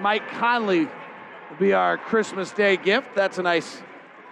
Mike 0.00 0.26
Conley 0.28 0.86
will 0.86 1.56
be 1.58 1.72
our 1.72 1.98
Christmas 1.98 2.52
Day 2.52 2.76
gift. 2.76 3.14
That's 3.14 3.38
a 3.38 3.42
nice 3.42 3.82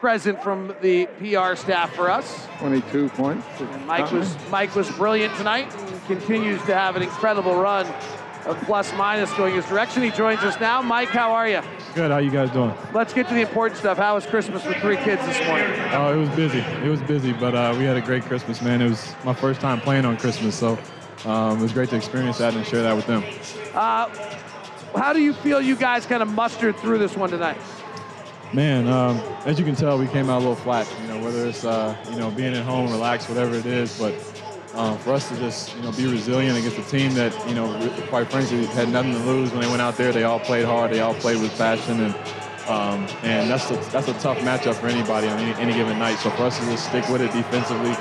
present 0.00 0.42
from 0.42 0.74
the 0.80 1.06
PR 1.18 1.56
staff 1.56 1.94
for 1.94 2.10
us. 2.10 2.46
22 2.58 3.08
points. 3.10 3.46
And 3.60 3.86
Mike 3.86 4.10
was 4.12 4.36
Mike 4.50 4.74
was 4.74 4.90
brilliant 4.92 5.34
tonight 5.36 5.74
and 5.74 6.06
continues 6.06 6.60
to 6.66 6.74
have 6.74 6.96
an 6.96 7.02
incredible 7.02 7.54
run 7.54 7.86
of 8.46 8.58
plus 8.62 8.92
minus 8.94 9.32
going 9.34 9.54
his 9.54 9.66
direction. 9.66 10.02
He 10.02 10.10
joins 10.10 10.40
us 10.40 10.58
now. 10.60 10.80
Mike, 10.80 11.08
how 11.08 11.32
are 11.32 11.48
you? 11.48 11.60
Good. 11.94 12.10
How 12.10 12.18
you 12.18 12.30
guys 12.30 12.50
doing? 12.50 12.72
Let's 12.94 13.12
get 13.12 13.28
to 13.28 13.34
the 13.34 13.40
important 13.40 13.78
stuff. 13.78 13.98
How 13.98 14.14
was 14.14 14.24
Christmas 14.24 14.64
with 14.64 14.76
three 14.76 14.96
kids 14.96 15.24
this 15.26 15.46
morning? 15.46 15.68
Oh, 15.92 16.14
it 16.14 16.16
was 16.16 16.30
busy. 16.30 16.60
It 16.60 16.88
was 16.88 17.02
busy, 17.02 17.32
but 17.32 17.54
uh, 17.54 17.74
we 17.76 17.84
had 17.84 17.96
a 17.96 18.00
great 18.00 18.22
Christmas, 18.22 18.62
man. 18.62 18.80
It 18.80 18.88
was 18.88 19.14
my 19.24 19.34
first 19.34 19.60
time 19.60 19.80
playing 19.80 20.04
on 20.04 20.16
Christmas, 20.16 20.54
so 20.54 20.78
um, 21.24 21.58
it 21.58 21.62
was 21.62 21.72
great 21.72 21.90
to 21.90 21.96
experience 21.96 22.38
that 22.38 22.54
and 22.54 22.64
share 22.64 22.82
that 22.82 22.94
with 22.94 23.06
them. 23.06 23.24
Uh, 23.74 24.08
how 24.94 25.12
do 25.12 25.20
you 25.20 25.32
feel 25.32 25.60
you 25.60 25.76
guys 25.76 26.06
kind 26.06 26.22
of 26.22 26.28
mustered 26.28 26.76
through 26.76 26.98
this 26.98 27.16
one 27.16 27.30
tonight? 27.30 27.58
Man, 28.52 28.88
um, 28.88 29.18
as 29.44 29.58
you 29.58 29.64
can 29.64 29.74
tell, 29.74 29.98
we 29.98 30.06
came 30.06 30.30
out 30.30 30.38
a 30.38 30.40
little 30.40 30.54
flat. 30.54 30.90
You 31.02 31.08
know, 31.08 31.22
whether 31.22 31.46
it's 31.46 31.64
uh, 31.64 31.94
you 32.10 32.16
know 32.16 32.30
being 32.30 32.54
at 32.54 32.64
home, 32.64 32.90
relaxed, 32.90 33.28
whatever 33.28 33.54
it 33.54 33.66
is, 33.66 33.98
but 33.98 34.14
um, 34.74 34.96
for 34.98 35.12
us 35.12 35.28
to 35.28 35.36
just 35.36 35.76
you 35.76 35.82
know 35.82 35.92
be 35.92 36.06
resilient 36.06 36.56
against 36.56 36.78
a 36.78 36.90
team 36.90 37.12
that 37.14 37.32
you 37.46 37.54
know 37.54 37.66
quite 38.08 38.30
frankly 38.30 38.64
had 38.66 38.88
nothing 38.88 39.12
to 39.12 39.18
lose 39.18 39.50
when 39.50 39.60
they 39.60 39.66
went 39.66 39.82
out 39.82 39.96
there. 39.96 40.12
They 40.12 40.24
all 40.24 40.40
played 40.40 40.64
hard. 40.64 40.92
They 40.92 41.00
all 41.00 41.14
played 41.14 41.42
with 41.42 41.56
passion, 41.58 42.00
and 42.00 42.14
um, 42.68 43.06
and 43.22 43.50
that's 43.50 43.70
a, 43.70 43.76
that's 43.90 44.08
a 44.08 44.14
tough 44.14 44.38
matchup 44.38 44.74
for 44.74 44.88
anybody 44.88 45.26
on 45.26 45.38
any, 45.38 45.58
any, 45.60 45.72
given 45.72 45.98
night. 45.98 46.16
So 46.16 46.30
for 46.30 46.44
us 46.44 46.58
to 46.58 46.64
just 46.66 46.86
stick 46.86 47.08
with 47.08 47.22
it 47.22 47.32
defensively 47.32 47.96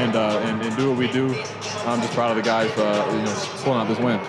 and, 0.00 0.14
uh, 0.14 0.40
and, 0.44 0.62
and 0.62 0.76
do 0.76 0.90
what 0.90 0.98
we 0.98 1.08
do, 1.10 1.34
I'm 1.84 2.00
just 2.00 2.14
proud 2.14 2.30
of 2.30 2.36
the 2.36 2.42
guys 2.42 2.70
for 2.72 2.82
uh, 2.82 3.12
you 3.12 3.22
know 3.22 3.34
pulling 3.62 3.80
out 3.80 3.88
this 3.88 3.98
win. 3.98 4.20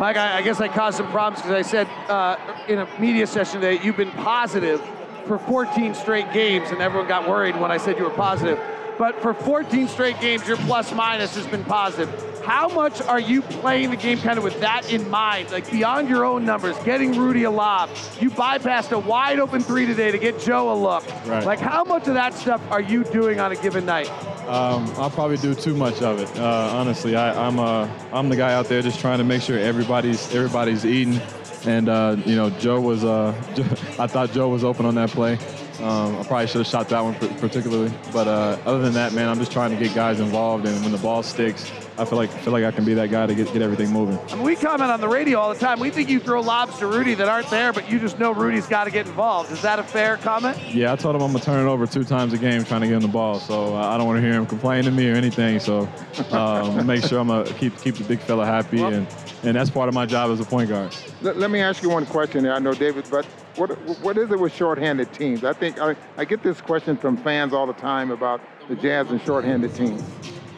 Mike, 0.00 0.16
I, 0.16 0.38
I 0.38 0.42
guess 0.42 0.62
I 0.62 0.68
caused 0.68 0.96
some 0.96 1.10
problems 1.10 1.42
because 1.42 1.54
I 1.54 1.60
said 1.60 1.86
uh, 2.08 2.38
in 2.68 2.78
a 2.78 2.88
media 2.98 3.26
session 3.26 3.60
that 3.60 3.84
you've 3.84 3.98
been 3.98 4.12
positive 4.12 4.80
for 5.26 5.38
14 5.38 5.94
straight 5.94 6.32
games, 6.32 6.70
and 6.70 6.80
everyone 6.80 7.06
got 7.06 7.28
worried 7.28 7.54
when 7.60 7.70
I 7.70 7.76
said 7.76 7.98
you 7.98 8.04
were 8.04 8.10
positive. 8.10 8.58
But 9.00 9.22
for 9.22 9.32
14 9.32 9.88
straight 9.88 10.20
games, 10.20 10.46
your 10.46 10.58
plus 10.58 10.92
minus 10.92 11.34
has 11.34 11.46
been 11.46 11.64
positive. 11.64 12.10
How 12.44 12.68
much 12.68 13.00
are 13.00 13.18
you 13.18 13.40
playing 13.40 13.88
the 13.88 13.96
game 13.96 14.18
kind 14.18 14.36
of 14.36 14.44
with 14.44 14.60
that 14.60 14.92
in 14.92 15.08
mind? 15.08 15.50
Like 15.50 15.70
beyond 15.70 16.10
your 16.10 16.26
own 16.26 16.44
numbers, 16.44 16.76
getting 16.84 17.16
Rudy 17.16 17.44
a 17.44 17.50
lob. 17.50 17.88
You 18.20 18.28
bypassed 18.28 18.92
a 18.92 18.98
wide 18.98 19.40
open 19.40 19.62
three 19.62 19.86
today 19.86 20.10
to 20.10 20.18
get 20.18 20.38
Joe 20.38 20.70
a 20.70 20.76
look. 20.76 21.02
Right. 21.26 21.46
Like 21.46 21.60
how 21.60 21.82
much 21.82 22.08
of 22.08 22.14
that 22.14 22.34
stuff 22.34 22.60
are 22.70 22.82
you 22.82 23.04
doing 23.04 23.40
on 23.40 23.52
a 23.52 23.56
given 23.56 23.86
night? 23.86 24.10
Um, 24.46 24.92
I'll 24.98 25.08
probably 25.08 25.38
do 25.38 25.54
too 25.54 25.74
much 25.74 26.02
of 26.02 26.20
it. 26.20 26.38
Uh, 26.38 26.70
honestly, 26.74 27.16
I, 27.16 27.46
am 27.48 27.58
uh, 27.58 27.88
I'm 28.12 28.28
the 28.28 28.36
guy 28.36 28.52
out 28.52 28.66
there 28.66 28.82
just 28.82 29.00
trying 29.00 29.16
to 29.16 29.24
make 29.24 29.40
sure 29.40 29.58
everybody's 29.58 30.34
everybody's 30.34 30.84
eating. 30.84 31.22
And 31.64 31.88
uh, 31.88 32.16
you 32.26 32.36
know, 32.36 32.50
Joe 32.50 32.82
was. 32.82 33.02
Uh, 33.02 33.28
I 33.98 34.06
thought 34.06 34.32
Joe 34.32 34.50
was 34.50 34.62
open 34.62 34.84
on 34.84 34.94
that 34.96 35.08
play. 35.08 35.38
Um, 35.82 36.18
I 36.18 36.22
probably 36.24 36.46
should 36.46 36.58
have 36.58 36.66
shot 36.66 36.88
that 36.90 37.00
one 37.00 37.14
particularly. 37.38 37.92
But 38.12 38.28
uh, 38.28 38.58
other 38.66 38.80
than 38.80 38.92
that, 38.94 39.12
man, 39.12 39.28
I'm 39.28 39.38
just 39.38 39.52
trying 39.52 39.70
to 39.70 39.76
get 39.82 39.94
guys 39.94 40.20
involved. 40.20 40.66
And 40.66 40.82
when 40.82 40.92
the 40.92 40.98
ball 40.98 41.22
sticks, 41.22 41.70
I 42.00 42.06
feel 42.06 42.16
like 42.16 42.30
feel 42.30 42.52
like 42.54 42.64
I 42.64 42.70
can 42.70 42.86
be 42.86 42.94
that 42.94 43.10
guy 43.10 43.26
to 43.26 43.34
get, 43.34 43.52
get 43.52 43.60
everything 43.60 43.90
moving. 43.92 44.18
I 44.30 44.36
mean, 44.36 44.44
we 44.44 44.56
comment 44.56 44.90
on 44.90 45.02
the 45.02 45.08
radio 45.08 45.38
all 45.38 45.52
the 45.52 45.60
time. 45.60 45.78
We 45.78 45.90
think 45.90 46.08
you 46.08 46.18
throw 46.18 46.40
lobs 46.40 46.78
to 46.78 46.86
Rudy 46.86 47.12
that 47.14 47.28
aren't 47.28 47.50
there, 47.50 47.74
but 47.74 47.90
you 47.90 48.00
just 48.00 48.18
know 48.18 48.32
Rudy's 48.32 48.66
got 48.66 48.84
to 48.84 48.90
get 48.90 49.06
involved. 49.06 49.52
Is 49.52 49.60
that 49.60 49.78
a 49.78 49.82
fair 49.82 50.16
comment? 50.16 50.58
Yeah, 50.72 50.94
I 50.94 50.96
told 50.96 51.14
him 51.14 51.20
I'm 51.20 51.32
gonna 51.32 51.44
turn 51.44 51.66
it 51.66 51.70
over 51.70 51.86
two 51.86 52.04
times 52.04 52.32
a 52.32 52.38
game 52.38 52.64
trying 52.64 52.80
to 52.80 52.86
get 52.86 52.96
him 52.96 53.02
the 53.02 53.08
ball. 53.08 53.38
So 53.38 53.76
uh, 53.76 53.88
I 53.88 53.98
don't 53.98 54.06
want 54.06 54.16
to 54.16 54.22
hear 54.22 54.32
him 54.32 54.46
complain 54.46 54.84
to 54.84 54.90
me 54.90 55.10
or 55.10 55.14
anything. 55.14 55.60
So 55.60 55.86
um, 56.30 56.86
make 56.86 57.04
sure 57.04 57.20
I'm 57.20 57.28
gonna 57.28 57.52
keep 57.54 57.78
keep 57.82 57.96
the 57.96 58.04
big 58.04 58.20
fella 58.20 58.46
happy, 58.46 58.80
well, 58.80 58.94
and 58.94 59.06
and 59.42 59.54
that's 59.54 59.68
part 59.68 59.88
of 59.88 59.94
my 59.94 60.06
job 60.06 60.30
as 60.30 60.40
a 60.40 60.44
point 60.44 60.70
guard. 60.70 60.94
Let, 61.20 61.36
let 61.36 61.50
me 61.50 61.60
ask 61.60 61.82
you 61.82 61.90
one 61.90 62.06
question. 62.06 62.46
I 62.46 62.58
know 62.60 62.72
David, 62.72 63.04
but 63.10 63.26
what 63.56 63.70
what 64.00 64.16
is 64.16 64.30
it 64.30 64.40
with 64.40 64.54
shorthanded 64.54 65.12
teams? 65.12 65.44
I 65.44 65.52
think 65.52 65.78
I, 65.78 65.96
I 66.16 66.24
get 66.24 66.42
this 66.42 66.62
question 66.62 66.96
from 66.96 67.18
fans 67.18 67.52
all 67.52 67.66
the 67.66 67.74
time 67.74 68.10
about 68.10 68.40
the 68.68 68.76
Jazz 68.76 69.10
and 69.10 69.20
shorthanded 69.20 69.74
teams. 69.74 70.02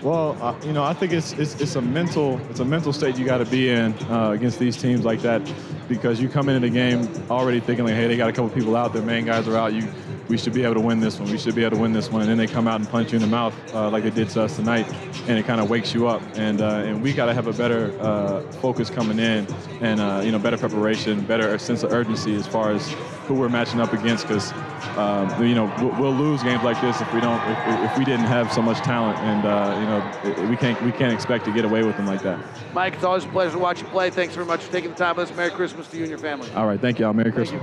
Well, 0.03 0.37
uh, 0.41 0.57
you 0.67 0.73
know, 0.73 0.83
I 0.83 0.95
think 0.95 1.13
it's, 1.13 1.33
it's, 1.35 1.61
it's 1.61 1.77
a 1.77 1.81
mental 1.81 2.41
it's 2.51 2.59
a 2.59 2.65
mental 2.65 2.93
state 2.93 3.17
you 3.17 3.25
got 3.25 3.39
to 3.39 3.45
be 3.45 3.71
in 3.71 3.93
uh, 4.11 4.31
against 4.31 4.59
these 4.59 4.77
teams 4.77 5.05
like 5.05 5.21
that, 5.23 5.41
because 5.89 6.21
you 6.21 6.29
come 6.29 6.49
into 6.49 6.67
the 6.67 6.73
game 6.73 7.09
already 7.31 7.61
thinking 7.61 7.85
like, 7.85 7.95
hey, 7.95 8.09
they 8.09 8.17
got 8.17 8.29
a 8.29 8.33
couple 8.33 8.51
people 8.51 8.75
out, 8.75 8.93
their 8.93 9.03
main 9.03 9.25
guys 9.25 9.47
are 9.47 9.57
out. 9.57 9.73
You 9.73 9.89
we 10.29 10.39
should 10.39 10.53
be 10.53 10.63
able 10.63 10.75
to 10.75 10.81
win 10.81 11.01
this 11.01 11.19
one. 11.19 11.31
We 11.31 11.39
should 11.39 11.55
be 11.55 11.65
able 11.65 11.77
to 11.77 11.83
win 11.83 11.93
this 11.93 12.11
one. 12.11 12.23
And 12.23 12.31
then 12.31 12.39
they 12.39 12.47
come 12.47 12.69
out 12.69 12.81
and 12.81 12.89
punch 12.89 13.13
you 13.13 13.17
in 13.17 13.23
the 13.23 13.29
mouth 13.29 13.55
uh, 13.75 13.91
like 13.91 14.05
they 14.05 14.11
did 14.11 14.29
to 14.31 14.43
us 14.43 14.57
tonight, 14.57 14.87
and 15.29 15.39
it 15.39 15.45
kind 15.45 15.61
of 15.61 15.71
wakes 15.71 15.95
you 15.95 16.09
up. 16.09 16.23
And 16.35 16.61
uh, 16.61 16.83
and 16.85 17.03
we 17.03 17.13
got 17.13 17.27
to 17.27 17.35
have 17.35 17.47
a 17.47 17.53
better 17.53 17.93
uh, 18.01 18.43
focus 18.53 18.91
coming 18.91 19.19
in, 19.19 19.47
and 19.81 20.01
uh, 20.01 20.23
you 20.25 20.33
know 20.33 20.39
better 20.39 20.59
preparation, 20.59 21.21
better 21.25 21.57
sense 21.59 21.83
of 21.83 21.93
urgency 21.93 22.35
as 22.35 22.47
far 22.47 22.73
as 22.73 22.91
who 23.27 23.35
we're 23.35 23.49
matching 23.49 23.81
up 23.81 23.93
against. 23.93 24.27
Because 24.27 24.53
um, 24.97 25.45
you 25.45 25.55
know 25.55 25.73
we'll, 25.79 26.01
we'll, 26.01 26.13
lose 26.13 26.43
games 26.43 26.63
like 26.63 26.81
this 26.81 27.01
if 27.01 27.13
we 27.15 27.21
don't 27.21 27.41
if, 27.51 27.91
if 27.91 27.99
we 27.99 28.05
didn't 28.05 28.27
have 28.27 28.53
so 28.53 28.63
much 28.63 28.79
talent, 28.79 29.19
and 29.21 29.45
uh, 29.45 29.77
you 29.81 29.87
know 29.87 30.49
we 30.49 30.57
can't 30.57 30.81
we 30.83 30.93
can't 30.93 31.13
expect 31.13 31.45
to 31.45 31.53
get 31.53 31.65
away 31.65 31.83
with 31.83 31.97
them 31.97 32.07
like 32.07 32.23
that. 32.23 32.39
Mike, 32.73 32.95
it's 32.95 33.05
always 33.05 33.25
a 33.25 33.29
pleasure 33.29 33.53
to 33.53 33.59
watch 33.59 33.81
you 33.81 33.87
play. 33.89 34.11
Thanks 34.11 34.35
very 34.35 34.47
much 34.47 34.63
for 34.63 34.73
taking 34.73 34.91
the 34.91 34.97
time 34.97 35.17
with 35.17 35.31
us. 35.31 35.37
Merry 35.37 35.51
Christmas 35.51 35.89
to 35.89 35.97
you 35.97 36.03
and 36.03 36.11
your 36.11 36.19
family. 36.19 36.51
All 36.53 36.67
right, 36.67 36.81
thank 36.81 36.99
you 36.99 37.07
all. 37.07 37.13
Merry 37.13 37.33
Christmas. 37.33 37.63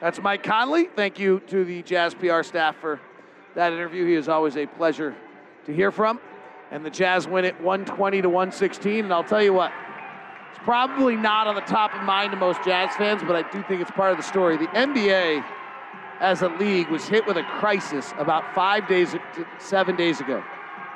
That's 0.00 0.18
Mike 0.22 0.42
Conley. 0.42 0.84
Thank 0.96 1.18
you 1.18 1.40
to 1.48 1.62
the 1.62 1.82
Jazz 1.82 2.14
PR 2.14 2.42
staff 2.42 2.74
for 2.80 2.98
that 3.54 3.74
interview. 3.74 4.06
He 4.06 4.14
is 4.14 4.30
always 4.30 4.56
a 4.56 4.66
pleasure 4.66 5.14
to 5.66 5.74
hear 5.74 5.90
from. 5.90 6.18
And 6.70 6.86
the 6.86 6.90
Jazz 6.90 7.28
win 7.28 7.44
it 7.44 7.60
120 7.60 8.22
to 8.22 8.28
116. 8.30 9.04
And 9.04 9.12
I'll 9.12 9.22
tell 9.22 9.42
you 9.42 9.52
what, 9.52 9.72
it's 10.50 10.60
probably 10.64 11.16
not 11.16 11.46
on 11.46 11.54
the 11.54 11.60
top 11.62 11.94
of 11.94 12.02
mind 12.02 12.30
to 12.30 12.38
most 12.38 12.64
Jazz 12.64 12.96
fans, 12.96 13.20
but 13.26 13.36
I 13.36 13.50
do 13.50 13.62
think 13.64 13.82
it's 13.82 13.90
part 13.90 14.10
of 14.10 14.16
the 14.16 14.22
story. 14.22 14.56
The 14.56 14.68
NBA, 14.68 15.44
as 16.20 16.40
a 16.40 16.48
league, 16.48 16.88
was 16.88 17.06
hit 17.06 17.26
with 17.26 17.36
a 17.36 17.42
crisis 17.42 18.14
about 18.16 18.54
five 18.54 18.88
days, 18.88 19.14
seven 19.58 19.96
days 19.96 20.20
ago. 20.20 20.42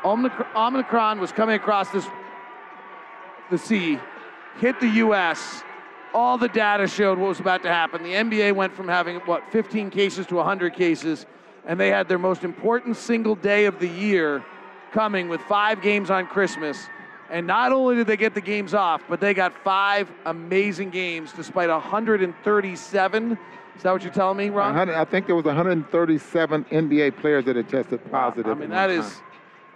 Omicron 0.02 1.20
was 1.20 1.30
coming 1.30 1.56
across 1.56 1.90
this 1.90 2.06
the 3.50 3.58
sea, 3.58 3.98
hit 4.58 4.80
the 4.80 4.88
U.S 4.88 5.62
all 6.14 6.38
the 6.38 6.48
data 6.48 6.86
showed 6.86 7.18
what 7.18 7.28
was 7.28 7.40
about 7.40 7.62
to 7.64 7.68
happen. 7.68 8.02
The 8.04 8.12
NBA 8.12 8.54
went 8.54 8.72
from 8.72 8.86
having, 8.86 9.16
what, 9.20 9.42
15 9.50 9.90
cases 9.90 10.26
to 10.28 10.36
100 10.36 10.72
cases, 10.72 11.26
and 11.66 11.78
they 11.78 11.88
had 11.88 12.08
their 12.08 12.18
most 12.18 12.44
important 12.44 12.96
single 12.96 13.34
day 13.34 13.66
of 13.66 13.80
the 13.80 13.88
year 13.88 14.44
coming 14.92 15.28
with 15.28 15.40
five 15.42 15.82
games 15.82 16.10
on 16.10 16.26
Christmas. 16.28 16.78
And 17.30 17.48
not 17.48 17.72
only 17.72 17.96
did 17.96 18.06
they 18.06 18.16
get 18.16 18.34
the 18.34 18.40
games 18.40 18.74
off, 18.74 19.02
but 19.08 19.20
they 19.20 19.34
got 19.34 19.52
five 19.64 20.08
amazing 20.24 20.90
games 20.90 21.32
despite 21.32 21.68
137. 21.68 23.38
Is 23.76 23.82
that 23.82 23.92
what 23.92 24.02
you're 24.04 24.12
telling 24.12 24.36
me, 24.36 24.50
Ron? 24.50 24.88
I 24.88 25.04
think 25.04 25.26
there 25.26 25.34
was 25.34 25.46
137 25.46 26.64
NBA 26.66 27.16
players 27.16 27.44
that 27.46 27.56
had 27.56 27.68
tested 27.68 28.00
positive. 28.12 28.46
Wow. 28.46 28.52
I 28.52 28.54
mean, 28.54 28.70
that 28.70 28.90
is, 28.90 29.04
time. 29.04 29.22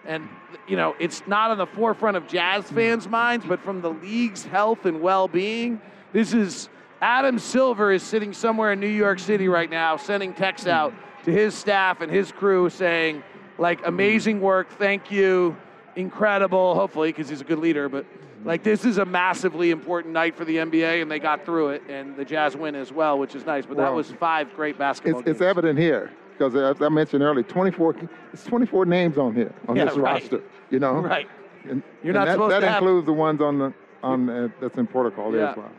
and 0.07 0.29
you 0.69 0.77
know, 0.77 0.95
it's 1.01 1.27
not 1.27 1.51
on 1.51 1.59
the 1.59 1.67
forefront 1.67 2.17
of 2.17 2.29
Jazz 2.29 2.71
fans' 2.71 3.09
minds, 3.09 3.45
but 3.45 3.61
from 3.61 3.81
the 3.81 3.91
league's 3.91 4.45
health 4.45 4.85
and 4.85 5.01
well-being 5.01 5.81
this 6.13 6.33
is 6.33 6.69
Adam 7.01 7.39
Silver 7.39 7.93
is 7.93 8.03
sitting 8.03 8.33
somewhere 8.33 8.73
in 8.73 8.81
New 8.81 8.87
York 8.89 9.19
City 9.19 9.49
right 9.49 9.71
now, 9.71 9.97
sending 9.97 10.33
texts 10.33 10.67
out 10.67 10.93
to 11.25 11.33
his 11.33 11.55
staff 11.55 12.01
and 12.01 12.11
his 12.11 12.33
crew 12.33 12.71
saying, 12.71 13.23
like, 13.59 13.87
amazing 13.87 14.41
work, 14.41 14.71
thank 14.79 15.11
you, 15.11 15.57
incredible, 15.97 16.75
hopefully, 16.75 17.11
because 17.11 17.29
he's 17.29 17.41
a 17.41 17.45
good 17.45 17.59
leader, 17.59 17.89
but 17.89 18.07
like 18.45 18.63
this 18.63 18.85
is 18.85 18.99
a 18.99 19.05
massively 19.05 19.71
important 19.71 20.15
night 20.15 20.37
for 20.37 20.45
the 20.45 20.57
NBA, 20.57 21.03
and 21.03 21.11
they 21.11 21.19
got 21.19 21.45
through 21.45 21.71
it, 21.71 21.83
and 21.89 22.17
the 22.17 22.25
Jazz 22.25 22.57
win 22.57 22.75
as 22.75 22.93
well, 22.93 23.19
which 23.19 23.35
is 23.35 23.45
nice. 23.45 23.67
But 23.67 23.77
well, 23.77 23.87
that 23.87 23.95
was 23.95 24.13
five 24.13 24.55
great 24.55 24.79
basketball. 24.79 25.21
It's, 25.21 25.29
it's 25.29 25.41
evident 25.41 25.79
here 25.79 26.13
because, 26.33 26.55
as 26.55 26.81
I 26.81 26.89
mentioned 26.89 27.23
earlier, 27.23 27.43
24 27.43 27.97
it's 28.33 28.45
24 28.45 28.87
names 28.87 29.19
on 29.19 29.35
here 29.35 29.53
on 29.67 29.77
yeah, 29.77 29.87
this 29.87 29.97
right. 29.97 30.23
roster. 30.23 30.43
You 30.71 30.79
know, 30.79 30.95
right? 31.01 31.29
And, 31.69 31.83
You're 32.03 32.15
not 32.15 32.27
that, 32.27 32.33
supposed 32.33 32.53
that 32.53 32.61
to 32.61 32.73
includes 32.75 33.01
have... 33.01 33.07
the 33.07 33.13
ones 33.13 33.41
on 33.41 33.59
the 33.59 33.75
on 34.03 34.31
uh, 34.31 34.49
that's 34.61 34.79
in 34.79 34.87
protocol 34.87 35.33
yeah. 35.33 35.39
there 35.39 35.49
as 35.49 35.57
well. 35.57 35.73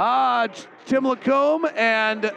Uh, 0.00 0.48
Tim 0.86 1.04
LaComb 1.04 1.70
and 1.76 2.32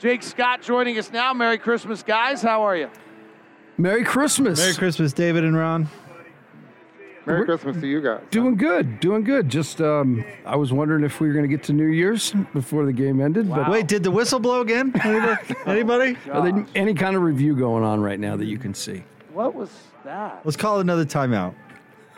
Jake 0.00 0.24
Scott 0.24 0.60
joining 0.60 0.98
us 0.98 1.12
now. 1.12 1.32
Merry 1.32 1.56
Christmas, 1.56 2.02
guys. 2.02 2.42
How 2.42 2.62
are 2.62 2.76
you? 2.76 2.90
Merry 3.78 4.02
Christmas. 4.02 4.58
Merry 4.58 4.74
Christmas, 4.74 5.12
David 5.12 5.44
and 5.44 5.56
Ron. 5.56 5.86
Merry 7.26 7.38
We're 7.38 7.44
Christmas 7.44 7.76
to 7.76 7.86
you 7.86 8.00
guys. 8.00 8.22
Doing 8.32 8.56
good, 8.56 8.98
doing 8.98 9.22
good. 9.22 9.48
Just, 9.48 9.80
um, 9.80 10.24
I 10.44 10.56
was 10.56 10.72
wondering 10.72 11.04
if 11.04 11.20
we 11.20 11.28
were 11.28 11.32
going 11.32 11.48
to 11.48 11.48
get 11.48 11.62
to 11.66 11.72
New 11.72 11.86
Year's 11.86 12.32
before 12.52 12.86
the 12.86 12.92
game 12.92 13.20
ended. 13.20 13.48
Wow. 13.48 13.58
But 13.58 13.70
wait, 13.70 13.86
did 13.86 14.02
the 14.02 14.10
whistle 14.10 14.40
blow 14.40 14.60
again? 14.60 14.92
Anybody? 15.04 15.54
Anybody? 15.66 16.16
Are 16.32 16.42
there 16.42 16.66
any 16.74 16.94
kind 16.94 17.14
of 17.14 17.22
review 17.22 17.54
going 17.54 17.84
on 17.84 18.00
right 18.00 18.18
now 18.18 18.34
that 18.34 18.46
you 18.46 18.58
can 18.58 18.74
see? 18.74 19.04
What 19.32 19.54
was 19.54 19.70
that? 20.02 20.40
Let's 20.42 20.56
call 20.56 20.78
it 20.78 20.80
another 20.80 21.04
timeout. 21.04 21.54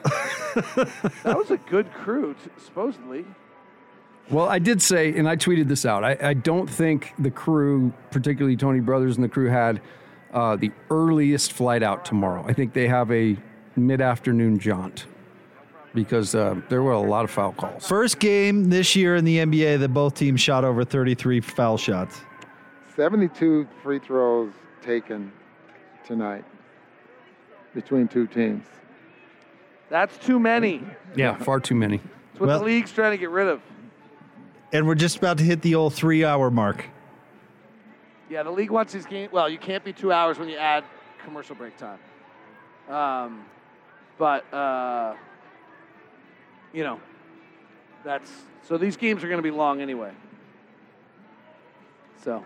that 0.05 1.37
was 1.37 1.51
a 1.51 1.59
good 1.59 1.93
crew, 1.93 2.35
supposedly. 2.57 3.27
Well, 4.31 4.49
I 4.49 4.59
did 4.59 4.83
say, 4.83 5.15
and 5.17 5.29
I 5.29 5.37
tweeted 5.37 5.69
this 5.69 5.87
out. 5.87 6.03
I, 6.05 6.17
I 6.21 6.35
don't 6.35 6.69
think 6.69 7.13
the 7.19 7.31
crew, 7.31 7.93
particularly 8.11 8.57
Tony 8.57 8.81
Brothers 8.81 9.17
and 9.17 9.25
the 9.25 9.29
crew, 9.29 9.49
had 9.49 9.81
uh, 10.33 10.57
the 10.57 10.73
earliest 10.91 11.53
flight 11.53 11.83
out 11.83 12.05
tomorrow. 12.05 12.45
I 12.47 12.53
think 12.53 12.73
they 12.73 12.89
have 12.89 13.11
a 13.13 13.37
mid-afternoon 13.77 14.59
jaunt. 14.59 15.07
because 15.95 16.35
uh, 16.35 16.61
there 16.69 16.83
were 16.83 16.93
a 16.93 17.01
lot 17.01 17.25
of 17.25 17.31
foul 17.31 17.53
calls. 17.53 17.87
First 17.87 18.19
game 18.19 18.65
this 18.69 18.97
year 18.97 19.15
in 19.17 19.25
the 19.25 19.39
NBA 19.39 19.79
that 19.79 19.91
both 19.91 20.15
teams 20.15 20.41
shot 20.41 20.65
over 20.65 20.85
33 20.85 21.41
foul 21.41 21.79
shots. 21.79 22.21
72 22.97 23.67
free 23.83 23.99
throws 23.99 24.53
taken 24.83 25.31
tonight 26.07 26.45
between 27.75 28.09
two 28.09 28.27
teams. 28.27 28.65
That's 29.89 30.17
too 30.19 30.41
many. 30.41 30.83
Yeah, 31.15 31.37
far 31.37 31.61
too 31.61 31.75
many. 31.77 31.97
It's 32.33 32.41
what 32.41 32.49
Well- 32.49 32.59
the 32.59 32.65
league's 32.65 32.93
trying 32.93 33.13
to 33.13 33.19
get 33.19 33.31
rid 33.31 33.47
of. 33.47 33.61
And 34.77 34.87
we're 34.87 34.95
just 34.95 35.17
about 35.17 35.39
to 35.39 35.45
hit 35.45 35.63
the 35.63 35.75
old 35.75 35.95
three 35.95 36.23
hour 36.23 36.51
mark. 36.51 36.85
Yeah, 38.29 38.43
the 38.43 38.51
league 38.51 38.71
wants 38.71 38.93
these 38.93 39.07
games. 39.07 39.33
Well, 39.33 39.49
you 39.49 39.57
can't 39.57 39.83
be 39.83 39.95
two 39.95 40.13
hours 40.13 40.39
when 40.39 40.51
you 40.51 40.59
add 40.59 40.85
commercial 41.25 41.57
break 41.57 41.79
time. 41.79 41.99
Um, 42.87 43.47
but 44.19 44.53
uh, 44.53 45.15
you 46.75 46.85
know, 46.85 47.01
that's 48.05 48.31
so 48.69 48.77
these 48.77 48.99
games 48.99 49.25
are 49.25 49.29
going 49.29 49.39
to 49.39 49.43
be 49.43 49.51
long 49.51 49.81
anyway. 49.81 50.13
So, 52.23 52.45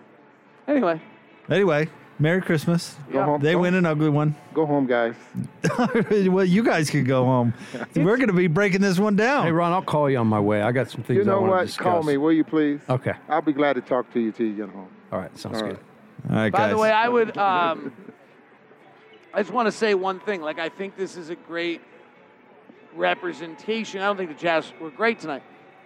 anyway, 0.68 1.00
Anyway, 1.48 1.88
Merry 2.20 2.42
Christmas. 2.42 2.96
Go 3.10 3.18
Yeah. 3.18 3.24
home. 3.24 3.40
They 3.40 3.52
go, 3.52 3.60
win 3.60 3.74
an 3.74 3.86
ugly 3.86 4.10
one. 4.10 4.34
Go 4.54 4.66
home, 4.66 4.86
guys. 4.86 5.14
well, 6.28 6.44
you 6.44 6.62
guys 6.62 6.90
could 6.90 7.06
go 7.06 7.24
home. 7.24 7.54
We're 7.96 8.16
going 8.16 8.28
to 8.28 8.34
be 8.34 8.46
breaking 8.46 8.82
this 8.82 8.98
one 8.98 9.16
down. 9.16 9.44
Hey, 9.46 9.52
Ron, 9.52 9.72
I'll 9.72 9.80
call 9.82 10.10
you 10.10 10.18
on 10.18 10.26
my 10.26 10.38
way. 10.40 10.60
I 10.60 10.70
got 10.70 10.90
some 10.90 11.02
things 11.02 11.16
You 11.18 11.24
know 11.24 11.36
I 11.36 11.40
want 11.40 11.50
what? 11.50 11.60
to 11.60 11.66
discuss. 11.66 11.84
Call 11.84 12.02
me, 12.02 12.16
will 12.18 12.32
you 12.32 12.44
please? 12.44 12.80
Okay. 12.88 13.14
I'll 13.28 13.40
be 13.42 13.52
glad 13.54 13.72
to 13.74 13.80
talk 13.80 14.12
to 14.12 14.20
you 14.20 14.32
till 14.32 14.46
you 14.46 14.54
get 14.54 14.68
home. 14.68 14.88
All 15.10 15.18
right. 15.18 15.36
Sounds 15.38 15.56
All 15.56 15.68
good. 15.68 15.76
right. 15.76 16.30
All 16.30 16.36
right, 16.36 16.52
by 16.52 16.58
guys. 16.58 16.70
the 16.72 16.78
way, 16.78 16.90
I 16.92 17.08
would. 17.08 17.36
Um, 17.38 17.92
I 19.32 19.40
just 19.40 19.52
want 19.52 19.66
to 19.66 19.72
say 19.72 19.94
one 19.94 20.20
thing. 20.20 20.42
Like, 20.42 20.58
I 20.58 20.68
think 20.68 20.96
this 20.96 21.16
is 21.16 21.30
a 21.30 21.36
great 21.36 21.80
representation. 22.94 24.00
I 24.02 24.06
don't 24.06 24.16
think 24.18 24.28
the 24.30 24.36
Jazz 24.36 24.70
were 24.80 24.90
great 24.90 25.20
tonight, 25.20 25.42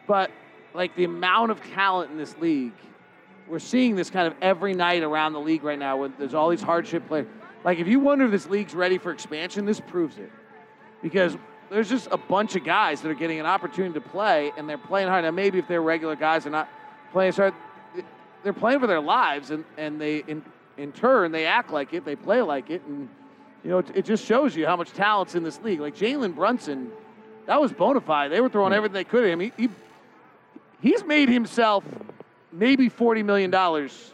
but 0.09 0.31
like 0.75 0.97
the 0.97 1.05
amount 1.05 1.53
of 1.53 1.63
talent 1.73 2.11
in 2.11 2.17
this 2.17 2.37
league, 2.39 2.73
we're 3.49 3.59
seeing 3.59 3.97
this 3.97 4.11
kind 4.11 4.27
of 4.27 4.35
every 4.41 4.75
night 4.75 5.03
around 5.03 5.33
the 5.33 5.41
league 5.41 5.65
right 5.65 5.79
now. 5.79 5.99
When 5.99 6.15
there's 6.19 6.35
all 6.35 6.49
these 6.49 6.63
hardship 6.63 7.07
players. 7.09 7.27
Like, 7.65 7.79
if 7.79 7.89
you 7.89 8.01
wonder 8.01 8.27
if 8.27 8.31
this 8.31 8.49
league's 8.49 8.75
ready 8.75 8.99
for 8.99 9.11
expansion, 9.11 9.65
this 9.65 9.81
proves 9.81 10.19
it, 10.19 10.31
because 11.03 11.37
there's 11.71 11.89
just 11.89 12.09
a 12.11 12.19
bunch 12.19 12.57
of 12.57 12.65
guys 12.65 13.01
that 13.01 13.11
are 13.11 13.15
getting 13.15 13.41
an 13.41 13.47
opportunity 13.47 13.95
to 13.95 14.01
play, 14.01 14.53
and 14.57 14.69
they're 14.69 14.77
playing 14.77 15.09
hard. 15.09 15.25
Now, 15.25 15.31
maybe 15.31 15.59
if 15.59 15.67
they're 15.67 15.83
regular 15.83 16.15
guys, 16.15 16.45
they're 16.45 16.53
not 16.53 16.69
playing 17.13 17.33
hard. 17.33 17.55
They're 18.43 18.53
playing 18.53 18.81
for 18.81 18.87
their 18.87 19.01
lives, 19.01 19.51
and, 19.51 19.65
and 19.79 19.99
they 19.99 20.19
in 20.19 20.43
in 20.77 20.93
turn 20.93 21.33
they 21.33 21.47
act 21.47 21.71
like 21.71 21.93
it, 21.93 22.05
they 22.05 22.17
play 22.17 22.43
like 22.43 22.71
it, 22.71 22.83
and 22.87 23.09
you 23.63 23.71
know 23.71 23.79
it, 23.79 23.91
it 23.95 24.05
just 24.05 24.25
shows 24.25 24.55
you 24.55 24.67
how 24.67 24.77
much 24.77 24.93
talent's 24.93 25.35
in 25.35 25.43
this 25.43 25.61
league. 25.63 25.81
Like 25.81 25.97
Jalen 25.97 26.35
Brunson, 26.35 26.91
that 27.47 27.61
was 27.61 27.73
bona 27.73 28.01
fide. 28.01 28.31
They 28.31 28.41
were 28.41 28.49
throwing 28.49 28.73
hmm. 28.73 28.77
everything 28.77 28.95
they 28.95 29.05
could 29.05 29.25
at 29.25 29.31
him. 29.31 29.41
He, 29.41 29.53
he 29.57 29.69
he's 30.83 31.05
made 31.05 31.29
himself 31.29 31.85
maybe 32.55 32.89
forty 32.89 33.23
million 33.23 33.51
dollars 33.51 34.13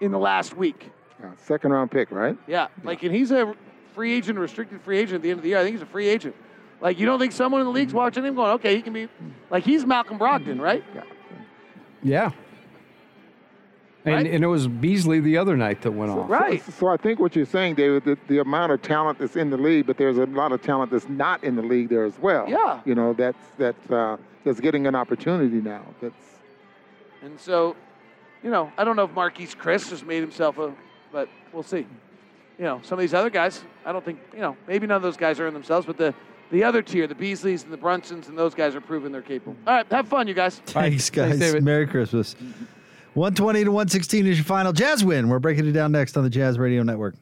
in 0.00 0.10
the 0.12 0.18
last 0.18 0.56
week. 0.56 0.90
Uh, 1.22 1.28
second 1.36 1.72
round 1.72 1.90
pick, 1.90 2.10
right? 2.10 2.36
Yeah, 2.46 2.68
like 2.84 3.02
and 3.02 3.14
he's 3.14 3.30
a 3.30 3.54
free 3.94 4.12
agent, 4.14 4.38
restricted 4.38 4.80
free 4.82 4.98
agent 4.98 5.16
at 5.16 5.22
the 5.22 5.30
end 5.30 5.38
of 5.38 5.42
the 5.42 5.48
year. 5.50 5.58
I 5.58 5.62
think 5.64 5.74
he's 5.74 5.82
a 5.82 5.86
free 5.86 6.08
agent. 6.08 6.34
Like 6.80 6.98
you 6.98 7.06
don't 7.06 7.18
think 7.18 7.32
someone 7.32 7.60
in 7.60 7.66
the 7.66 7.72
league's 7.72 7.92
watching 7.94 8.24
him 8.24 8.34
going, 8.36 8.52
okay, 8.52 8.76
he 8.76 8.82
can 8.82 8.92
be 8.92 9.08
like 9.50 9.64
he's 9.64 9.84
Malcolm 9.84 10.18
Brogdon, 10.18 10.60
right? 10.60 10.84
Yeah. 12.02 12.30
And, 14.04 14.14
Right? 14.14 14.26
and 14.26 14.44
it 14.44 14.46
was 14.46 14.68
Beasley 14.68 15.18
the 15.20 15.36
other 15.36 15.56
night 15.56 15.82
that 15.82 15.90
went 15.90 16.12
off. 16.12 16.30
Right. 16.30 16.62
So, 16.64 16.72
so 16.72 16.86
I 16.86 16.96
think 16.96 17.18
what 17.18 17.34
you're 17.34 17.44
saying, 17.44 17.74
David, 17.74 18.04
the, 18.04 18.16
the 18.28 18.38
amount 18.38 18.70
of 18.72 18.80
talent 18.80 19.18
that's 19.18 19.34
in 19.34 19.50
the 19.50 19.56
league, 19.56 19.86
but 19.86 19.98
there's 19.98 20.18
a 20.18 20.26
lot 20.26 20.52
of 20.52 20.62
talent 20.62 20.92
that's 20.92 21.08
not 21.08 21.42
in 21.42 21.56
the 21.56 21.62
league 21.62 21.88
there 21.88 22.04
as 22.04 22.16
well. 22.20 22.48
Yeah. 22.48 22.80
You 22.84 22.94
know, 22.94 23.12
that's 23.12 23.42
that's 23.58 23.90
uh, 23.90 24.16
that's 24.44 24.60
getting 24.60 24.86
an 24.86 24.94
opportunity 24.94 25.60
now. 25.60 25.82
That's 26.00 26.27
And 27.22 27.38
so, 27.38 27.76
you 28.42 28.50
know, 28.50 28.72
I 28.78 28.84
don't 28.84 28.96
know 28.96 29.04
if 29.04 29.10
Marquese 29.10 29.56
Chriss 29.56 29.90
has 29.90 30.02
made 30.02 30.20
himself 30.20 30.58
a, 30.58 30.74
but 31.12 31.28
we'll 31.52 31.62
see. 31.62 31.86
You 32.58 32.64
know, 32.64 32.80
some 32.82 32.98
of 32.98 33.00
these 33.00 33.14
other 33.14 33.30
guys, 33.30 33.62
I 33.84 33.92
don't 33.92 34.04
think, 34.04 34.18
you 34.32 34.40
know, 34.40 34.56
maybe 34.66 34.86
none 34.86 34.96
of 34.96 35.02
those 35.02 35.16
guys 35.16 35.38
earn 35.38 35.54
themselves, 35.54 35.86
but 35.86 35.96
the, 35.96 36.14
the 36.50 36.64
other 36.64 36.82
tier, 36.82 37.06
the 37.06 37.14
Beasleys 37.14 37.62
and 37.64 37.72
the 37.72 37.76
Brunsons 37.78 38.28
and 38.28 38.36
those 38.36 38.54
guys 38.54 38.74
are 38.74 38.80
proving 38.80 39.12
they're 39.12 39.22
capable. 39.22 39.56
All 39.66 39.74
right, 39.74 39.86
have 39.92 40.08
fun, 40.08 40.26
you 40.26 40.34
guys. 40.34 40.58
Thanks, 40.66 41.10
guys. 41.10 41.38
David. 41.38 41.62
Merry 41.62 41.86
Christmas. 41.86 42.34
120 43.14 43.64
to 43.64 43.70
116 43.70 44.26
is 44.26 44.38
your 44.38 44.44
final 44.44 44.72
Jazz 44.72 45.04
win. 45.04 45.28
We're 45.28 45.38
breaking 45.38 45.66
it 45.66 45.72
down 45.72 45.92
next 45.92 46.16
on 46.16 46.24
the 46.24 46.30
Jazz 46.30 46.58
Radio 46.58 46.82
Network. 46.82 47.14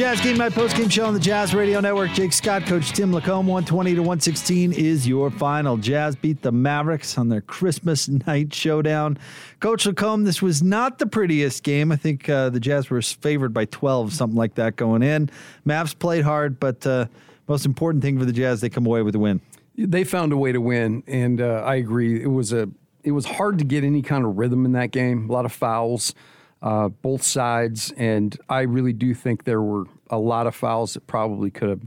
Jazz 0.00 0.18
Game 0.22 0.38
Night 0.38 0.54
Post 0.54 0.78
Game 0.78 0.88
Show 0.88 1.04
on 1.04 1.12
the 1.12 1.20
Jazz 1.20 1.52
Radio 1.52 1.78
Network. 1.78 2.12
Jake 2.12 2.32
Scott, 2.32 2.64
Coach 2.64 2.92
Tim 2.92 3.12
LaComb. 3.12 3.44
120 3.44 3.96
to 3.96 4.00
116 4.00 4.72
is 4.72 5.06
your 5.06 5.30
final. 5.30 5.76
Jazz 5.76 6.16
beat 6.16 6.40
the 6.40 6.50
Mavericks 6.50 7.18
on 7.18 7.28
their 7.28 7.42
Christmas 7.42 8.08
night 8.26 8.54
showdown. 8.54 9.18
Coach 9.60 9.84
LaComb, 9.84 10.24
this 10.24 10.40
was 10.40 10.62
not 10.62 11.00
the 11.00 11.06
prettiest 11.06 11.64
game. 11.64 11.92
I 11.92 11.96
think 11.96 12.30
uh, 12.30 12.48
the 12.48 12.58
Jazz 12.58 12.88
were 12.88 13.02
favored 13.02 13.52
by 13.52 13.66
12, 13.66 14.14
something 14.14 14.38
like 14.38 14.54
that 14.54 14.76
going 14.76 15.02
in. 15.02 15.28
Mavs 15.66 15.96
played 15.98 16.24
hard, 16.24 16.58
but 16.58 16.86
uh, 16.86 17.04
most 17.46 17.66
important 17.66 18.02
thing 18.02 18.18
for 18.18 18.24
the 18.24 18.32
Jazz, 18.32 18.62
they 18.62 18.70
come 18.70 18.86
away 18.86 19.02
with 19.02 19.14
a 19.14 19.18
win. 19.18 19.42
They 19.76 20.04
found 20.04 20.32
a 20.32 20.38
way 20.38 20.50
to 20.50 20.62
win, 20.62 21.02
and 21.08 21.42
uh, 21.42 21.62
I 21.66 21.74
agree. 21.74 22.22
It 22.22 22.30
was 22.30 22.54
a 22.54 22.70
it 23.04 23.12
was 23.12 23.26
hard 23.26 23.58
to 23.58 23.64
get 23.66 23.84
any 23.84 24.00
kind 24.00 24.24
of 24.24 24.38
rhythm 24.38 24.64
in 24.64 24.72
that 24.72 24.92
game. 24.92 25.28
A 25.28 25.32
lot 25.32 25.44
of 25.44 25.52
fouls, 25.52 26.14
uh, 26.62 26.88
both 26.88 27.22
sides, 27.22 27.92
and 27.96 28.36
I 28.48 28.62
really 28.62 28.92
do 28.92 29.14
think 29.14 29.44
there 29.44 29.62
were 29.62 29.84
a 30.10 30.18
lot 30.18 30.46
of 30.46 30.54
fouls 30.54 30.94
that 30.94 31.06
probably 31.06 31.50
could 31.50 31.68
have 31.68 31.82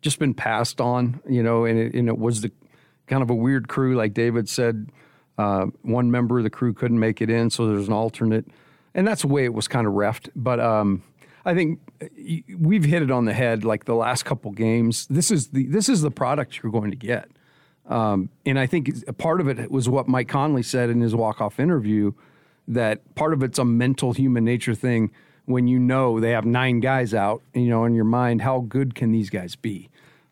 just 0.00 0.18
been 0.18 0.34
passed 0.34 0.80
on. 0.80 1.20
You 1.28 1.42
know, 1.42 1.64
and 1.64 1.78
it, 1.78 1.94
and 1.94 2.08
it 2.08 2.18
was 2.18 2.40
the 2.40 2.50
kind 3.06 3.22
of 3.22 3.30
a 3.30 3.34
weird 3.34 3.68
crew, 3.68 3.94
like 3.94 4.14
David 4.14 4.48
said. 4.48 4.90
Uh, 5.38 5.66
one 5.82 6.10
member 6.10 6.38
of 6.38 6.44
the 6.44 6.50
crew 6.50 6.72
couldn't 6.72 6.98
make 6.98 7.20
it 7.20 7.28
in, 7.28 7.50
so 7.50 7.66
there's 7.66 7.88
an 7.88 7.92
alternate, 7.92 8.46
and 8.94 9.06
that's 9.06 9.20
the 9.20 9.28
way 9.28 9.44
it 9.44 9.52
was 9.52 9.68
kind 9.68 9.86
of 9.86 9.92
refed. 9.92 10.30
But 10.34 10.60
um, 10.60 11.02
I 11.44 11.54
think 11.54 11.80
we've 12.58 12.84
hit 12.84 13.02
it 13.02 13.10
on 13.10 13.26
the 13.26 13.34
head. 13.34 13.64
Like 13.64 13.84
the 13.84 13.94
last 13.94 14.24
couple 14.24 14.50
games, 14.50 15.06
this 15.08 15.30
is 15.30 15.48
the 15.48 15.66
this 15.66 15.90
is 15.90 16.00
the 16.00 16.10
product 16.10 16.62
you're 16.62 16.72
going 16.72 16.90
to 16.90 16.96
get. 16.96 17.28
Um, 17.88 18.30
and 18.44 18.58
I 18.58 18.66
think 18.66 18.90
part 19.18 19.40
of 19.40 19.48
it 19.48 19.70
was 19.70 19.88
what 19.88 20.08
Mike 20.08 20.28
Conley 20.28 20.64
said 20.64 20.90
in 20.90 21.00
his 21.00 21.14
walk-off 21.14 21.60
interview 21.60 22.12
that 22.68 23.14
part 23.14 23.32
of 23.32 23.42
it's 23.42 23.58
a 23.58 23.64
mental 23.64 24.12
human 24.12 24.44
nature 24.44 24.74
thing 24.74 25.10
when 25.46 25.68
you 25.68 25.78
know 25.78 26.20
they 26.20 26.32
have 26.32 26.44
nine 26.44 26.80
guys 26.80 27.14
out, 27.14 27.42
you 27.54 27.68
know, 27.68 27.84
in 27.84 27.94
your 27.94 28.04
mind, 28.04 28.42
how 28.42 28.60
good 28.60 28.94
can 28.94 29.12
these 29.12 29.30
guys 29.30 29.56
be? 29.56 29.88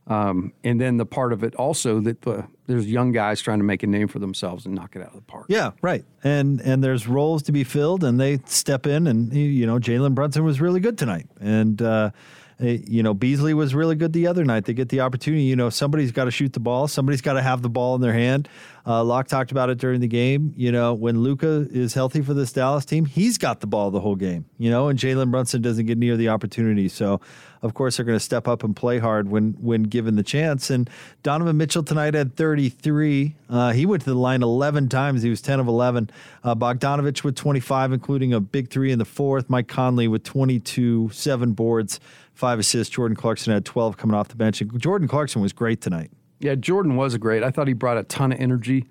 Um, 0.06 0.52
and 0.62 0.78
then 0.78 0.98
the 0.98 1.06
part 1.06 1.32
of 1.32 1.42
it 1.42 1.54
also 1.54 1.98
that 2.00 2.22
the, 2.22 2.46
there's 2.66 2.86
young 2.86 3.12
guys 3.12 3.40
trying 3.40 3.58
to 3.58 3.64
make 3.64 3.82
a 3.82 3.86
name 3.86 4.08
for 4.08 4.18
themselves 4.18 4.66
and 4.66 4.74
knock 4.74 4.96
it 4.96 5.02
out 5.02 5.08
of 5.08 5.14
the 5.14 5.22
park. 5.22 5.46
Yeah, 5.48 5.70
right. 5.80 6.04
And 6.22 6.60
and 6.60 6.84
there's 6.84 7.06
roles 7.06 7.42
to 7.44 7.52
be 7.52 7.64
filled, 7.64 8.04
and 8.04 8.20
they 8.20 8.40
step 8.44 8.86
in, 8.86 9.06
and 9.06 9.32
you 9.32 9.64
know 9.66 9.78
Jalen 9.78 10.14
Brunson 10.14 10.44
was 10.44 10.60
really 10.60 10.80
good 10.80 10.98
tonight, 10.98 11.26
and 11.40 11.80
uh, 11.80 12.10
you 12.58 13.02
know 13.02 13.14
Beasley 13.14 13.54
was 13.54 13.74
really 13.74 13.96
good 13.96 14.12
the 14.12 14.26
other 14.26 14.44
night. 14.44 14.64
They 14.64 14.74
get 14.74 14.88
the 14.88 15.00
opportunity. 15.00 15.42
You 15.44 15.56
know 15.56 15.70
somebody's 15.70 16.12
got 16.12 16.24
to 16.24 16.30
shoot 16.30 16.52
the 16.52 16.60
ball, 16.60 16.88
somebody's 16.88 17.20
got 17.20 17.34
to 17.34 17.42
have 17.42 17.62
the 17.62 17.68
ball 17.68 17.94
in 17.94 18.00
their 18.00 18.12
hand. 18.12 18.48
Uh, 18.86 19.02
Locke 19.02 19.28
talked 19.28 19.50
about 19.50 19.70
it 19.70 19.78
during 19.78 20.00
the 20.00 20.08
game. 20.08 20.52
You 20.56 20.72
know 20.72 20.94
when 20.94 21.20
Luka 21.20 21.66
is 21.70 21.94
healthy 21.94 22.22
for 22.22 22.34
this 22.34 22.52
Dallas 22.52 22.84
team, 22.84 23.04
he's 23.04 23.38
got 23.38 23.60
the 23.60 23.66
ball 23.66 23.90
the 23.90 24.00
whole 24.00 24.16
game. 24.16 24.44
You 24.58 24.70
know, 24.70 24.88
and 24.88 24.98
Jalen 24.98 25.30
Brunson 25.30 25.62
doesn't 25.62 25.86
get 25.86 25.98
near 25.98 26.16
the 26.16 26.28
opportunity. 26.28 26.88
So 26.88 27.20
of 27.64 27.72
course 27.72 27.96
they're 27.96 28.04
going 28.04 28.18
to 28.18 28.24
step 28.24 28.46
up 28.46 28.62
and 28.62 28.76
play 28.76 28.98
hard 28.98 29.30
when 29.30 29.52
when 29.54 29.84
given 29.84 30.16
the 30.16 30.22
chance. 30.22 30.68
And 30.68 30.88
Donovan 31.22 31.56
Mitchell 31.56 31.82
tonight 31.82 32.12
had 32.12 32.36
33. 32.36 33.34
Uh, 33.48 33.72
he 33.72 33.86
went 33.86 34.02
to 34.02 34.10
the 34.10 34.18
line 34.18 34.42
11 34.42 34.90
times. 34.90 35.22
He 35.22 35.30
was 35.30 35.40
10 35.40 35.60
of 35.60 35.66
11. 35.66 36.10
Uh, 36.44 36.54
Bogdanovich 36.54 37.24
with 37.24 37.34
25, 37.34 37.92
including 37.92 38.34
a 38.34 38.40
big 38.40 38.68
three 38.68 38.92
in 38.92 38.98
the 38.98 39.06
fourth. 39.06 39.48
Mike 39.48 39.66
Conley 39.66 40.06
with 40.06 40.22
22, 40.24 41.08
seven 41.10 41.54
boards, 41.54 42.00
five 42.34 42.58
assists. 42.58 42.94
Jordan 42.94 43.16
Clarkson 43.16 43.54
had 43.54 43.64
12 43.64 43.96
coming 43.96 44.14
off 44.14 44.28
the 44.28 44.36
bench. 44.36 44.60
And 44.60 44.78
Jordan 44.78 45.08
Clarkson 45.08 45.40
was 45.40 45.54
great 45.54 45.80
tonight. 45.80 46.10
Yeah, 46.40 46.56
Jordan 46.56 46.96
was 46.96 47.16
great. 47.16 47.42
I 47.42 47.50
thought 47.50 47.66
he 47.66 47.72
brought 47.72 47.96
a 47.96 48.02
ton 48.02 48.30
of 48.30 48.38
energy, 48.38 48.84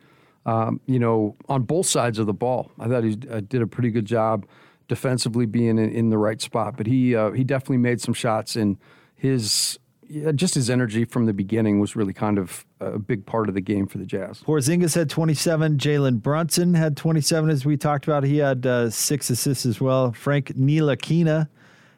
um, 0.48 0.82
you 0.88 0.98
know, 0.98 1.36
on 1.48 1.62
both 1.62 1.86
sides 1.86 2.18
of 2.18 2.26
the 2.26 2.34
ball. 2.34 2.72
I 2.80 2.88
thought 2.88 3.04
he 3.04 3.16
uh, 3.30 3.42
did 3.42 3.62
a 3.62 3.68
pretty 3.68 3.92
good 3.92 4.06
job 4.06 4.48
defensively 4.94 5.48
being 5.48 5.80
in, 5.80 5.90
in 5.90 6.10
the 6.12 6.18
right 6.20 6.40
spot. 6.40 6.78
But 6.78 6.86
he 6.86 7.16
uh, 7.16 7.32
he 7.32 7.44
definitely 7.44 7.78
made 7.78 8.00
some 8.00 8.14
shots, 8.14 8.56
and 8.56 8.78
his 9.16 9.80
yeah, 10.08 10.32
just 10.32 10.54
his 10.54 10.70
energy 10.70 11.06
from 11.06 11.26
the 11.26 11.34
beginning 11.34 11.80
was 11.80 11.96
really 11.96 12.14
kind 12.14 12.38
of 12.38 12.66
a 12.80 13.00
big 13.00 13.26
part 13.26 13.50
of 13.50 13.56
the 13.56 13.62
game 13.62 13.88
for 13.88 13.98
the 13.98 14.06
Jazz. 14.06 14.42
Porzingis 14.42 14.94
had 14.94 15.10
27. 15.10 15.78
Jalen 15.78 16.22
Brunson 16.22 16.76
had 16.76 16.96
27, 16.96 17.50
as 17.50 17.66
we 17.66 17.78
talked 17.78 18.06
about. 18.06 18.24
He 18.24 18.38
had 18.38 18.66
uh, 18.66 18.92
six 18.92 19.32
assists 19.32 19.66
as 19.66 19.82
well. 19.82 20.12
Frank 20.12 20.54
Ntilikina 20.56 21.48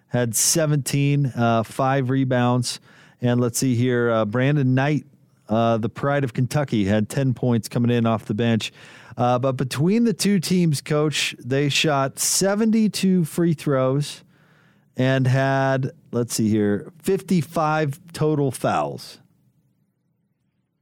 had 0.07 0.33
17, 0.33 1.25
uh, 1.25 1.63
five 1.63 2.09
rebounds. 2.09 2.79
And 3.21 3.41
let's 3.41 3.59
see 3.59 3.75
here, 3.75 4.09
uh, 4.09 4.23
Brandon 4.23 4.73
Knight, 4.73 5.05
uh, 5.49 5.77
the 5.77 5.89
pride 5.89 6.23
of 6.23 6.33
Kentucky, 6.33 6.85
had 6.85 7.09
10 7.09 7.33
points 7.33 7.67
coming 7.67 7.91
in 7.91 8.05
off 8.05 8.25
the 8.25 8.33
bench. 8.33 8.71
Uh, 9.17 9.39
but 9.39 9.53
between 9.53 10.03
the 10.03 10.13
two 10.13 10.39
teams, 10.39 10.81
coach, 10.81 11.35
they 11.39 11.69
shot 11.69 12.19
72 12.19 13.23
free 13.23 13.53
throws 13.53 14.23
and 14.97 15.27
had, 15.27 15.91
let's 16.11 16.35
see 16.35 16.49
here, 16.49 16.91
55 17.01 17.99
total 18.13 18.51
fouls. 18.51 19.19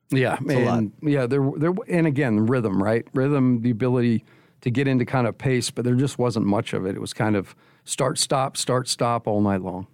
Yeah, 0.10 0.38
and 0.48 0.92
yeah, 1.02 1.26
there, 1.26 1.52
there, 1.58 1.74
and 1.88 2.06
again, 2.06 2.46
rhythm, 2.46 2.82
right? 2.82 3.06
Rhythm, 3.14 3.62
the 3.62 3.72
ability 3.72 4.24
to 4.62 4.70
get 4.70 4.88
into 4.88 5.06
kind 5.06 5.28
of 5.28 5.38
pace, 5.38 5.72
but 5.72 5.86
there 5.86 5.96
just 5.96 6.20
wasn't 6.20 6.46
much 6.46 6.74
of 6.74 6.86
it. 6.86 6.96
It 6.96 7.02
was 7.02 7.14
kind 7.14 7.36
of 7.36 7.56
start, 7.84 8.20
stop, 8.20 8.56
start, 8.56 8.88
stop 8.88 9.28
all 9.28 9.42
night 9.42 9.62
long. 9.62 9.88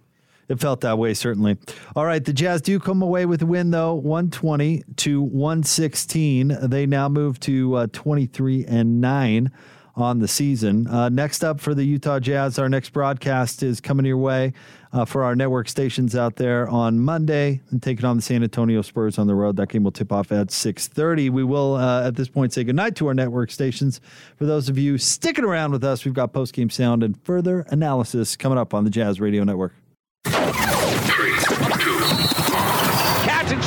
It 0.50 0.58
felt 0.58 0.80
that 0.80 0.98
way, 0.98 1.14
certainly. 1.14 1.56
All 1.94 2.04
right, 2.04 2.24
the 2.24 2.32
Jazz 2.32 2.60
do 2.60 2.80
come 2.80 3.02
away 3.02 3.24
with 3.24 3.40
a 3.40 3.46
win, 3.46 3.70
though, 3.70 3.94
120 3.94 4.82
to 4.96 5.22
116. 5.22 6.58
They 6.62 6.86
now 6.86 7.08
move 7.08 7.38
to 7.40 7.76
uh, 7.76 7.86
23 7.92 8.64
and 8.66 9.00
9 9.00 9.52
on 9.94 10.18
the 10.18 10.26
season. 10.26 10.88
Uh, 10.88 11.08
next 11.08 11.44
up 11.44 11.60
for 11.60 11.72
the 11.72 11.84
Utah 11.84 12.18
Jazz, 12.18 12.58
our 12.58 12.68
next 12.68 12.90
broadcast 12.90 13.62
is 13.62 13.80
coming 13.80 14.04
your 14.04 14.16
way 14.16 14.52
uh, 14.92 15.04
for 15.04 15.22
our 15.22 15.36
network 15.36 15.68
stations 15.68 16.16
out 16.16 16.34
there 16.34 16.68
on 16.68 16.98
Monday 16.98 17.60
and 17.70 17.80
taking 17.80 18.04
on 18.04 18.16
the 18.16 18.22
San 18.22 18.42
Antonio 18.42 18.82
Spurs 18.82 19.18
on 19.18 19.28
the 19.28 19.34
road. 19.36 19.54
That 19.54 19.68
game 19.68 19.84
will 19.84 19.92
tip 19.92 20.10
off 20.10 20.32
at 20.32 20.48
6:30. 20.48 21.30
We 21.30 21.44
will 21.44 21.76
uh, 21.76 22.08
at 22.08 22.16
this 22.16 22.28
point 22.28 22.52
say 22.52 22.64
goodnight 22.64 22.96
to 22.96 23.06
our 23.06 23.14
network 23.14 23.52
stations. 23.52 24.00
For 24.36 24.46
those 24.46 24.68
of 24.68 24.76
you 24.78 24.98
sticking 24.98 25.44
around 25.44 25.70
with 25.70 25.84
us, 25.84 26.04
we've 26.04 26.14
got 26.14 26.32
post 26.32 26.54
game 26.54 26.70
sound 26.70 27.04
and 27.04 27.20
further 27.22 27.66
analysis 27.68 28.36
coming 28.36 28.58
up 28.58 28.74
on 28.74 28.82
the 28.82 28.90
Jazz 28.90 29.20
Radio 29.20 29.44
Network. 29.44 29.79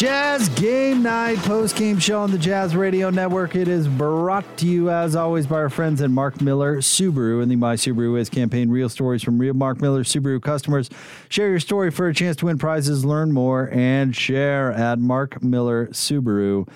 Jazz 0.00 0.48
Game 0.48 1.02
Night 1.02 1.36
post 1.40 1.76
game 1.76 1.98
show 1.98 2.20
on 2.20 2.30
the 2.30 2.38
Jazz 2.38 2.74
Radio 2.74 3.10
Network. 3.10 3.54
It 3.54 3.68
is 3.68 3.86
brought 3.86 4.56
to 4.56 4.66
you, 4.66 4.88
as 4.88 5.14
always, 5.14 5.46
by 5.46 5.56
our 5.56 5.68
friends 5.68 6.00
at 6.00 6.08
Mark 6.08 6.40
Miller 6.40 6.78
Subaru 6.78 7.42
and 7.42 7.50
the 7.50 7.56
My 7.56 7.74
Subaru 7.74 8.18
Is 8.18 8.30
campaign. 8.30 8.70
Real 8.70 8.88
stories 8.88 9.22
from 9.22 9.38
real 9.38 9.52
Mark 9.52 9.82
Miller 9.82 10.02
Subaru 10.02 10.40
customers. 10.40 10.88
Share 11.28 11.50
your 11.50 11.60
story 11.60 11.90
for 11.90 12.08
a 12.08 12.14
chance 12.14 12.36
to 12.36 12.46
win 12.46 12.56
prizes, 12.56 13.04
learn 13.04 13.32
more, 13.32 13.68
and 13.74 14.16
share 14.16 14.72
at 14.72 14.98
Mark 14.98 15.42
Miller 15.42 15.88
Subaru. 15.88 16.66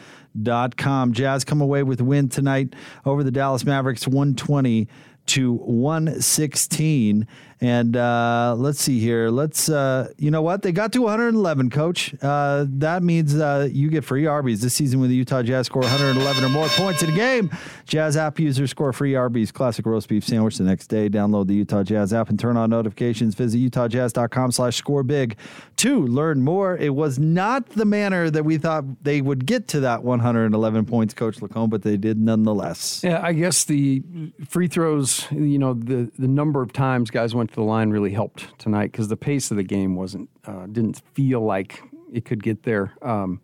Dot 0.43 0.77
com. 0.77 1.15
Jazz 1.15 1.45
come 1.45 1.63
away 1.63 1.83
with 1.83 2.03
win 2.03 2.29
tonight 2.29 2.75
over 3.07 3.25
the 3.25 3.31
Dallas 3.31 3.65
Mavericks 3.65 4.07
120 4.07 4.87
to 5.27 5.55
116. 5.55 7.27
And 7.65 7.97
uh, 7.97 8.55
let's 8.59 8.79
see 8.79 9.01
here. 9.01 9.31
Let's, 9.31 9.71
uh, 9.71 10.13
you 10.19 10.31
know 10.31 10.43
what? 10.43 10.61
They 10.61 10.71
got 10.71 10.93
to 10.93 11.01
111, 11.01 11.71
coach. 11.71 12.15
Uh, 12.21 12.67
that 12.69 13.03
means 13.03 13.35
uh, 13.35 13.71
you 13.73 13.89
get 13.89 14.05
free 14.05 14.27
Arby's 14.27 14.61
this 14.61 14.75
season 14.75 15.01
when 15.01 15.09
the 15.09 15.17
Utah 15.17 15.41
Jazz 15.41 15.65
score 15.65 15.81
111 15.81 16.45
or 16.45 16.51
more 16.51 16.69
points 16.69 17.03
in 17.03 17.09
a 17.09 17.17
game. 17.17 17.51
Jazz 17.87 18.19
app 18.19 18.39
users 18.39 18.69
score 18.69 18.93
free 18.93 19.15
Arby's 19.15 19.51
classic 19.51 19.87
roast 19.87 20.11
beef 20.11 20.25
sandwich 20.25 20.59
the 20.59 20.65
next 20.65 20.89
day. 20.89 21.09
Download 21.09 21.47
the 21.47 21.55
Utah 21.55 21.83
Jazz 21.83 22.13
app 22.13 22.29
and 22.29 22.39
turn 22.39 22.59
on 22.59 22.69
notifications. 22.69 23.35
Visit 23.35 23.57
utahjazz.com 23.57 24.53
slash 24.53 24.77
score 24.77 25.03
big 25.03 25.35
to 25.77 26.07
learn 26.07 26.43
more. 26.43 26.77
It 26.77 26.95
was 26.95 27.19
not 27.19 27.71
the 27.71 27.87
manner 27.87 28.29
that 28.29 28.45
we 28.45 28.59
thought 28.59 28.85
they 29.03 29.23
would 29.23 29.47
get 29.47 29.69
to 29.69 29.81
that 29.81 30.03
111 30.03 30.85
points, 30.85 31.15
Coach 31.15 31.39
LaComb, 31.39 31.71
but 31.71 31.81
they 31.81 31.97
did 31.97 32.21
nonetheless. 32.21 33.03
Yeah, 33.03 33.23
I 33.23 33.33
guess 33.33 33.65
the 33.65 34.03
free 34.47 34.69
throws, 34.69 35.27
you 35.31 35.59
know, 35.59 35.73
the, 35.73 36.13
the 36.19 36.29
number 36.29 36.61
of 36.61 36.71
times 36.75 37.11
guys 37.11 37.35
went 37.35 37.54
the 37.55 37.63
line 37.63 37.91
really 37.91 38.13
helped 38.13 38.59
tonight 38.59 38.93
because 38.93 39.09
the 39.09 39.17
pace 39.17 39.51
of 39.51 39.57
the 39.57 39.63
game 39.63 39.95
wasn't 39.97 40.29
uh, 40.47 40.67
didn't 40.67 41.01
feel 41.15 41.41
like 41.41 41.83
it 42.13 42.25
could 42.25 42.43
get 42.43 42.63
there. 42.65 42.93
Um, 43.03 43.41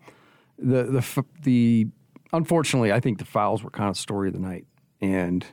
the 0.59 0.85
the 0.85 1.25
the 1.43 1.87
unfortunately, 2.33 2.93
I 2.93 3.01
think 3.01 3.19
the 3.19 3.25
fouls 3.25 3.63
were 3.63 3.71
kind 3.71 3.89
of 3.89 3.97
story 3.97 4.29
of 4.29 4.35
the 4.35 4.41
night, 4.41 4.67
and 5.01 5.45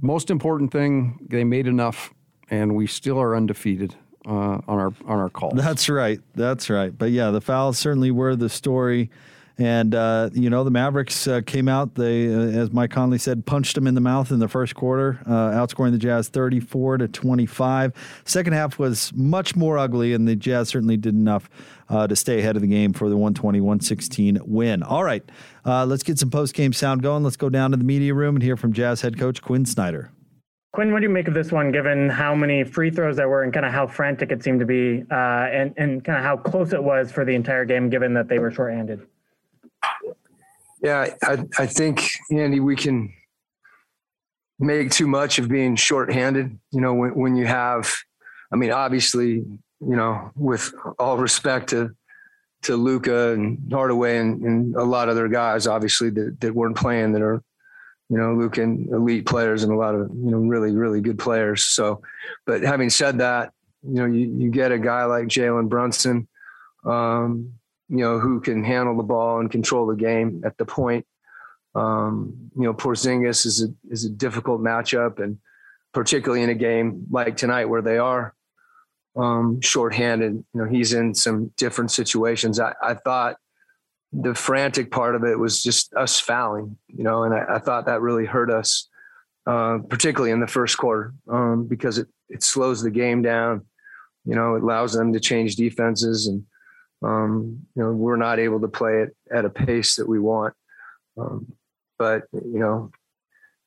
most 0.00 0.30
important 0.30 0.72
thing, 0.72 1.18
they 1.28 1.44
made 1.44 1.66
enough, 1.66 2.12
and 2.50 2.74
we 2.74 2.86
still 2.86 3.20
are 3.20 3.34
undefeated. 3.34 3.96
Uh, 4.26 4.58
on 4.66 4.78
our 4.78 4.90
on 5.04 5.18
our 5.18 5.28
call. 5.28 5.50
That's 5.50 5.86
right. 5.90 6.18
That's 6.34 6.70
right. 6.70 6.96
But 6.96 7.10
yeah, 7.10 7.30
the 7.30 7.42
fouls 7.42 7.76
certainly 7.76 8.10
were 8.10 8.34
the 8.34 8.48
story. 8.48 9.10
And 9.56 9.94
uh, 9.94 10.30
you 10.32 10.50
know 10.50 10.64
the 10.64 10.70
Mavericks 10.70 11.28
uh, 11.28 11.40
came 11.46 11.68
out. 11.68 11.94
They, 11.94 12.26
uh, 12.26 12.38
as 12.38 12.72
Mike 12.72 12.90
Conley 12.90 13.18
said, 13.18 13.46
punched 13.46 13.76
them 13.76 13.86
in 13.86 13.94
the 13.94 14.00
mouth 14.00 14.32
in 14.32 14.40
the 14.40 14.48
first 14.48 14.74
quarter, 14.74 15.20
uh, 15.26 15.52
outscoring 15.52 15.92
the 15.92 15.98
Jazz 15.98 16.28
34 16.28 16.98
to 16.98 17.08
25. 17.08 17.92
Second 18.24 18.52
half 18.52 18.80
was 18.80 19.12
much 19.14 19.54
more 19.54 19.78
ugly, 19.78 20.12
and 20.12 20.26
the 20.26 20.34
Jazz 20.34 20.70
certainly 20.70 20.96
did 20.96 21.14
enough 21.14 21.48
uh, 21.88 22.08
to 22.08 22.16
stay 22.16 22.40
ahead 22.40 22.56
of 22.56 22.62
the 22.62 22.68
game 22.68 22.92
for 22.92 23.08
the 23.08 23.16
120-116 23.16 24.42
win. 24.42 24.82
All 24.82 25.04
right, 25.04 25.22
uh, 25.64 25.86
let's 25.86 26.02
get 26.02 26.18
some 26.18 26.30
post-game 26.30 26.72
sound 26.72 27.02
going. 27.02 27.22
Let's 27.22 27.36
go 27.36 27.48
down 27.48 27.70
to 27.70 27.76
the 27.76 27.84
media 27.84 28.12
room 28.12 28.34
and 28.34 28.42
hear 28.42 28.56
from 28.56 28.72
Jazz 28.72 29.02
head 29.02 29.18
coach 29.20 29.40
Quin 29.40 29.66
Snyder. 29.66 30.10
Quin, 30.72 30.90
what 30.90 30.98
do 30.98 31.04
you 31.04 31.10
make 31.10 31.28
of 31.28 31.34
this 31.34 31.52
one, 31.52 31.70
given 31.70 32.10
how 32.10 32.34
many 32.34 32.64
free 32.64 32.90
throws 32.90 33.14
there 33.14 33.28
were 33.28 33.44
and 33.44 33.52
kind 33.52 33.64
of 33.64 33.70
how 33.70 33.86
frantic 33.86 34.32
it 34.32 34.42
seemed 34.42 34.58
to 34.58 34.66
be, 34.66 35.04
and 35.10 35.72
and 35.76 36.04
kind 36.04 36.18
of 36.18 36.24
how 36.24 36.36
close 36.36 36.72
it 36.72 36.82
was 36.82 37.12
for 37.12 37.24
the 37.24 37.36
entire 37.36 37.64
game, 37.64 37.88
given 37.88 38.14
that 38.14 38.26
they 38.26 38.40
were 38.40 38.50
shorthanded? 38.50 39.06
Yeah, 40.82 41.14
I, 41.22 41.44
I 41.58 41.66
think, 41.66 42.10
Andy, 42.30 42.60
we 42.60 42.76
can 42.76 43.12
make 44.58 44.90
too 44.90 45.06
much 45.06 45.38
of 45.38 45.48
being 45.48 45.76
shorthanded. 45.76 46.58
You 46.72 46.80
know, 46.80 46.94
when, 46.94 47.14
when 47.14 47.36
you 47.36 47.46
have, 47.46 47.92
I 48.52 48.56
mean, 48.56 48.70
obviously, 48.70 49.32
you 49.34 49.96
know, 49.96 50.30
with 50.36 50.72
all 50.98 51.18
respect 51.18 51.70
to 51.70 51.94
to 52.62 52.76
Luka 52.76 53.32
and 53.32 53.58
Hardaway 53.70 54.16
and, 54.16 54.42
and, 54.42 54.76
a 54.76 54.82
lot 54.82 55.10
of 55.10 55.12
other 55.12 55.28
guys, 55.28 55.66
obviously 55.66 56.08
that, 56.08 56.40
that 56.40 56.54
weren't 56.54 56.78
playing 56.78 57.12
that 57.12 57.20
are, 57.20 57.42
you 58.08 58.16
know, 58.16 58.32
Luka 58.34 58.62
and 58.62 58.88
elite 58.88 59.26
players 59.26 59.64
and 59.64 59.72
a 59.72 59.76
lot 59.76 59.94
of 59.94 60.08
you 60.14 60.30
know 60.30 60.38
really 60.38 60.74
really 60.74 61.00
good 61.00 61.18
players. 61.18 61.64
So, 61.64 62.02
but 62.46 62.62
having 62.62 62.90
said 62.90 63.18
that, 63.18 63.52
you 63.82 63.94
know, 63.94 64.06
you, 64.06 64.26
you 64.36 64.50
get 64.50 64.72
a 64.72 64.78
guy 64.78 65.04
like 65.04 65.28
Jalen 65.28 65.68
Brunson. 65.68 66.28
Um, 66.84 67.54
you 67.88 67.98
know, 67.98 68.18
who 68.18 68.40
can 68.40 68.64
handle 68.64 68.96
the 68.96 69.02
ball 69.02 69.40
and 69.40 69.50
control 69.50 69.86
the 69.86 69.96
game 69.96 70.42
at 70.44 70.56
the 70.56 70.64
point. 70.64 71.06
Um, 71.74 72.50
you 72.56 72.62
know, 72.62 72.74
Porzingis 72.74 73.46
is 73.46 73.62
a 73.62 73.92
is 73.92 74.04
a 74.04 74.10
difficult 74.10 74.60
matchup, 74.60 75.22
and 75.22 75.38
particularly 75.92 76.42
in 76.42 76.50
a 76.50 76.54
game 76.54 77.06
like 77.10 77.36
tonight 77.36 77.66
where 77.66 77.82
they 77.82 77.98
are 77.98 78.34
um, 79.16 79.60
shorthanded. 79.60 80.32
You 80.32 80.60
know, 80.60 80.66
he's 80.66 80.92
in 80.92 81.14
some 81.14 81.52
different 81.56 81.90
situations. 81.90 82.60
I, 82.60 82.74
I 82.82 82.94
thought 82.94 83.36
the 84.12 84.34
frantic 84.34 84.90
part 84.90 85.16
of 85.16 85.24
it 85.24 85.38
was 85.38 85.62
just 85.62 85.92
us 85.94 86.20
fouling. 86.20 86.78
You 86.88 87.04
know, 87.04 87.24
and 87.24 87.34
I, 87.34 87.56
I 87.56 87.58
thought 87.58 87.86
that 87.86 88.00
really 88.00 88.26
hurt 88.26 88.50
us, 88.50 88.88
uh, 89.46 89.78
particularly 89.88 90.30
in 90.30 90.40
the 90.40 90.46
first 90.46 90.78
quarter, 90.78 91.12
um, 91.28 91.66
because 91.66 91.98
it 91.98 92.08
it 92.28 92.42
slows 92.42 92.82
the 92.82 92.90
game 92.90 93.20
down. 93.20 93.66
You 94.24 94.36
know, 94.36 94.54
it 94.54 94.62
allows 94.62 94.94
them 94.94 95.12
to 95.12 95.20
change 95.20 95.56
defenses 95.56 96.28
and 96.28 96.44
um, 97.04 97.66
you 97.76 97.82
know, 97.82 97.92
we're 97.92 98.16
not 98.16 98.38
able 98.38 98.60
to 98.60 98.68
play 98.68 99.02
it 99.02 99.16
at 99.30 99.44
a 99.44 99.50
pace 99.50 99.96
that 99.96 100.08
we 100.08 100.18
want. 100.18 100.54
Um, 101.18 101.52
but 101.98 102.22
you 102.32 102.58
know, 102.58 102.90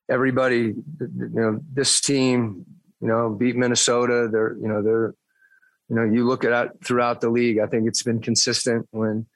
everybody, 0.09 0.73
you 0.99 1.29
know, 1.33 1.59
this 1.71 2.01
team, 2.01 2.65
you 2.99 3.07
know, 3.07 3.29
beat 3.29 3.55
Minnesota. 3.55 4.27
They're, 4.31 4.57
you 4.59 4.67
know, 4.67 4.81
they're, 4.81 5.13
you 5.89 5.95
know, 5.95 6.03
you 6.03 6.27
look 6.27 6.43
at 6.43 6.83
throughout 6.83 7.21
the 7.21 7.29
league. 7.29 7.59
I 7.59 7.67
think 7.67 7.87
it's 7.87 8.03
been 8.03 8.21
consistent 8.21 8.87
when 8.91 9.27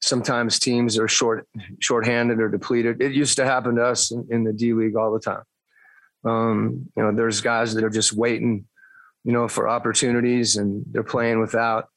sometimes 0.00 0.58
teams 0.58 0.98
are 0.98 1.08
short, 1.08 1.46
shorthanded 1.78 2.40
or 2.40 2.48
depleted. 2.48 3.00
It 3.00 3.12
used 3.12 3.36
to 3.36 3.44
happen 3.44 3.76
to 3.76 3.84
us 3.84 4.10
in, 4.10 4.26
in 4.30 4.44
the 4.44 4.52
D 4.52 4.72
League 4.72 4.96
all 4.96 5.12
the 5.12 5.20
time. 5.20 5.42
Um, 6.24 6.88
you 6.96 7.02
know, 7.02 7.14
there's 7.14 7.40
guys 7.40 7.74
that 7.74 7.84
are 7.84 7.90
just 7.90 8.12
waiting, 8.12 8.66
you 9.24 9.32
know, 9.32 9.46
for 9.46 9.68
opportunities, 9.68 10.56
and 10.56 10.84
they're 10.90 11.02
playing 11.02 11.40
without 11.40 11.88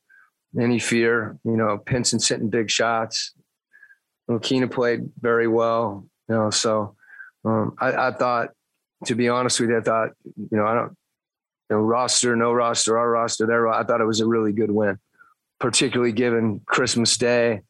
any 0.59 0.79
fear. 0.79 1.37
You 1.43 1.57
know, 1.57 1.77
Pinson 1.77 2.19
hitting 2.21 2.49
big 2.49 2.69
shots. 2.69 3.33
Keena 4.41 4.67
played 4.67 5.09
very 5.19 5.47
well. 5.47 6.05
You 6.27 6.35
know, 6.35 6.49
so 6.49 6.95
um, 7.43 7.75
I, 7.79 8.07
I, 8.07 8.11
thought, 8.11 8.49
to 9.05 9.15
be 9.15 9.29
honest 9.29 9.59
with 9.59 9.69
you, 9.69 9.77
I 9.77 9.81
thought, 9.81 10.09
you 10.35 10.57
know, 10.57 10.65
I 10.65 10.73
don't, 10.73 10.97
you 11.69 11.75
know, 11.75 11.81
roster, 11.81 12.35
no 12.35 12.51
roster, 12.51 12.97
our 12.97 13.09
roster, 13.09 13.45
there. 13.45 13.67
I 13.67 13.83
thought 13.83 14.01
it 14.01 14.05
was 14.05 14.21
a 14.21 14.27
really 14.27 14.51
good 14.51 14.71
win, 14.71 14.97
particularly 15.59 16.11
given 16.11 16.61
Christmas 16.65 17.15
Day, 17.17 17.61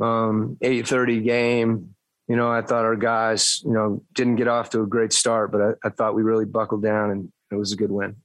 um, 0.00 0.56
eight 0.62 0.86
thirty 0.86 1.20
game. 1.20 1.94
you 2.28 2.36
know, 2.36 2.50
I 2.50 2.62
thought 2.62 2.84
our 2.84 2.96
guys, 2.96 3.60
you 3.64 3.72
know, 3.72 4.02
didn't 4.14 4.36
get 4.36 4.48
off 4.48 4.70
to 4.70 4.82
a 4.82 4.86
great 4.86 5.12
start, 5.12 5.50
but 5.50 5.60
I, 5.60 5.88
I 5.88 5.90
thought 5.90 6.14
we 6.14 6.22
really 6.22 6.44
buckled 6.44 6.82
down 6.82 7.10
and 7.10 7.32
it 7.50 7.56
was 7.56 7.72
a 7.72 7.76
good 7.76 7.90
win. 7.90 8.16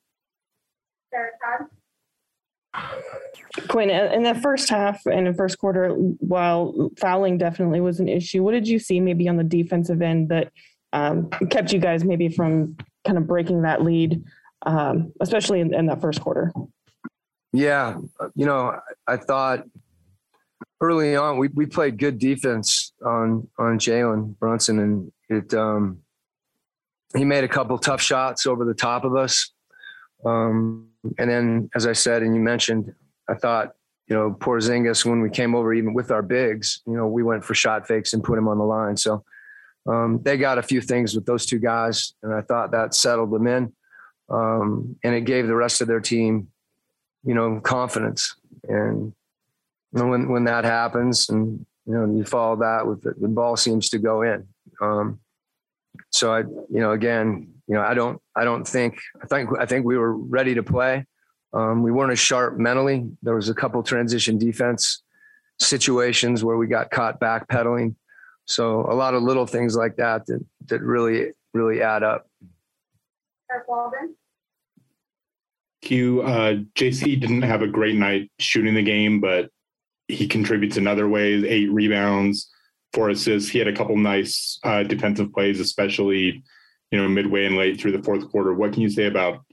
Quin, 3.70 3.90
in 3.90 4.24
the 4.24 4.36
first 4.36 4.70
half 4.70 5.06
and 5.06 5.28
the 5.28 5.34
first 5.34 5.58
quarter, 5.58 5.90
while 5.90 6.92
fouling 6.98 7.38
definitely 7.38 7.80
was 7.80 8.00
an 8.00 8.10
issue, 8.10 8.44
what 8.44 8.52
did 8.52 8.68
you 8.68 8.80
see 8.80 9.00
maybe 9.00 9.30
on 9.30 9.38
the 9.38 9.44
defensive 9.44 10.02
end 10.02 10.30
that 10.30 10.52
um, 10.92 11.30
kept 11.50 11.72
you 11.72 11.80
guys 11.80 12.04
maybe 12.04 12.30
from 12.30 12.76
kind 13.06 13.18
of 13.18 13.28
breaking 13.28 13.62
that 13.62 13.82
lead, 13.82 14.24
um, 14.66 15.14
especially 15.22 15.62
in, 15.62 15.74
in 15.74 15.86
that 15.86 16.02
first 16.02 16.20
quarter? 16.22 16.52
Yeah, 17.54 17.98
you 18.36 18.46
know, 18.46 18.78
I 19.08 19.16
thought 19.18 19.64
early 20.82 21.16
on 21.16 21.38
we, 21.38 21.48
we 21.50 21.66
played 21.66 21.98
good 21.98 22.20
defense 22.20 22.92
on 23.06 23.48
on 23.58 23.80
Jalen 23.80 24.38
Brunson, 24.38 24.80
and 24.80 25.12
it 25.30 25.54
um, 25.54 26.00
he 27.16 27.24
made 27.24 27.46
a 27.46 27.48
couple 27.48 27.78
tough 27.78 28.02
shots 28.02 28.46
over 28.46 28.66
the 28.66 28.74
top 28.74 29.06
of 29.06 29.16
us. 29.16 29.54
Um, 30.26 30.90
and 31.18 31.30
then, 31.30 31.70
as 31.76 31.86
I 31.86 31.94
said, 31.94 32.24
and 32.24 32.36
you 32.36 32.42
mentioned, 32.42 32.94
I 33.30 33.36
thought 33.36 33.76
you 34.08 34.16
know 34.16 34.32
Porzingis 34.32 35.06
when 35.06 35.22
we 35.22 35.30
came 35.30 35.56
over, 35.56 35.74
even 35.74 35.94
with 35.94 36.12
our 36.12 36.22
bigs, 36.22 36.82
you 36.86 36.96
know, 36.96 37.08
we 37.08 37.24
went 37.24 37.44
for 37.44 37.54
shot 37.54 37.88
fakes 37.88 38.14
and 38.14 38.24
put 38.24 38.38
him 38.38 38.48
on 38.48 38.58
the 38.58 38.64
line. 38.64 38.98
So 38.98 39.24
um, 39.88 40.22
they 40.24 40.38
got 40.38 40.58
a 40.58 40.64
few 40.64 40.82
things 40.82 41.16
with 41.16 41.26
those 41.26 41.46
two 41.46 41.60
guys, 41.60 42.14
and 42.24 42.34
I 42.34 42.42
thought 42.42 42.72
that 42.72 42.96
settled 42.96 43.32
them 43.32 43.48
in, 43.48 43.74
um, 44.30 44.96
and 45.04 45.14
it 45.16 45.22
gave 45.22 45.48
the 45.48 45.56
rest 45.56 45.82
of 45.82 45.88
their 45.88 46.02
team 46.02 46.48
you 47.26 47.34
know, 47.34 47.60
confidence. 47.60 48.36
And 48.70 49.14
you 49.92 50.00
know, 50.00 50.08
when 50.08 50.30
when 50.30 50.46
that 50.46 50.64
happens, 50.64 51.30
and 51.30 51.66
you 51.86 51.94
know, 51.94 52.06
you 52.06 52.24
follow 52.24 52.56
that 52.58 52.88
with 52.88 53.02
the, 53.02 53.16
the 53.20 53.28
ball 53.28 53.58
seems 53.58 53.90
to 53.90 53.98
go 53.98 54.22
in. 54.22 54.48
Um, 54.80 55.20
so 56.12 56.34
I, 56.34 56.40
you 56.40 56.80
know, 56.80 56.92
again, 56.92 57.55
you 57.68 57.76
know, 57.76 57.82
I 57.82 57.94
don't, 57.94 58.22
I 58.36 58.44
don't 58.44 58.68
think, 58.68 59.00
I 59.22 59.28
think, 59.28 59.50
I 59.60 59.66
think 59.66 59.86
we 59.86 59.98
were 59.98 60.16
ready 60.16 60.56
to 60.56 60.64
play. 60.64 61.06
Um, 61.54 61.84
we 61.84 61.92
weren't 61.92 62.12
as 62.12 62.20
sharp 62.20 62.58
mentally. 62.58 63.10
There 63.24 63.36
was 63.36 63.50
a 63.50 63.54
couple 63.54 63.82
transition 63.82 64.38
defense 64.38 65.04
situations 65.60 66.44
where 66.44 66.58
we 66.58 66.68
got 66.68 66.92
caught 66.92 67.20
backpedaling. 67.20 67.96
So 68.46 68.82
a 68.82 68.94
lot 68.94 69.14
of 69.14 69.24
little 69.24 69.48
things 69.48 69.76
like 69.76 69.96
that 69.96 70.26
that 70.28 70.46
that 70.68 70.82
really, 70.82 71.32
really 71.54 71.82
add 71.82 72.04
up. 72.04 72.28
Eric 73.52 73.68
Walden. 73.68 74.16
Q, 75.82 76.22
uh, 76.24 76.56
JC 76.76 77.20
didn't 77.20 77.44
have 77.44 77.62
a 77.62 77.68
great 77.68 77.96
night 77.96 78.32
shooting 78.40 78.74
the 78.74 78.84
game, 78.84 79.22
but 79.22 79.50
he 80.08 80.28
contributes 80.28 80.78
in 80.78 80.88
other 80.88 81.08
ways 81.08 81.44
eight 81.44 81.72
rebounds, 81.72 82.52
four 82.94 83.10
assists. 83.10 83.50
He 83.50 83.60
had 83.60 83.68
a 83.68 83.76
couple 83.76 83.96
nice 83.96 84.60
uh, 84.64 84.84
defensive 84.84 85.32
plays, 85.32 85.60
especially 85.60 86.44
you 86.92 87.02
know 87.02 87.08
midway 87.08 87.46
and 87.46 87.58
late 87.58 87.80
through 87.80 87.92
the 87.92 88.04
fourth 88.04 88.30
quarter. 88.30 88.54
What 88.54 88.74
can 88.74 88.82
you 88.82 88.90
say 88.90 89.06
about 89.06 89.44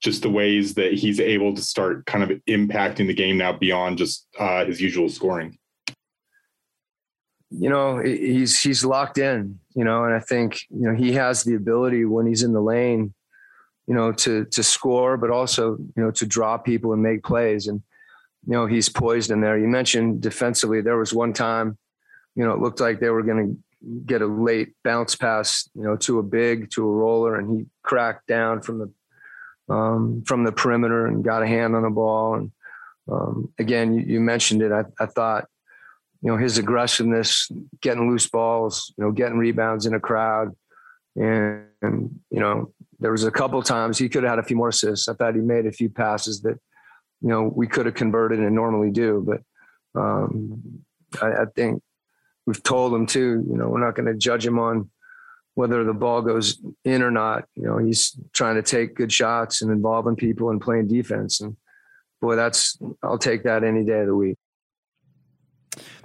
just 0.00 0.22
the 0.22 0.30
ways 0.30 0.74
that 0.74 0.94
he's 0.94 1.20
able 1.20 1.54
to 1.54 1.62
start 1.62 2.06
kind 2.06 2.24
of 2.24 2.30
impacting 2.48 3.06
the 3.06 3.14
game 3.14 3.36
now 3.36 3.52
beyond 3.52 3.98
just 3.98 4.26
uh, 4.38 4.64
his 4.64 4.80
usual 4.80 5.08
scoring? 5.08 5.58
You 7.50 7.68
know, 7.68 7.98
he's 7.98 8.60
he's 8.60 8.84
locked 8.84 9.18
in. 9.18 9.58
You 9.74 9.84
know, 9.84 10.04
and 10.04 10.14
I 10.14 10.20
think 10.20 10.60
you 10.70 10.88
know 10.88 10.94
he 10.94 11.12
has 11.12 11.44
the 11.44 11.54
ability 11.54 12.04
when 12.04 12.26
he's 12.26 12.42
in 12.42 12.52
the 12.52 12.62
lane 12.62 13.14
you 13.90 13.96
know, 13.96 14.12
to 14.12 14.44
to 14.44 14.62
score, 14.62 15.16
but 15.16 15.30
also 15.30 15.76
you 15.76 16.02
know 16.04 16.12
to 16.12 16.24
draw 16.24 16.56
people 16.56 16.92
and 16.92 17.02
make 17.02 17.24
plays. 17.24 17.66
And 17.66 17.82
you 18.46 18.52
know, 18.52 18.66
he's 18.66 18.88
poised 18.88 19.32
in 19.32 19.40
there. 19.40 19.58
You 19.58 19.66
mentioned 19.66 20.20
defensively. 20.20 20.80
There 20.80 20.96
was 20.96 21.12
one 21.12 21.32
time, 21.32 21.76
you 22.36 22.44
know, 22.44 22.52
it 22.52 22.60
looked 22.60 22.78
like 22.78 23.00
they 23.00 23.10
were 23.10 23.24
going 23.24 23.48
to 23.48 23.58
get 24.06 24.22
a 24.22 24.26
late 24.26 24.74
bounce 24.84 25.16
pass, 25.16 25.68
you 25.74 25.82
know, 25.82 25.96
to 25.96 26.18
a 26.18 26.22
big, 26.22 26.70
to 26.70 26.82
a 26.86 26.90
roller, 26.90 27.36
and 27.36 27.50
he 27.50 27.66
cracked 27.82 28.26
down 28.26 28.62
from 28.62 28.78
the 28.78 29.74
um, 29.74 30.22
from 30.26 30.44
the 30.44 30.52
perimeter 30.52 31.06
and 31.06 31.24
got 31.24 31.42
a 31.42 31.46
hand 31.46 31.76
on 31.76 31.82
the 31.82 31.90
ball. 31.90 32.34
And 32.34 32.50
um, 33.10 33.52
again, 33.58 33.94
you, 33.94 34.04
you, 34.14 34.20
mentioned 34.20 34.62
it. 34.62 34.72
I, 34.72 34.82
I 34.98 35.06
thought, 35.06 35.46
you 36.22 36.30
know, 36.30 36.36
his 36.36 36.58
aggressiveness, 36.58 37.50
getting 37.80 38.10
loose 38.10 38.28
balls, 38.28 38.92
you 38.98 39.04
know, 39.04 39.12
getting 39.12 39.38
rebounds 39.38 39.86
in 39.86 39.94
a 39.94 40.00
crowd, 40.00 40.56
and, 41.16 41.66
and 41.82 42.20
you 42.30 42.40
know, 42.40 42.72
there 42.98 43.12
was 43.12 43.24
a 43.24 43.30
couple 43.30 43.62
times 43.62 43.98
he 43.98 44.08
could 44.08 44.22
have 44.22 44.30
had 44.30 44.38
a 44.38 44.44
few 44.44 44.56
more 44.56 44.68
assists. 44.68 45.08
I 45.08 45.14
thought 45.14 45.34
he 45.34 45.40
made 45.40 45.66
a 45.66 45.72
few 45.72 45.88
passes 45.88 46.42
that, 46.42 46.58
you 47.22 47.28
know, 47.28 47.42
we 47.54 47.66
could 47.66 47.86
have 47.86 47.94
converted 47.94 48.38
and 48.38 48.54
normally 48.54 48.90
do. 48.90 49.24
But 49.26 50.00
um, 50.00 50.82
I, 51.20 51.42
I, 51.42 51.44
think 51.56 51.82
we've 52.50 52.62
told 52.64 52.92
him 52.92 53.06
too, 53.06 53.46
you 53.48 53.56
know, 53.56 53.68
we're 53.68 53.84
not 53.84 53.94
going 53.94 54.06
to 54.06 54.14
judge 54.14 54.44
him 54.44 54.58
on 54.58 54.90
whether 55.54 55.84
the 55.84 55.94
ball 55.94 56.20
goes 56.20 56.60
in 56.84 57.00
or 57.00 57.10
not. 57.12 57.44
You 57.54 57.62
know, 57.62 57.78
he's 57.78 58.18
trying 58.32 58.56
to 58.56 58.62
take 58.62 58.96
good 58.96 59.12
shots 59.12 59.62
and 59.62 59.70
involving 59.70 60.16
people 60.16 60.50
and 60.50 60.60
playing 60.60 60.88
defense. 60.88 61.40
And 61.40 61.56
boy, 62.20 62.34
that's, 62.34 62.76
I'll 63.04 63.18
take 63.18 63.44
that 63.44 63.62
any 63.62 63.84
day 63.84 64.00
of 64.00 64.06
the 64.06 64.16
week. 64.16 64.36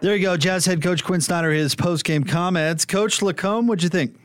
There 0.01 0.15
you 0.15 0.21
go. 0.21 0.37
Jazz 0.37 0.67
head 0.67 0.83
coach 0.83 1.03
Quin 1.03 1.19
Snyder, 1.19 1.51
his 1.51 1.73
post 1.73 2.05
game 2.05 2.23
comments. 2.23 2.85
Coach 2.85 3.21
LaComb, 3.21 3.65
what'd 3.65 3.81
you 3.81 3.89
think? 3.89 4.15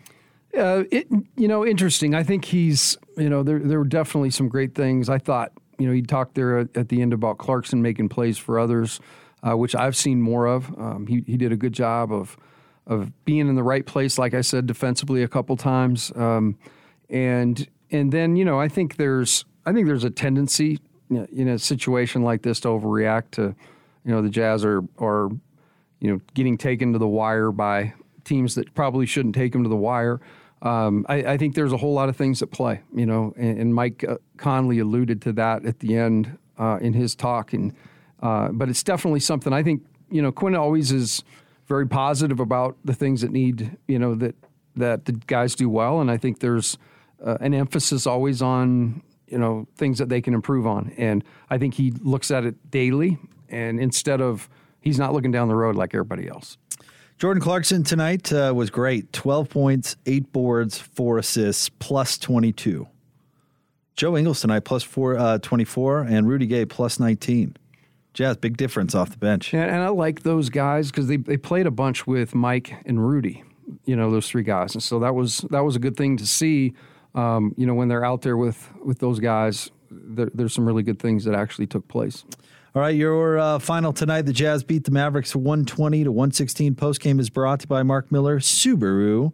Uh, 0.54 0.84
it, 0.90 1.06
you 1.36 1.48
know, 1.48 1.64
interesting. 1.64 2.14
I 2.14 2.22
think 2.22 2.44
he's, 2.44 2.98
you 3.16 3.30
know, 3.30 3.42
there 3.42 3.60
there 3.60 3.78
were 3.78 3.86
definitely 3.86 4.30
some 4.30 4.48
great 4.48 4.74
things. 4.74 5.08
I 5.08 5.16
thought, 5.16 5.52
you 5.78 5.86
know, 5.86 5.94
he 5.94 6.02
talked 6.02 6.34
there 6.34 6.58
at, 6.58 6.76
at 6.76 6.88
the 6.90 7.00
end 7.00 7.14
about 7.14 7.38
Clarkson 7.38 7.80
making 7.80 8.10
plays 8.10 8.36
for 8.36 8.58
others, 8.58 9.00
uh, 9.46 9.56
which 9.56 9.74
I've 9.74 9.96
seen 9.96 10.20
more 10.20 10.46
of. 10.46 10.68
Um, 10.78 11.06
he 11.06 11.22
he 11.26 11.36
did 11.36 11.52
a 11.52 11.56
good 11.56 11.72
job 11.72 12.12
of 12.12 12.36
of 12.86 13.12
being 13.24 13.48
in 13.48 13.54
the 13.54 13.62
right 13.62 13.86
place, 13.86 14.18
like 14.18 14.34
I 14.34 14.40
said, 14.40 14.66
defensively 14.66 15.22
a 15.22 15.28
couple 15.28 15.56
times, 15.56 16.12
um, 16.16 16.58
and 17.08 17.68
and 17.90 18.12
then 18.12 18.36
you 18.36 18.44
know, 18.44 18.60
I 18.60 18.68
think 18.68 18.96
there's 18.96 19.44
I 19.66 19.72
think 19.72 19.86
there's 19.86 20.04
a 20.04 20.10
tendency 20.10 20.80
in 21.10 21.48
a 21.48 21.58
situation 21.58 22.22
like 22.22 22.42
this 22.42 22.60
to 22.60 22.68
overreact 22.68 23.32
to, 23.32 23.54
you 24.04 24.12
know, 24.12 24.22
the 24.22 24.30
Jazz 24.30 24.64
are 24.64 24.82
are 24.98 25.28
you 26.00 26.10
know 26.10 26.20
getting 26.34 26.56
taken 26.56 26.92
to 26.92 26.98
the 26.98 27.08
wire 27.08 27.50
by 27.50 27.94
teams 28.24 28.54
that 28.54 28.74
probably 28.74 29.06
shouldn't 29.06 29.34
take 29.34 29.52
them 29.52 29.62
to 29.62 29.68
the 29.68 29.76
wire 29.76 30.20
um, 30.62 31.06
I, 31.08 31.16
I, 31.16 31.36
think 31.38 31.54
there's 31.54 31.72
a 31.72 31.78
whole 31.78 31.94
lot 31.94 32.10
of 32.10 32.16
things 32.16 32.42
at 32.42 32.50
play, 32.50 32.82
you 32.94 33.06
know, 33.06 33.32
and, 33.38 33.58
and 33.58 33.74
Mike 33.74 34.04
uh, 34.06 34.16
Conley 34.36 34.78
alluded 34.78 35.22
to 35.22 35.32
that 35.32 35.64
at 35.64 35.78
the 35.78 35.96
end 35.96 36.36
uh, 36.58 36.78
in 36.82 36.92
his 36.92 37.14
talk. 37.14 37.54
And 37.54 37.72
uh, 38.20 38.48
but 38.52 38.68
it's 38.68 38.82
definitely 38.82 39.20
something 39.20 39.52
I 39.52 39.62
think 39.62 39.84
you 40.10 40.22
know 40.22 40.32
Quin 40.32 40.54
always 40.54 40.92
is 40.92 41.22
very 41.66 41.86
positive 41.86 42.40
about 42.40 42.76
the 42.84 42.94
things 42.94 43.20
that 43.22 43.30
need 43.30 43.76
you 43.86 43.98
know 43.98 44.14
that 44.16 44.34
that 44.76 45.04
the 45.04 45.12
guys 45.12 45.54
do 45.54 45.68
well, 45.68 46.00
and 46.00 46.10
I 46.10 46.16
think 46.16 46.40
there's 46.40 46.78
uh, 47.24 47.38
an 47.40 47.54
emphasis 47.54 48.06
always 48.06 48.42
on 48.42 49.02
you 49.26 49.38
know 49.38 49.66
things 49.76 49.98
that 49.98 50.08
they 50.08 50.20
can 50.20 50.34
improve 50.34 50.66
on, 50.66 50.92
and 50.96 51.24
I 51.48 51.58
think 51.58 51.74
he 51.74 51.92
looks 52.02 52.30
at 52.30 52.44
it 52.44 52.70
daily, 52.70 53.18
and 53.48 53.80
instead 53.80 54.20
of 54.20 54.48
he's 54.80 54.98
not 54.98 55.12
looking 55.12 55.30
down 55.30 55.48
the 55.48 55.56
road 55.56 55.76
like 55.76 55.94
everybody 55.94 56.28
else. 56.28 56.56
Jordan 57.18 57.42
Clarkson 57.42 57.84
tonight 57.84 58.32
uh, 58.32 58.50
was 58.56 58.70
great 58.70 59.12
12 59.12 59.50
points, 59.50 59.96
eight 60.06 60.32
boards, 60.32 60.78
four 60.78 61.18
assists, 61.18 61.68
plus 61.68 62.16
22. 62.16 62.88
Joe 63.94 64.16
Ingles 64.16 64.40
tonight, 64.40 64.60
plus 64.60 64.82
four, 64.82 65.18
uh, 65.18 65.36
24, 65.36 66.00
and 66.00 66.26
Rudy 66.26 66.46
Gay, 66.46 66.64
plus 66.64 66.98
19. 66.98 67.54
Jazz, 68.12 68.36
big 68.36 68.56
difference 68.56 68.94
off 68.94 69.10
the 69.10 69.18
bench. 69.18 69.54
And, 69.54 69.62
and 69.62 69.82
I 69.82 69.88
like 69.88 70.22
those 70.22 70.48
guys 70.48 70.90
because 70.90 71.06
they, 71.06 71.16
they 71.16 71.36
played 71.36 71.66
a 71.66 71.70
bunch 71.70 72.06
with 72.06 72.34
Mike 72.34 72.74
and 72.84 73.06
Rudy, 73.06 73.44
you 73.84 73.94
know, 73.96 74.10
those 74.10 74.28
three 74.28 74.42
guys. 74.42 74.74
And 74.74 74.82
so 74.82 74.98
that 75.00 75.14
was 75.14 75.38
that 75.50 75.60
was 75.60 75.76
a 75.76 75.78
good 75.78 75.96
thing 75.96 76.16
to 76.16 76.26
see, 76.26 76.74
um, 77.14 77.54
you 77.56 77.66
know, 77.66 77.74
when 77.74 77.88
they're 77.88 78.04
out 78.04 78.22
there 78.22 78.36
with, 78.36 78.68
with 78.84 78.98
those 78.98 79.20
guys. 79.20 79.70
There, 79.92 80.28
there's 80.32 80.54
some 80.54 80.66
really 80.66 80.84
good 80.84 81.00
things 81.00 81.24
that 81.24 81.34
actually 81.34 81.66
took 81.66 81.88
place. 81.88 82.24
All 82.72 82.82
right, 82.82 82.94
your 82.94 83.36
uh, 83.36 83.58
final 83.58 83.92
tonight: 83.92 84.22
the 84.22 84.32
Jazz 84.32 84.62
beat 84.62 84.84
the 84.84 84.92
Mavericks 84.92 85.34
120 85.34 86.04
to 86.04 86.12
116. 86.12 86.76
Post 86.76 87.00
game 87.00 87.18
is 87.18 87.28
brought 87.28 87.60
to 87.60 87.64
you 87.64 87.68
by 87.68 87.82
Mark 87.82 88.12
Miller 88.12 88.38
Subaru. 88.38 89.32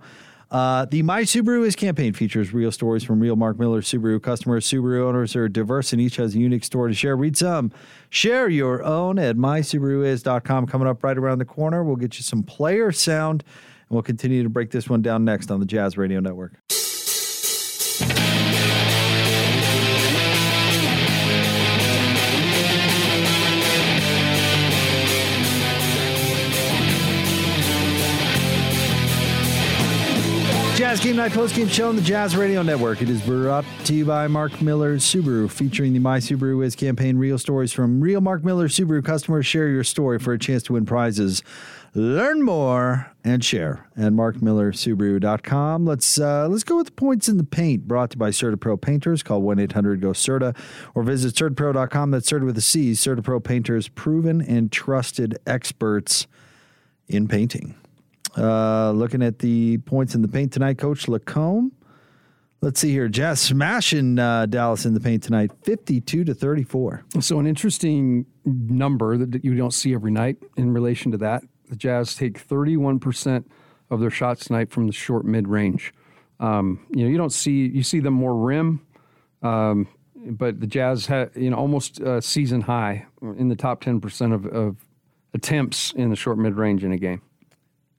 Uh, 0.51 0.85
the 0.85 1.03
My 1.03 1.23
Subaru 1.23 1.67
is 1.67 1.75
campaign 1.75 2.13
features 2.13 2.53
real 2.55 2.71
stories 2.71 3.03
from 3.03 3.19
real 3.19 3.35
Mark 3.35 3.59
Miller 3.59 3.83
Subaru 3.83 4.23
customers. 4.23 4.67
Subaru 4.67 5.03
owners 5.03 5.35
are 5.35 5.49
diverse 5.49 5.93
and 5.93 6.01
each 6.01 6.17
has 6.17 6.35
a 6.35 6.39
unique 6.39 6.65
story 6.65 6.93
to 6.93 6.95
share. 6.95 7.17
Read 7.17 7.37
some, 7.37 7.73
share 8.11 8.49
your 8.49 8.85
own 8.85 9.19
at 9.19 9.37
mysubaruis.com. 9.37 10.67
Coming 10.67 10.87
up 10.87 11.03
right 11.03 11.19
around 11.19 11.39
the 11.39 11.45
corner, 11.45 11.83
we'll 11.83 11.97
get 11.97 12.17
you 12.17 12.23
some 12.23 12.45
player 12.45 12.93
sound, 12.93 13.43
and 13.89 13.95
we'll 13.95 14.03
continue 14.03 14.45
to 14.45 14.49
break 14.49 14.71
this 14.71 14.89
one 14.89 15.03
down 15.03 15.25
next 15.25 15.51
on 15.51 15.59
the 15.59 15.67
Jazz 15.67 15.99
Radio 15.99 16.21
Network. 16.21 16.53
Jazz 30.97 31.05
Game 31.05 31.17
Night 31.17 31.33
Post 31.33 31.55
Game 31.55 31.69
Show 31.69 31.91
on 31.91 31.97
the 31.97 32.01
Jazz 32.01 32.35
Radio 32.35 32.63
Network. 32.63 33.03
It 33.03 33.11
is 33.11 33.21
brought 33.21 33.67
to 33.85 33.93
you 33.93 34.07
by 34.07 34.29
Mark 34.29 34.63
Miller 34.63 34.97
Subaru, 34.97 35.51
featuring 35.51 35.93
the 35.93 35.99
My 35.99 36.21
Subaru 36.21 36.65
Is 36.65 36.75
campaign. 36.75 37.19
Real 37.19 37.37
stories 37.37 37.71
from 37.71 38.01
real 38.01 38.23
Mark 38.23 38.43
Miller 38.43 38.67
Subaru 38.67 39.05
customers. 39.05 39.45
Share 39.45 39.69
your 39.69 39.85
story 39.85 40.19
for 40.19 40.33
a 40.33 40.39
chance 40.39 40.63
to 40.63 40.73
win 40.73 40.87
prizes. 40.87 41.43
Learn 41.93 42.43
more 42.43 43.13
and 43.25 43.45
share 43.45 43.87
at 43.95 44.13
markmillersubaru.com. 44.13 45.85
Let's 45.85 46.19
uh, 46.19 46.49
let's 46.49 46.65
go 46.65 46.79
with 46.79 46.87
the 46.87 46.93
points 46.93 47.29
in 47.29 47.37
the 47.37 47.45
paint. 47.45 47.87
Brought 47.87 48.13
to 48.13 48.17
you 48.17 48.21
by 48.21 48.31
CertaPro 48.31 48.81
Painters. 48.81 49.23
Call 49.23 49.43
one 49.43 49.59
eight 49.59 49.73
hundred 49.73 50.01
go 50.01 50.15
Certa 50.15 50.55
or 50.95 51.03
visit 51.03 51.35
CertaPro.com. 51.35 52.11
That's 52.11 52.27
Certa 52.27 52.47
with 52.47 52.57
a 52.57 52.63
C. 52.63 52.93
CertaPro 52.93 53.45
Painters, 53.45 53.89
proven 53.89 54.41
and 54.41 54.73
trusted 54.73 55.39
experts 55.47 56.27
in 57.07 57.29
painting. 57.29 57.75
Uh, 58.37 58.91
looking 58.91 59.23
at 59.23 59.39
the 59.39 59.79
points 59.79 60.15
in 60.15 60.23
the 60.23 60.29
paint 60.29 60.53
tonight, 60.53 60.79
Coach 60.79 61.07
LaComb. 61.07 61.71
Let's 62.63 62.81
see 62.81 62.91
here. 62.91 63.09
Jazz 63.09 63.41
smashing 63.41 64.19
uh, 64.19 64.47
Dallas 64.47 64.87
in 64.87 64.95
the 64.95 65.01
paint 65.01 65.23
tonight, 65.23 65.53
52 65.63 66.25
to 66.25 66.35
34. 66.35 67.05
So, 67.21 67.39
an 67.39 67.47
interesting 67.47 68.27
number 68.45 69.17
that 69.19 69.45
you 69.45 69.55
don't 69.55 69.73
see 69.73 69.95
every 69.95 70.11
night 70.11 70.39
in 70.57 70.73
relation 70.73 71.13
to 71.13 71.19
that. 71.19 71.43
The 71.69 71.77
Jazz 71.77 72.15
take 72.15 72.47
31% 72.47 73.45
of 73.91 74.01
their 74.01 74.11
shots 74.11 74.47
tonight 74.47 74.71
from 74.71 74.87
the 74.87 74.93
short 74.93 75.25
mid 75.25 75.49
range. 75.49 75.93
Um, 76.41 76.87
you 76.91 77.05
know, 77.05 77.11
you 77.11 77.17
don't 77.17 77.33
see, 77.33 77.67
you 77.67 77.83
see 77.83 78.01
them 78.01 78.15
more 78.15 78.35
rim, 78.35 78.87
um, 79.43 79.89
but 80.15 80.61
the 80.61 80.67
Jazz 80.67 81.07
had, 81.07 81.31
you 81.35 81.51
know, 81.51 81.57
almost 81.57 82.01
uh, 82.01 82.21
season 82.21 82.63
high 82.63 83.07
in 83.23 83.49
the 83.49 83.57
top 83.57 83.83
10% 83.83 84.35
of, 84.35 84.47
of 84.47 84.77
attempts 85.35 85.93
in 85.93 86.11
the 86.11 86.17
short 86.17 86.39
mid 86.39 86.57
range 86.57 86.85
in 86.85 86.93
a 86.93 86.99
game. 86.99 87.23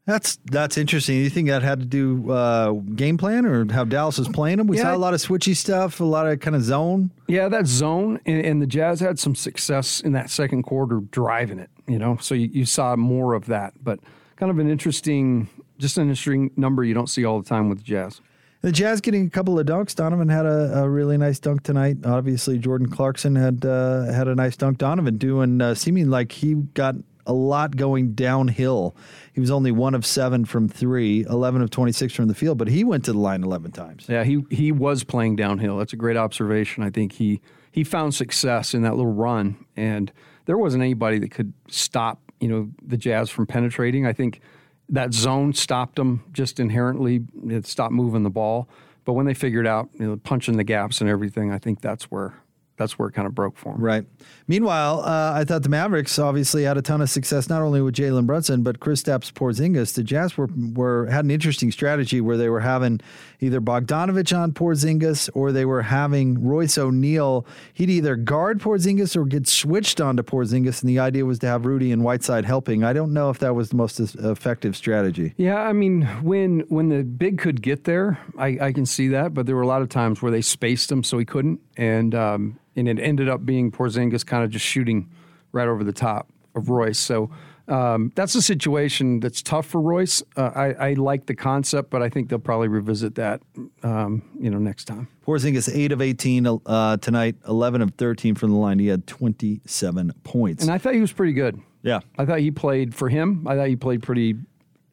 That's 0.08 0.40
that's 0.46 0.78
interesting. 0.78 1.18
You 1.18 1.30
think 1.30 1.50
that 1.50 1.62
had 1.64 1.82
to 1.82 1.86
do 1.86 2.32
uh, 2.32 2.72
game 2.72 3.18
plan 3.18 3.46
or 3.46 3.72
how 3.72 3.84
Dallas 3.84 4.18
was 4.18 4.30
playing 4.30 4.58
them? 4.58 4.66
We 4.68 4.78
Yeah. 4.78 4.84
saw 4.84 4.96
a 4.96 4.98
lot 4.98 5.14
of 5.14 5.20
switchy 5.20 5.54
stuff, 5.56 6.00
a 6.00 6.06
lot 6.06 6.26
of 6.28 6.40
kind 6.40 6.56
of 6.56 6.64
zone. 6.64 7.12
Yeah, 7.28 7.50
that 7.50 7.68
zone, 7.68 8.20
and, 8.26 8.44
and 8.46 8.62
the 8.62 8.68
Jazz 8.68 9.02
had 9.02 9.20
some 9.20 9.36
success 9.36 10.00
in 10.00 10.14
that 10.14 10.30
second 10.30 10.64
quarter 10.64 11.02
driving 11.12 11.60
it, 11.60 11.70
you 11.88 12.00
know, 12.00 12.18
so 12.22 12.34
you, 12.36 12.48
you 12.54 12.64
saw 12.66 12.96
more 12.96 13.34
of 13.34 13.48
that, 13.48 13.74
but 13.84 14.00
kind 14.38 14.50
of 14.50 14.60
an 14.60 14.70
interesting, 14.70 15.50
just 15.78 15.98
an 15.98 16.04
interesting 16.04 16.52
number 16.56 16.86
you 16.86 16.94
don't 16.94 17.10
see 17.10 17.26
all 17.26 17.42
the 17.42 17.48
time 17.50 17.68
with 17.68 17.80
the 17.80 17.84
Jazz. 17.84 18.22
The 18.62 18.72
Jazz 18.72 19.02
getting 19.02 19.28
a 19.28 19.30
couple 19.30 19.60
of 19.60 19.68
dunks. 19.68 19.94
Donovan 19.94 20.30
had 20.30 20.46
a, 20.46 20.84
a 20.84 20.90
really 20.90 21.18
nice 21.18 21.38
dunk 21.40 21.64
tonight. 21.64 21.98
Obviously, 22.06 22.58
Jordan 22.58 22.90
Clarkson 22.90 23.36
had 23.36 23.66
uh, 23.66 24.06
had 24.06 24.28
a 24.28 24.34
nice 24.36 24.56
dunk. 24.58 24.78
Donovan 24.80 25.18
doing 25.18 25.62
uh, 25.62 25.76
seeming 25.76 26.10
like 26.10 26.32
he 26.32 26.56
got 26.56 26.96
a 27.28 27.34
lot 27.34 27.76
going 27.76 28.14
downhill. 28.14 28.96
He 29.34 29.40
was 29.40 29.52
only 29.52 29.72
one 29.72 29.94
of 29.94 30.06
seven 30.06 30.46
from 30.46 30.68
three, 30.68 31.24
11 31.26 31.62
of 31.62 31.70
26 31.70 32.14
from 32.14 32.28
the 32.28 32.34
field, 32.34 32.58
but 32.58 32.68
he 32.68 32.84
went 32.84 33.06
to 33.06 33.14
the 33.14 33.20
line 33.20 33.44
11 33.44 33.72
times. 33.72 34.06
Yeah, 34.10 34.24
he 34.24 34.44
he 34.50 34.72
was 34.72 35.04
playing 35.04 35.36
downhill. 35.36 35.78
That's 35.78 35.94
a 35.94 35.98
great 35.98 36.18
observation. 36.18 36.84
I 36.84 36.90
think 36.90 37.14
he 37.14 37.42
he 37.72 37.84
found 37.84 38.16
success 38.16 38.74
in 38.74 38.82
that 38.82 38.96
little 38.96 39.14
run, 39.14 39.64
and 39.76 40.12
there 40.46 40.58
wasn't 40.58 40.82
anybody 40.82 41.20
that 41.20 41.32
could 41.32 41.54
stop 41.68 42.20
you 42.40 42.48
know 42.48 42.70
the 42.82 42.98
Jazz 42.98 43.30
from 43.30 43.46
penetrating. 43.46 44.06
I 44.08 44.14
think 44.14 44.42
that 44.90 45.14
zone 45.14 45.54
stopped 45.54 45.98
them 45.98 46.24
just 46.32 46.60
inherently. 46.60 47.26
It 47.48 47.68
stopped 47.68 47.94
moving 47.94 48.24
the 48.24 48.30
ball. 48.30 48.68
But 49.06 49.14
when 49.14 49.26
they 49.26 49.34
figured 49.34 49.68
out 49.68 49.90
you 50.00 50.08
know 50.08 50.18
punching 50.18 50.58
the 50.58 50.64
gaps 50.64 51.02
and 51.02 51.10
everything, 51.10 51.52
I 51.52 51.60
think 51.60 51.82
that's 51.82 52.06
where 52.06 52.34
that's 52.78 53.00
where 53.00 53.08
it 53.08 53.14
kind 53.14 53.28
of 53.28 53.34
broke 53.34 53.58
for 53.58 53.74
him. 53.74 53.82
Right. 53.82 54.06
Meanwhile, 54.48 55.02
uh, 55.02 55.34
I 55.34 55.46
thought 55.46 55.64
the 55.64 55.70
Mavericks 55.70 56.20
obviously 56.20 56.64
had 56.64 56.78
a 56.78 56.82
ton 56.82 57.02
of 57.02 57.10
success 57.10 57.50
not 57.50 57.62
only 57.62 57.82
with 57.82 57.96
Jalen 57.96 58.26
Brunson 58.26 58.64
but 58.64 58.80
Chris 58.80 58.98
Kristaps 58.98 59.32
Porzingis. 59.32 59.94
The 59.94 60.04
Jazz 60.04 60.38
were 60.38 60.50
were 60.74 61.08
had 61.08 61.26
an 61.26 61.32
interesting 61.32 61.72
strategy 61.72 62.22
where 62.22 62.38
they 62.38 62.50
were 62.50 62.60
having 62.60 63.00
either 63.40 63.62
Bogdanovich 63.62 64.38
on 64.38 64.52
Porzingis 64.52 65.30
or 65.34 65.52
they 65.52 65.66
were 65.66 65.84
having 65.84 66.44
Royce 66.44 66.78
O'Neale. 66.78 67.46
He'd 67.74 67.90
either 67.90 68.16
guard 68.16 68.60
Porzingis 68.60 69.16
or 69.16 69.26
get 69.26 69.48
switched 69.48 70.02
onto 70.02 70.24
Porzingis, 70.24 70.82
and 70.82 70.90
the 70.90 71.00
idea 71.00 71.26
was 71.26 71.40
to 71.40 71.48
have 71.48 71.66
Rudy 71.66 71.92
and 71.92 72.04
Whiteside 72.04 72.46
helping. 72.46 72.84
I 72.84 72.94
don't 72.94 73.14
know 73.14 73.30
if 73.30 73.40
that 73.40 73.56
was 73.56 73.70
the 73.70 73.76
most 73.76 74.00
effective 74.00 74.76
strategy. 74.76 75.34
Yeah, 75.38 75.62
I 75.62 75.74
mean, 75.74 76.04
when 76.24 76.62
when 76.70 76.90
the 76.90 77.04
big 77.04 77.38
could 77.38 77.62
get 77.62 77.84
there, 77.84 78.20
I, 78.38 78.58
I 78.60 78.72
can 78.72 78.86
see 78.86 79.10
that. 79.10 79.34
But 79.34 79.46
there 79.46 79.56
were 79.56 79.62
a 79.62 79.68
lot 79.68 79.82
of 79.82 79.90
times 79.90 80.22
where 80.22 80.32
they 80.32 80.42
spaced 80.42 80.92
him 80.92 81.04
so 81.04 81.18
he 81.18 81.26
couldn't, 81.26 81.60
and 81.78 82.14
um, 82.16 82.60
and 82.76 82.88
it 82.88 83.00
ended 83.00 83.30
up 83.30 83.46
being 83.46 83.72
Porzingis 83.72 84.26
kind 84.26 84.44
of 84.44 84.50
just 84.50 84.66
shooting 84.66 85.10
right 85.52 85.68
over 85.68 85.84
the 85.84 85.94
top 85.94 86.28
of 86.56 86.70
Royce. 86.70 87.00
So 87.00 87.30
um, 87.68 88.12
that's 88.16 88.34
a 88.36 88.42
situation 88.42 89.20
that's 89.20 89.42
tough 89.42 89.66
for 89.66 89.82
Royce. 89.82 90.24
Uh, 90.36 90.52
I, 90.56 90.90
I 90.90 90.94
like 90.94 91.26
the 91.26 91.36
concept, 91.36 91.90
but 91.90 92.02
I 92.02 92.10
think 92.10 92.30
they'll 92.30 92.40
probably 92.40 92.70
revisit 92.70 93.16
that, 93.16 93.42
um, 93.84 94.24
you 94.40 94.50
know, 94.50 94.58
next 94.58 94.86
time. 94.86 95.08
Porzingis 95.26 95.70
eight 95.74 95.92
of 95.92 96.02
eighteen 96.02 96.48
uh, 96.48 96.98
tonight, 96.98 97.36
eleven 97.48 97.82
of 97.82 97.92
thirteen 97.96 98.36
from 98.36 98.52
the 98.52 98.58
line. 98.58 98.80
He 98.80 98.88
had 98.88 99.06
twenty 99.06 99.62
seven 99.66 100.14
points. 100.24 100.64
And 100.64 100.72
I 100.72 100.78
thought 100.78 100.94
he 100.94 101.02
was 101.02 101.12
pretty 101.12 101.34
good. 101.34 101.60
Yeah, 101.84 102.00
I 102.18 102.26
thought 102.26 102.40
he 102.40 102.52
played 102.52 102.96
for 102.96 103.10
him. 103.10 103.48
I 103.48 103.56
thought 103.56 103.68
he 103.68 103.76
played 103.76 104.02
pretty. 104.02 104.36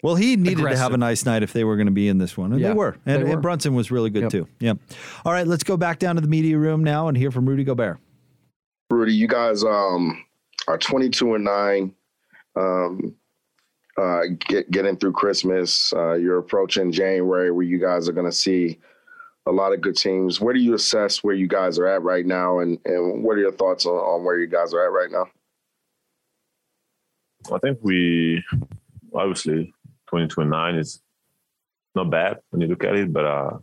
Well, 0.04 0.16
he 0.16 0.36
needed 0.36 0.62
to 0.68 0.76
have 0.76 0.92
a 0.92 0.98
nice 0.98 1.24
night 1.24 1.42
if 1.42 1.54
they 1.54 1.64
were 1.64 1.76
going 1.76 1.86
to 1.86 1.92
be 1.92 2.08
in 2.08 2.18
this 2.18 2.36
one, 2.36 2.52
and 2.52 2.60
Yeah, 2.60 2.68
they 2.68 2.74
were. 2.74 2.96
And, 3.06 3.22
they 3.22 3.24
were. 3.24 3.32
and 3.32 3.42
Brunson 3.42 3.74
was 3.74 3.90
really 3.90 4.10
good 4.10 4.24
Yep. 4.24 4.32
too. 4.32 4.48
Yeah. 4.60 4.74
All 5.24 5.32
right, 5.32 5.46
let's 5.46 5.64
go 5.64 5.78
back 5.78 5.98
down 5.98 6.16
to 6.16 6.20
the 6.20 6.28
media 6.28 6.58
room 6.58 6.84
now 6.84 7.08
and 7.08 7.16
hear 7.16 7.30
from 7.30 7.48
Rudy 7.48 7.64
Gobert. 7.64 7.98
Rudy, 8.90 9.14
you 9.14 9.26
guys 9.26 9.64
um, 9.64 10.22
are 10.68 10.76
22 10.76 11.36
and 11.36 11.44
nine. 11.44 11.94
Um, 12.54 13.16
uh, 13.96 14.24
get, 14.40 14.70
getting 14.70 14.98
through 14.98 15.12
Christmas, 15.12 15.90
uh, 15.94 16.12
you're 16.12 16.36
approaching 16.38 16.92
January, 16.92 17.50
where 17.50 17.64
you 17.64 17.78
guys 17.78 18.06
are 18.06 18.12
going 18.12 18.30
to 18.30 18.36
see 18.36 18.78
a 19.46 19.50
lot 19.52 19.72
of 19.72 19.80
good 19.80 19.96
teams. 19.96 20.38
Where 20.38 20.52
do 20.52 20.60
you 20.60 20.74
assess 20.74 21.24
where 21.24 21.34
you 21.34 21.48
guys 21.48 21.78
are 21.78 21.86
at 21.86 22.02
right 22.02 22.26
now, 22.26 22.58
and 22.58 22.78
and 22.84 23.24
what 23.24 23.38
are 23.38 23.40
your 23.40 23.52
thoughts 23.52 23.86
on, 23.86 23.94
on 23.94 24.22
where 24.22 24.38
you 24.38 24.48
guys 24.48 24.74
are 24.74 24.84
at 24.84 24.92
right 24.92 25.10
now? 25.10 25.26
I 27.54 27.58
think 27.58 27.78
we 27.82 28.44
obviously 29.14 29.73
22 30.14 30.42
and 30.42 30.50
9 30.50 30.74
is 30.76 31.02
not 31.96 32.08
bad 32.08 32.38
when 32.50 32.60
you 32.60 32.68
look 32.68 32.84
at 32.84 32.94
it, 32.94 33.12
but 33.12 33.24
uh, 33.24 33.58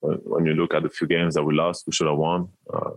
when, 0.00 0.16
when 0.18 0.44
you 0.44 0.52
look 0.52 0.74
at 0.74 0.82
the 0.82 0.90
few 0.90 1.06
games 1.06 1.34
that 1.34 1.42
we 1.42 1.54
lost, 1.54 1.86
we 1.86 1.92
should 1.94 2.06
have 2.06 2.18
won. 2.18 2.50
Uh, 2.70 2.90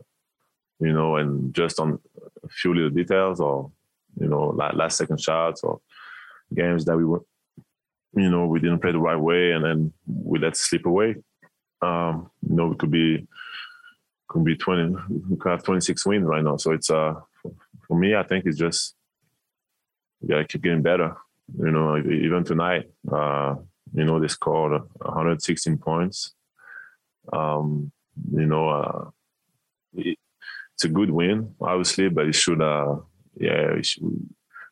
you 0.82 0.91
know, 0.91 1.15
and 1.15 1.54
just 1.54 1.80
on 1.80 1.98
a 2.43 2.50
few 2.50 2.74
little 2.74 2.89
details 2.89 3.39
or 3.39 3.71
you 4.19 4.28
know 4.28 4.48
la- 4.48 4.76
last 4.76 4.98
second 4.98 5.21
shots 5.21 5.63
or 5.63 5.80
games 6.54 6.84
that 6.84 6.98
we 6.98 7.06
were, 7.06 7.24
you 8.17 8.30
know, 8.30 8.48
we 8.48 8.60
didn't 8.60 8.80
play 8.80 8.91
the 8.91 9.00
right 9.00 9.15
way 9.15 9.52
and 9.52 9.63
then 9.63 9.93
we 10.06 10.38
let 10.38 10.58
slip 10.58 10.86
away. 10.86 11.15
Um, 11.82 12.30
you 12.50 12.56
know, 12.58 12.67
we 12.67 12.76
could 12.76 12.91
be 12.91 13.26
could 14.28 14.43
be 14.43 14.58
20, 14.58 14.93
we 15.30 15.38
could 15.38 15.52
have 15.52 15.63
26 15.63 16.06
wins 16.06 16.26
right 16.26 16.43
now. 16.43 16.58
So 16.58 16.71
it's 16.74 16.89
uh 16.89 17.13
for, 17.41 17.54
for 17.88 17.98
me, 17.98 18.13
I 18.13 18.24
think 18.24 18.45
it's 18.45 18.58
just 18.58 18.93
we 20.19 20.28
gotta 20.28 20.43
keep 20.43 20.63
getting 20.63 20.82
better. 20.82 21.15
You 21.53 21.71
know, 21.71 21.97
even 21.97 22.43
tonight, 22.43 22.89
uh, 23.12 23.55
you 23.93 24.03
know, 24.03 24.19
they 24.19 24.27
scored 24.27 24.71
116 24.71 25.77
points. 25.77 26.34
Um, 27.31 27.91
you 28.31 28.45
know, 28.45 28.69
uh, 28.69 29.10
it, 29.93 30.17
it's 30.73 30.86
a 30.86 30.89
good 30.89 31.12
win, 31.12 31.55
obviously, 31.62 32.10
but 32.10 32.27
it 32.27 32.36
should, 32.36 32.62
uh, 32.62 32.95
yeah, 33.38 33.79
should, 33.81 34.03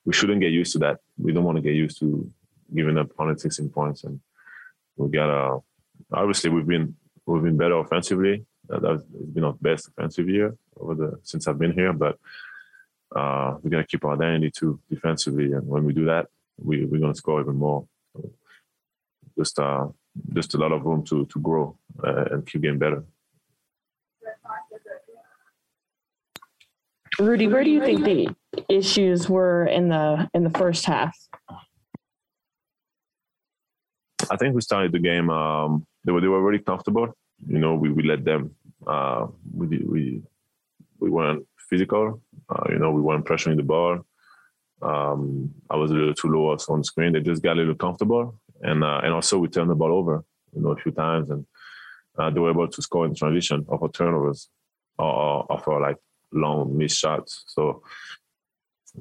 we 0.06 0.14
shouldn't 0.14 0.42
get 0.42 0.52
used 0.52 0.74
to 0.74 0.80
that. 0.80 1.00
We 1.18 1.32
don't 1.32 1.44
want 1.44 1.58
to 1.58 1.62
get 1.62 1.76
used 1.76 2.00
to 2.00 2.30
giving 2.74 2.98
up 2.98 3.08
116 3.16 3.70
points, 3.70 4.04
and 4.04 4.20
we 4.98 5.10
gotta. 5.10 5.60
Obviously, 6.12 6.50
we've 6.50 6.68
been 6.68 6.96
we've 7.26 7.44
been 7.44 7.58
better 7.58 7.78
offensively. 7.78 8.46
Uh, 8.70 8.80
That 8.80 8.92
has 8.92 9.04
been 9.04 9.44
our 9.44 9.54
best 9.54 9.88
offensive 9.88 10.28
year 10.28 10.56
over 10.78 10.96
the 10.96 11.20
since 11.24 11.48
I've 11.48 11.60
been 11.60 11.72
here, 11.74 11.94
but 11.94 12.18
uh, 13.16 13.58
we 13.62 13.70
gotta 13.70 13.86
keep 13.86 14.04
our 14.04 14.14
identity 14.14 14.52
too 14.52 14.80
defensively, 14.90 15.54
and 15.54 15.66
when 15.68 15.86
we 15.86 15.94
do 15.94 16.06
that, 16.06 16.28
we 16.58 16.86
we're 16.86 17.00
gonna 17.00 17.16
score 17.16 17.42
even 17.42 17.56
more. 17.56 17.88
So 18.14 18.32
just 19.38 19.60
uh, 19.60 19.88
just 20.34 20.54
a 20.54 20.58
lot 20.58 20.72
of 20.72 20.86
room 20.86 21.04
to 21.06 21.26
to 21.26 21.40
grow 21.40 21.78
uh, 22.04 22.26
and 22.32 22.46
keep 22.46 22.62
getting 22.62 22.80
better. 22.80 23.04
Rudy, 27.20 27.48
where 27.48 27.64
do 27.64 27.70
you 27.70 27.82
think 27.82 28.04
the 28.04 28.36
issues 28.70 29.30
were 29.30 29.66
in 29.66 29.90
the 29.90 30.30
in 30.34 30.44
the 30.44 30.50
first 30.50 30.86
half? 30.86 31.16
I 34.32 34.38
think 34.38 34.56
we 34.56 34.62
started 34.62 34.92
the 34.92 35.00
game. 35.00 35.30
Um, 35.30 35.86
they 36.06 36.12
were 36.12 36.22
they 36.22 36.28
were 36.28 36.42
really 36.42 36.64
comfortable. 36.64 37.14
You 37.46 37.60
know, 37.60 37.76
we, 37.76 37.92
we 37.92 38.04
let 38.04 38.26
them. 38.26 38.56
Uh, 38.86 39.28
we 39.54 39.68
we 39.78 40.22
we 41.00 41.10
weren't 41.10 41.46
physical. 41.70 42.22
Uh, 42.50 42.64
you 42.70 42.80
know, 42.80 42.92
we 42.92 43.02
weren't 43.02 43.26
pressuring 43.26 43.58
the 43.58 43.64
ball. 43.64 44.06
Um, 44.84 45.54
I 45.70 45.76
was 45.76 45.92
a 45.92 45.94
little 45.94 46.14
too 46.14 46.28
low 46.28 46.50
on 46.52 46.80
the 46.80 46.84
screen. 46.84 47.14
They 47.14 47.22
just 47.22 47.42
got 47.42 47.54
a 47.54 47.60
little 47.60 47.76
comfortable, 47.76 48.40
and 48.62 48.84
uh, 48.84 49.02
and 49.04 49.14
also 49.14 49.38
we 49.38 49.48
turned 49.48 49.70
the 49.70 49.76
ball 49.76 49.94
over. 49.94 50.24
You 50.56 50.62
know, 50.62 50.72
a 50.72 50.76
few 50.76 50.92
times, 50.92 51.30
and 51.30 51.46
uh, 52.18 52.30
they 52.30 52.40
were 52.40 52.52
able 52.52 52.68
to 52.68 52.82
score 52.82 53.06
in 53.06 53.16
transition 53.16 53.66
off 53.70 53.82
of 53.82 53.94
turnovers 53.94 54.50
or, 55.00 55.06
or 55.06 55.52
off 55.52 55.68
of 55.68 55.82
like 55.82 55.98
long 56.32 56.78
missed 56.78 57.00
shots. 57.00 57.44
So, 57.48 57.82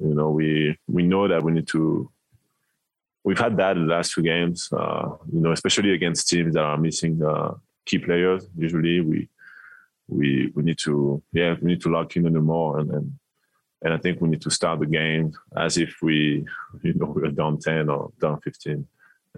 you 0.01 0.15
know, 0.15 0.31
we 0.31 0.77
we 0.87 1.03
know 1.03 1.27
that 1.27 1.43
we 1.43 1.51
need 1.51 1.67
to 1.67 2.09
we've 3.23 3.39
had 3.39 3.57
that 3.57 3.77
in 3.77 3.87
the 3.87 3.93
last 3.93 4.13
few 4.13 4.23
games. 4.23 4.69
Uh, 4.71 5.09
you 5.31 5.41
know, 5.41 5.51
especially 5.51 5.93
against 5.93 6.29
teams 6.29 6.53
that 6.55 6.63
are 6.63 6.77
missing 6.77 7.21
uh, 7.23 7.53
key 7.85 7.99
players. 7.99 8.47
Usually, 8.57 9.01
we 9.01 9.29
we 10.07 10.51
we 10.55 10.63
need 10.63 10.77
to 10.79 11.21
yeah 11.31 11.55
we 11.61 11.67
need 11.67 11.81
to 11.81 11.89
lock 11.89 12.15
in 12.15 12.25
a 12.25 12.29
little 12.29 12.41
more 12.41 12.79
and, 12.79 12.91
and 12.91 13.13
and 13.83 13.93
I 13.93 13.97
think 13.97 14.21
we 14.21 14.29
need 14.29 14.41
to 14.41 14.51
start 14.51 14.79
the 14.79 14.85
game 14.85 15.33
as 15.55 15.77
if 15.77 16.01
we 16.01 16.45
you 16.83 16.93
know 16.93 17.07
we're 17.07 17.31
down 17.31 17.59
ten 17.59 17.89
or 17.89 18.11
down 18.19 18.39
fifteen. 18.41 18.87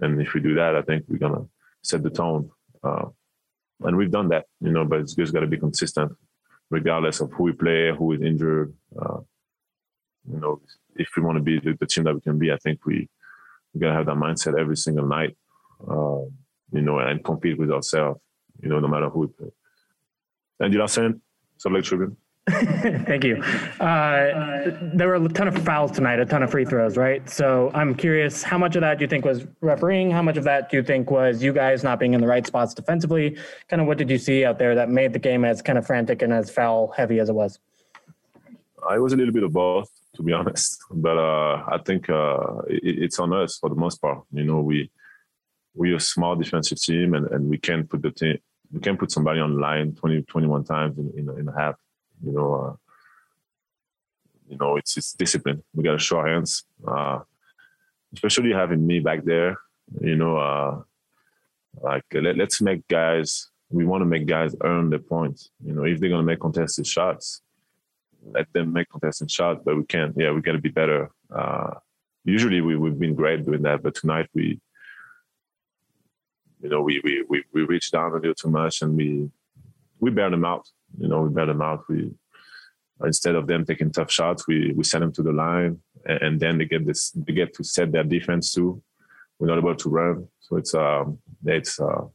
And 0.00 0.20
if 0.20 0.34
we 0.34 0.40
do 0.40 0.54
that, 0.54 0.76
I 0.76 0.82
think 0.82 1.04
we're 1.08 1.18
gonna 1.18 1.46
set 1.82 2.02
the 2.02 2.10
tone. 2.10 2.50
Uh, 2.82 3.06
and 3.80 3.96
we've 3.96 4.10
done 4.10 4.28
that, 4.28 4.46
you 4.60 4.70
know. 4.70 4.84
But 4.84 5.00
it's 5.00 5.14
just 5.14 5.32
got 5.32 5.40
to 5.40 5.46
be 5.46 5.58
consistent, 5.58 6.12
regardless 6.70 7.20
of 7.20 7.32
who 7.32 7.44
we 7.44 7.52
play, 7.52 7.92
who 7.96 8.12
is 8.12 8.22
injured. 8.22 8.74
Uh, 8.98 9.20
you 10.30 10.40
know, 10.40 10.60
if 10.96 11.08
we 11.16 11.22
want 11.22 11.36
to 11.36 11.42
be 11.42 11.58
the, 11.58 11.76
the, 11.78 11.86
team 11.86 12.04
that 12.04 12.14
we 12.14 12.20
can 12.20 12.38
be, 12.38 12.52
I 12.52 12.56
think 12.56 12.84
we 12.84 13.08
we 13.72 13.80
gotta 13.80 13.94
have 13.94 14.06
that 14.06 14.16
mindset 14.16 14.58
every 14.58 14.76
single 14.76 15.06
night. 15.06 15.36
Uh, 15.86 16.24
you 16.72 16.82
know, 16.82 16.98
and 16.98 17.24
compete 17.24 17.58
with 17.58 17.70
ourselves. 17.70 18.20
You 18.62 18.68
know, 18.68 18.80
no 18.80 18.88
matter 18.88 19.08
who 19.08 19.20
we 19.20 19.26
play. 19.28 19.50
Andy 20.60 20.78
Larsen, 20.78 21.20
Salt 21.58 21.74
Lake 21.74 21.84
Tribune. 21.84 22.16
Thank 22.50 23.24
you. 23.24 23.42
Uh, 23.80 24.70
there 24.94 25.08
were 25.08 25.16
a 25.16 25.28
ton 25.28 25.48
of 25.48 25.58
fouls 25.64 25.90
tonight, 25.90 26.20
a 26.20 26.24
ton 26.24 26.44
of 26.44 26.50
free 26.50 26.64
throws, 26.64 26.96
right? 26.96 27.28
So 27.28 27.72
I'm 27.74 27.92
curious, 27.92 28.44
how 28.44 28.56
much 28.56 28.76
of 28.76 28.82
that 28.82 28.98
do 28.98 29.04
you 29.04 29.08
think 29.08 29.24
was 29.24 29.44
refereeing? 29.60 30.12
How 30.12 30.22
much 30.22 30.36
of 30.36 30.44
that 30.44 30.70
do 30.70 30.76
you 30.76 30.84
think 30.84 31.10
was 31.10 31.42
you 31.42 31.52
guys 31.52 31.82
not 31.82 31.98
being 31.98 32.14
in 32.14 32.20
the 32.20 32.26
right 32.28 32.46
spots 32.46 32.72
defensively? 32.72 33.36
Kind 33.68 33.82
of 33.82 33.88
what 33.88 33.98
did 33.98 34.08
you 34.08 34.18
see 34.18 34.44
out 34.44 34.60
there 34.60 34.76
that 34.76 34.88
made 34.88 35.12
the 35.12 35.18
game 35.18 35.44
as 35.44 35.60
kind 35.60 35.76
of 35.76 35.84
frantic 35.84 36.22
and 36.22 36.32
as 36.32 36.48
foul 36.48 36.92
heavy 36.96 37.18
as 37.18 37.28
it 37.28 37.34
was? 37.34 37.58
I 38.88 38.98
was 38.98 39.12
a 39.12 39.16
little 39.16 39.34
bit 39.34 39.42
of 39.42 39.52
both, 39.52 39.90
to 40.14 40.22
be 40.22 40.32
honest. 40.40 40.80
But 40.88 41.18
uh, 41.18 41.64
I 41.66 41.78
think 41.84 42.08
uh, 42.08 42.58
it, 42.68 43.02
it's 43.02 43.18
on 43.18 43.32
us 43.32 43.58
for 43.58 43.70
the 43.70 43.74
most 43.74 44.00
part. 44.00 44.22
You 44.32 44.44
know, 44.44 44.60
we 44.60 44.88
we're 45.74 45.96
a 45.96 46.00
small 46.00 46.36
defensive 46.36 46.80
team, 46.80 47.14
and, 47.14 47.26
and 47.32 47.50
we 47.50 47.58
can 47.58 47.88
put 47.88 48.02
the 48.02 48.12
team 48.12 48.38
we 48.72 48.80
can 48.80 48.96
put 48.96 49.10
somebody 49.10 49.40
on 49.40 49.58
line 49.58 49.94
20, 49.94 50.22
21 50.22 50.64
times 50.64 50.98
in, 50.98 51.12
in, 51.16 51.40
in 51.40 51.48
a 51.48 51.58
half. 51.58 51.76
You 52.24 52.32
know, 52.32 52.54
uh, 52.54 52.74
you 54.48 54.56
know, 54.58 54.76
it's 54.76 54.96
it's 54.96 55.12
discipline. 55.12 55.62
We 55.74 55.82
got 55.84 55.92
to 55.92 55.98
show 55.98 56.18
our 56.18 56.28
hands, 56.28 56.64
uh, 56.86 57.20
especially 58.14 58.52
having 58.52 58.86
me 58.86 59.00
back 59.00 59.24
there. 59.24 59.58
You 60.00 60.16
know, 60.16 60.36
uh, 60.36 60.82
like 61.82 62.04
let, 62.12 62.36
let's 62.36 62.60
make 62.60 62.86
guys. 62.88 63.48
We 63.68 63.84
want 63.84 64.02
to 64.02 64.06
make 64.06 64.26
guys 64.26 64.54
earn 64.62 64.90
the 64.90 64.98
points. 64.98 65.50
You 65.64 65.72
know, 65.72 65.84
if 65.84 65.98
they're 65.98 66.10
gonna 66.10 66.22
make 66.22 66.40
contested 66.40 66.86
shots, 66.86 67.42
let 68.22 68.52
them 68.52 68.72
make 68.72 68.88
contested 68.90 69.30
shots. 69.30 69.60
But 69.64 69.76
we 69.76 69.84
can't. 69.84 70.14
Yeah, 70.16 70.32
we 70.32 70.40
got 70.40 70.52
to 70.52 70.58
be 70.58 70.68
better. 70.68 71.10
Uh, 71.34 71.74
usually 72.24 72.60
we 72.60 72.76
we've 72.76 72.98
been 72.98 73.14
great 73.14 73.44
doing 73.44 73.62
that, 73.62 73.82
but 73.82 73.94
tonight 73.94 74.28
we 74.34 74.60
you 76.66 76.68
know, 76.68 76.82
we 76.82 77.00
we 77.04 77.24
we, 77.28 77.44
we 77.52 77.62
reached 77.62 77.92
down 77.92 78.12
a 78.12 78.16
little 78.16 78.34
too 78.34 78.50
much 78.50 78.82
and 78.82 78.96
we 78.96 79.30
we 80.00 80.10
bailed 80.10 80.32
them 80.32 80.44
out. 80.44 80.68
You 80.98 81.08
know, 81.08 81.22
we 81.22 81.30
bailed 81.30 81.50
them 81.50 81.62
out. 81.62 81.84
We 81.88 82.12
instead 83.04 83.34
of 83.34 83.46
them 83.46 83.64
taking 83.64 83.90
tough 83.90 84.10
shots, 84.10 84.46
we 84.46 84.72
we 84.72 84.84
send 84.84 85.02
them 85.02 85.12
to 85.12 85.22
the 85.22 85.32
line 85.32 85.80
and, 86.06 86.22
and 86.22 86.40
then 86.40 86.58
they 86.58 86.64
get 86.64 86.86
this 86.86 87.10
they 87.10 87.32
get 87.32 87.54
to 87.54 87.64
set 87.64 87.92
their 87.92 88.04
defense 88.04 88.54
too. 88.54 88.82
We're 89.38 89.48
not 89.48 89.58
able 89.58 89.76
to 89.76 89.88
run. 89.88 90.28
So 90.40 90.56
it's 90.56 90.74
um 90.74 91.18
it's 91.44 91.80
uh 91.80 92.06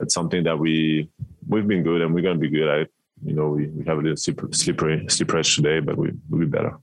it's 0.00 0.14
something 0.14 0.44
that 0.44 0.58
we 0.58 1.10
we've 1.46 1.66
been 1.66 1.82
good 1.82 2.02
and 2.02 2.14
we're 2.14 2.22
gonna 2.22 2.38
be 2.38 2.50
good 2.50 2.68
at 2.68 2.78
it. 2.80 2.92
You 3.24 3.34
know, 3.34 3.48
we, 3.50 3.66
we 3.66 3.84
have 3.86 3.98
a 3.98 4.02
little 4.02 4.16
slippery 4.16 4.52
slippery 4.52 5.06
slippery 5.08 5.42
today, 5.42 5.80
but 5.80 5.96
we 5.96 6.12
we'll 6.28 6.40
be 6.40 6.46
better. 6.46 6.78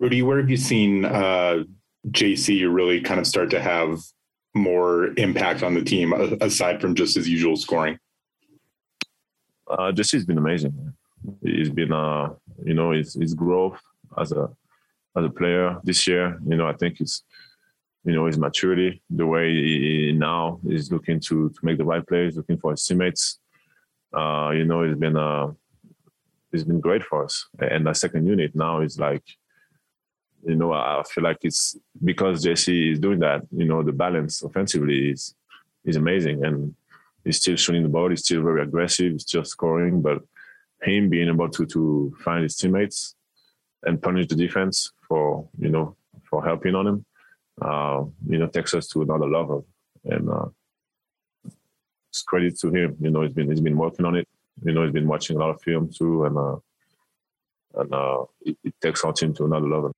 Rudy, 0.00 0.22
where 0.22 0.38
have 0.38 0.50
you 0.50 0.56
seen 0.56 1.04
uh, 1.04 1.64
JC 2.08 2.72
really 2.72 3.00
kind 3.00 3.20
of 3.20 3.26
start 3.26 3.50
to 3.50 3.60
have 3.60 4.00
more 4.54 5.08
impact 5.18 5.62
on 5.62 5.74
the 5.74 5.82
team 5.82 6.12
aside 6.40 6.80
from 6.80 6.94
just 6.94 7.16
his 7.16 7.28
usual 7.28 7.56
scoring? 7.56 7.98
Uh, 9.68 9.92
JC's 9.92 10.24
been 10.24 10.38
amazing. 10.38 10.94
He's 11.42 11.70
been, 11.70 11.92
uh, 11.92 12.34
you 12.64 12.74
know, 12.74 12.92
his, 12.92 13.14
his 13.14 13.34
growth 13.34 13.80
as 14.18 14.32
a 14.32 14.50
as 15.16 15.24
a 15.24 15.30
player 15.30 15.78
this 15.84 16.06
year. 16.06 16.38
You 16.46 16.56
know, 16.56 16.66
I 16.66 16.74
think 16.74 17.00
it's, 17.00 17.22
you 18.04 18.12
know, 18.12 18.26
his 18.26 18.36
maturity, 18.36 19.02
the 19.08 19.26
way 19.26 19.52
he, 19.52 20.12
now 20.12 20.60
is 20.68 20.92
looking 20.92 21.20
to 21.20 21.50
to 21.50 21.58
make 21.62 21.78
the 21.78 21.84
right 21.84 22.06
plays, 22.06 22.36
looking 22.36 22.58
for 22.58 22.72
his 22.72 22.84
teammates. 22.84 23.38
Uh, 24.12 24.50
you 24.54 24.64
know, 24.64 24.82
it's 24.82 24.98
been 24.98 25.16
uh, 25.16 25.50
it's 26.52 26.64
been 26.64 26.80
great 26.80 27.02
for 27.02 27.24
us. 27.24 27.46
And 27.58 27.86
the 27.86 27.94
second 27.94 28.26
unit 28.26 28.54
now 28.54 28.80
is 28.80 28.98
like 28.98 29.24
you 30.46 30.56
know, 30.56 30.72
I 30.72 31.02
feel 31.08 31.24
like 31.24 31.38
it's 31.42 31.76
because 32.02 32.44
JC 32.44 32.92
is 32.92 32.98
doing 32.98 33.20
that. 33.20 33.42
You 33.50 33.64
know, 33.64 33.82
the 33.82 33.92
balance 33.92 34.42
offensively 34.42 35.10
is 35.10 35.34
is 35.84 35.96
amazing, 35.96 36.44
and 36.44 36.74
he's 37.24 37.38
still 37.38 37.56
shooting 37.56 37.82
the 37.82 37.88
ball. 37.88 38.10
He's 38.10 38.24
still 38.24 38.42
very 38.42 38.62
aggressive. 38.62 39.12
He's 39.12 39.22
still 39.22 39.44
scoring, 39.44 40.02
but 40.02 40.22
him 40.82 41.08
being 41.08 41.28
able 41.28 41.48
to 41.50 41.66
to 41.66 42.16
find 42.22 42.42
his 42.42 42.56
teammates 42.56 43.14
and 43.84 44.02
punish 44.02 44.28
the 44.28 44.36
defense 44.36 44.92
for 45.08 45.48
you 45.58 45.70
know 45.70 45.96
for 46.24 46.44
helping 46.44 46.74
on 46.74 46.86
him, 46.86 47.04
uh, 47.62 48.02
you 48.28 48.38
know, 48.38 48.48
takes 48.48 48.74
us 48.74 48.88
to 48.88 49.02
another 49.02 49.28
level. 49.28 49.66
And 50.04 50.28
uh, 50.28 50.46
it's 52.10 52.22
credit 52.22 52.58
to 52.60 52.68
him. 52.70 52.96
You 53.00 53.10
know, 53.10 53.22
he's 53.22 53.32
been 53.32 53.50
he's 53.50 53.60
been 53.60 53.78
working 53.78 54.04
on 54.04 54.16
it. 54.16 54.28
You 54.64 54.72
know, 54.72 54.82
he's 54.84 54.92
been 54.92 55.08
watching 55.08 55.36
a 55.36 55.40
lot 55.40 55.50
of 55.50 55.62
film 55.62 55.90
too, 55.92 56.24
and 56.24 56.36
uh, 56.36 56.56
and 57.76 57.94
uh, 57.94 58.24
it, 58.42 58.56
it 58.62 58.74
takes 58.80 59.04
our 59.04 59.12
team 59.12 59.34
to 59.34 59.44
another 59.44 59.68
level. 59.68 59.92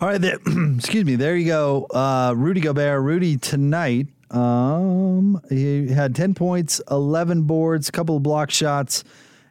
All 0.00 0.08
right, 0.08 0.20
there, 0.20 0.38
excuse 0.76 1.04
me. 1.04 1.14
There 1.14 1.36
you 1.36 1.46
go, 1.46 1.86
uh, 1.94 2.34
Rudy 2.36 2.60
Gobert. 2.60 3.00
Rudy 3.00 3.36
tonight, 3.36 4.08
um, 4.30 5.40
he 5.48 5.88
had 5.88 6.16
ten 6.16 6.34
points, 6.34 6.80
eleven 6.90 7.42
boards, 7.42 7.88
a 7.88 7.92
couple 7.92 8.16
of 8.16 8.22
block 8.24 8.50
shots, 8.50 9.04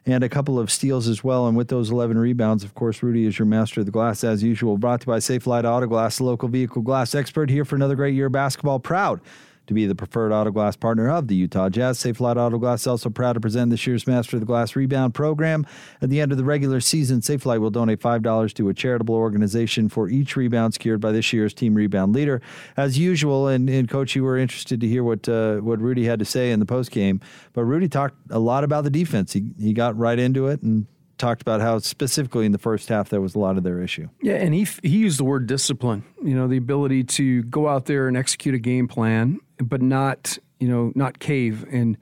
and 0.04 0.22
a 0.22 0.28
couple 0.28 0.58
of 0.58 0.70
steals 0.70 1.08
as 1.08 1.24
well. 1.24 1.46
And 1.46 1.56
with 1.56 1.68
those 1.68 1.90
eleven 1.90 2.18
rebounds, 2.18 2.62
of 2.62 2.74
course, 2.74 3.02
Rudy 3.02 3.24
is 3.24 3.38
your 3.38 3.46
master 3.46 3.80
of 3.80 3.86
the 3.86 3.92
glass 3.92 4.22
as 4.22 4.42
usual. 4.42 4.76
Brought 4.76 5.00
to 5.00 5.06
you 5.06 5.12
by 5.14 5.18
Safelite 5.18 5.64
Auto 5.64 5.86
Glass, 5.86 6.18
the 6.18 6.24
local 6.24 6.48
vehicle 6.48 6.82
glass 6.82 7.14
expert, 7.14 7.48
here 7.48 7.64
for 7.64 7.76
another 7.76 7.96
great 7.96 8.14
year 8.14 8.26
of 8.26 8.32
basketball. 8.32 8.78
Proud 8.78 9.22
to 9.66 9.74
be 9.74 9.86
the 9.86 9.94
preferred 9.94 10.32
auto 10.32 10.50
glass 10.50 10.76
partner 10.76 11.10
of 11.10 11.28
the 11.28 11.34
Utah 11.34 11.68
Jazz. 11.68 11.98
Safelite 11.98 12.36
Auto 12.36 12.58
Glass 12.58 12.86
also 12.86 13.10
proud 13.10 13.34
to 13.34 13.40
present 13.40 13.70
this 13.70 13.86
year's 13.86 14.06
Master 14.06 14.36
of 14.36 14.40
the 14.40 14.46
Glass 14.46 14.76
Rebound 14.76 15.14
program. 15.14 15.66
At 16.02 16.10
the 16.10 16.20
end 16.20 16.32
of 16.32 16.38
the 16.38 16.44
regular 16.44 16.80
season, 16.80 17.20
Safelite 17.20 17.60
will 17.60 17.70
donate 17.70 18.00
$5 18.00 18.54
to 18.54 18.68
a 18.68 18.74
charitable 18.74 19.14
organization 19.14 19.88
for 19.88 20.08
each 20.08 20.36
rebound 20.36 20.74
secured 20.74 21.00
by 21.00 21.12
this 21.12 21.32
year's 21.32 21.54
team 21.54 21.74
rebound 21.74 22.14
leader. 22.14 22.42
As 22.76 22.98
usual, 22.98 23.48
and, 23.48 23.68
and 23.70 23.88
Coach, 23.88 24.14
you 24.14 24.24
were 24.24 24.36
interested 24.36 24.80
to 24.80 24.88
hear 24.88 25.02
what 25.02 25.28
uh, 25.28 25.56
what 25.56 25.80
Rudy 25.80 26.04
had 26.04 26.18
to 26.18 26.24
say 26.24 26.50
in 26.50 26.60
the 26.60 26.66
post 26.66 26.90
game, 26.90 27.20
but 27.52 27.64
Rudy 27.64 27.88
talked 27.88 28.16
a 28.30 28.38
lot 28.38 28.64
about 28.64 28.84
the 28.84 28.90
defense. 28.90 29.32
He, 29.32 29.50
he 29.58 29.72
got 29.72 29.96
right 29.96 30.18
into 30.18 30.48
it 30.48 30.62
and 30.62 30.86
talked 31.18 31.42
about 31.42 31.60
how 31.60 31.78
specifically 31.78 32.46
in 32.46 32.52
the 32.52 32.58
first 32.58 32.88
half 32.88 33.08
that 33.10 33.20
was 33.20 33.34
a 33.34 33.38
lot 33.38 33.56
of 33.56 33.62
their 33.62 33.80
issue. 33.80 34.08
Yeah, 34.22 34.34
and 34.34 34.54
he 34.54 34.66
he 34.82 34.98
used 34.98 35.18
the 35.18 35.24
word 35.24 35.46
discipline. 35.46 36.04
You 36.22 36.34
know, 36.34 36.48
the 36.48 36.56
ability 36.56 37.04
to 37.04 37.42
go 37.44 37.68
out 37.68 37.86
there 37.86 38.08
and 38.08 38.16
execute 38.16 38.54
a 38.54 38.58
game 38.58 38.88
plan, 38.88 39.40
but 39.58 39.82
not 39.82 40.38
you 40.58 40.68
know 40.68 40.92
not 40.94 41.18
cave. 41.18 41.66
And 41.70 41.96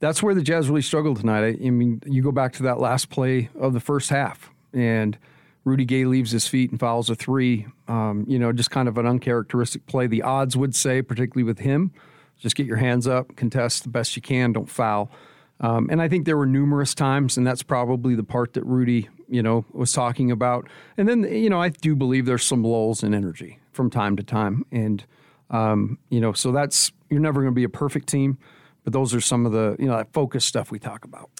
that's 0.00 0.22
where 0.22 0.34
the 0.34 0.42
Jazz 0.42 0.68
really 0.68 0.82
struggled 0.82 1.20
tonight. 1.20 1.44
I, 1.44 1.66
I 1.66 1.70
mean, 1.70 2.02
you 2.06 2.22
go 2.22 2.32
back 2.32 2.52
to 2.54 2.64
that 2.64 2.80
last 2.80 3.08
play 3.08 3.50
of 3.58 3.72
the 3.72 3.80
first 3.80 4.10
half, 4.10 4.50
and 4.72 5.16
Rudy 5.64 5.84
Gay 5.84 6.04
leaves 6.04 6.32
his 6.32 6.48
feet 6.48 6.70
and 6.70 6.80
fouls 6.80 7.08
a 7.08 7.14
three. 7.14 7.66
Um, 7.88 8.24
you 8.26 8.38
know, 8.38 8.52
just 8.52 8.70
kind 8.70 8.88
of 8.88 8.98
an 8.98 9.06
uncharacteristic 9.06 9.86
play. 9.86 10.06
The 10.06 10.22
odds 10.22 10.56
would 10.56 10.74
say, 10.74 11.02
particularly 11.02 11.44
with 11.44 11.60
him, 11.60 11.92
just 12.38 12.56
get 12.56 12.66
your 12.66 12.78
hands 12.78 13.06
up, 13.06 13.36
contest 13.36 13.84
the 13.84 13.88
best 13.88 14.16
you 14.16 14.22
can, 14.22 14.52
don't 14.52 14.68
foul. 14.68 15.10
Um, 15.60 15.88
and 15.90 16.02
I 16.02 16.08
think 16.08 16.26
there 16.26 16.36
were 16.36 16.46
numerous 16.46 16.92
times, 16.94 17.36
and 17.36 17.46
that's 17.46 17.62
probably 17.62 18.16
the 18.16 18.24
part 18.24 18.54
that 18.54 18.64
Rudy, 18.64 19.08
you 19.28 19.42
know, 19.42 19.64
was 19.70 19.92
talking 19.92 20.32
about. 20.32 20.68
And 20.96 21.08
then, 21.08 21.22
you 21.22 21.48
know, 21.48 21.62
I 21.62 21.68
do 21.68 21.94
believe 21.94 22.26
there's 22.26 22.44
some 22.44 22.64
lulls 22.64 23.04
in 23.04 23.14
energy 23.14 23.60
from 23.72 23.88
time 23.88 24.16
to 24.16 24.24
time, 24.24 24.66
and 24.72 25.04
um, 25.52 25.98
you 26.08 26.20
know, 26.20 26.32
so 26.32 26.50
that's 26.50 26.90
you're 27.10 27.20
never 27.20 27.40
going 27.40 27.52
to 27.52 27.56
be 27.56 27.64
a 27.64 27.68
perfect 27.68 28.08
team, 28.08 28.38
but 28.84 28.92
those 28.92 29.14
are 29.14 29.20
some 29.20 29.46
of 29.46 29.52
the 29.52 29.76
you 29.78 29.86
know 29.86 29.96
that 29.96 30.12
focus 30.12 30.44
stuff 30.44 30.70
we 30.70 30.78
talk 30.78 31.04
about 31.04 31.30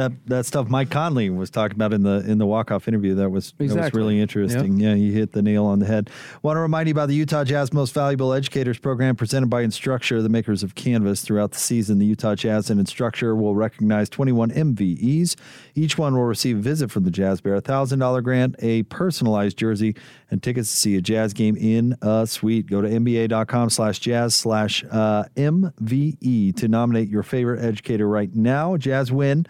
that 0.00 0.12
that 0.26 0.46
stuff 0.46 0.68
Mike 0.68 0.90
Conley 0.90 1.30
was 1.30 1.50
talking 1.50 1.74
about 1.74 1.92
in 1.92 2.02
the 2.02 2.24
in 2.26 2.38
the 2.38 2.46
walk 2.46 2.70
off 2.70 2.88
interview. 2.88 3.14
That 3.16 3.30
was 3.30 3.52
exactly. 3.58 3.68
that 3.68 3.84
was 3.84 3.94
really 3.94 4.20
interesting. 4.20 4.78
Yep. 4.78 4.88
Yeah, 4.88 4.94
you 4.94 5.12
hit 5.12 5.32
the 5.32 5.42
nail 5.42 5.66
on 5.66 5.78
the 5.78 5.86
head. 5.86 6.10
Want 6.42 6.56
to 6.56 6.60
remind 6.60 6.88
you 6.88 6.92
about 6.92 7.08
the 7.08 7.14
Utah 7.14 7.44
Jazz 7.44 7.72
Most 7.72 7.92
Valuable 7.92 8.32
Educators 8.32 8.78
program 8.78 9.16
presented 9.16 9.50
by 9.50 9.64
Instructure, 9.64 10.22
the 10.22 10.28
makers 10.28 10.62
of 10.62 10.74
Canvas. 10.74 11.22
Throughout 11.22 11.52
the 11.52 11.58
season, 11.58 11.98
the 11.98 12.06
Utah 12.06 12.34
Jazz 12.34 12.70
and 12.70 12.80
Instructure 12.80 13.36
will 13.36 13.54
recognize 13.54 14.08
21 14.08 14.50
MVEs. 14.50 15.36
Each 15.74 15.98
one 15.98 16.14
will 16.14 16.24
receive 16.24 16.58
a 16.58 16.60
visit 16.60 16.90
from 16.90 17.04
the 17.04 17.10
Jazz 17.10 17.40
Bear, 17.40 17.54
a 17.54 17.60
thousand 17.60 17.98
dollar 17.98 18.22
grant, 18.22 18.56
a 18.60 18.84
personalized 18.84 19.56
jersey, 19.56 19.96
and 20.30 20.42
tickets 20.42 20.68
to 20.70 20.76
see 20.76 20.96
a 20.96 21.00
Jazz 21.00 21.32
game 21.32 21.56
in 21.56 21.96
a 22.02 22.26
suite. 22.26 22.66
Go 22.68 22.80
to 22.80 22.88
nba.com/jazz 22.88 24.34
slash 24.34 24.84
uh, 24.90 25.24
MVE 25.36 26.56
to 26.56 26.66
nominate 26.68 27.08
your 27.08 27.22
favorite 27.22 27.62
educator 27.64 28.08
right 28.08 28.34
now. 28.34 28.76
Jazz 28.76 29.12
win 29.12 29.46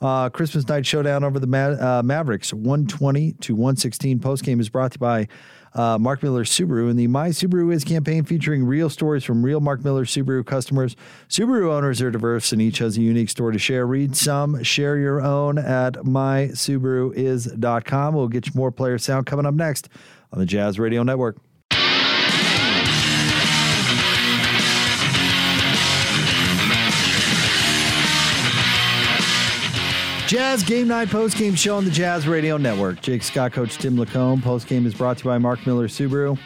Uh, 0.00 0.28
Christmas 0.28 0.68
night 0.68 0.86
showdown 0.86 1.24
over 1.24 1.40
the 1.40 1.48
Ma- 1.48 1.98
uh, 1.98 2.02
Mavericks, 2.04 2.54
120 2.54 3.32
to 3.32 3.52
116. 3.56 4.20
Postgame 4.20 4.60
is 4.60 4.68
brought 4.68 4.92
to 4.92 4.96
you 4.96 5.00
by 5.00 5.26
uh, 5.74 5.98
Mark 5.98 6.22
Miller 6.22 6.44
Subaru 6.44 6.88
and 6.88 6.96
the 6.96 7.08
My 7.08 7.30
Subaru 7.30 7.72
Is 7.72 7.82
campaign 7.82 8.22
featuring 8.24 8.64
real 8.64 8.88
stories 8.90 9.24
from 9.24 9.44
real 9.44 9.58
Mark 9.60 9.82
Miller 9.84 10.04
Subaru 10.04 10.46
customers. 10.46 10.94
Subaru 11.28 11.72
owners 11.72 12.00
are 12.00 12.12
diverse 12.12 12.52
and 12.52 12.62
each 12.62 12.78
has 12.78 12.96
a 12.96 13.00
unique 13.02 13.28
story 13.28 13.54
to 13.54 13.58
share. 13.58 13.88
Read 13.88 14.14
some, 14.16 14.62
share 14.62 14.98
your 14.98 15.20
own 15.20 15.58
at 15.58 15.94
mysubaruis.com. 15.94 18.14
We'll 18.14 18.28
get 18.28 18.46
you 18.46 18.52
more 18.54 18.70
player 18.70 18.98
sound 18.98 19.26
coming 19.26 19.46
up 19.46 19.54
next 19.54 19.88
on 20.32 20.38
the 20.38 20.46
Jazz 20.46 20.78
Radio 20.78 21.02
Network. 21.02 21.36
Jazz 30.28 30.62
Game 30.62 30.88
Night 30.88 31.08
Post 31.08 31.38
Game 31.38 31.54
Show 31.54 31.76
on 31.76 31.86
the 31.86 31.90
Jazz 31.90 32.28
Radio 32.28 32.58
Network. 32.58 33.00
Jake 33.00 33.22
Scott, 33.22 33.54
Coach 33.54 33.78
Tim 33.78 33.96
LaComb. 33.96 34.42
Post 34.42 34.66
Game 34.66 34.84
is 34.84 34.92
brought 34.92 35.16
to 35.16 35.24
you 35.24 35.30
by 35.30 35.38
Mark 35.38 35.66
Miller 35.66 35.88
Subaru. 35.88 36.38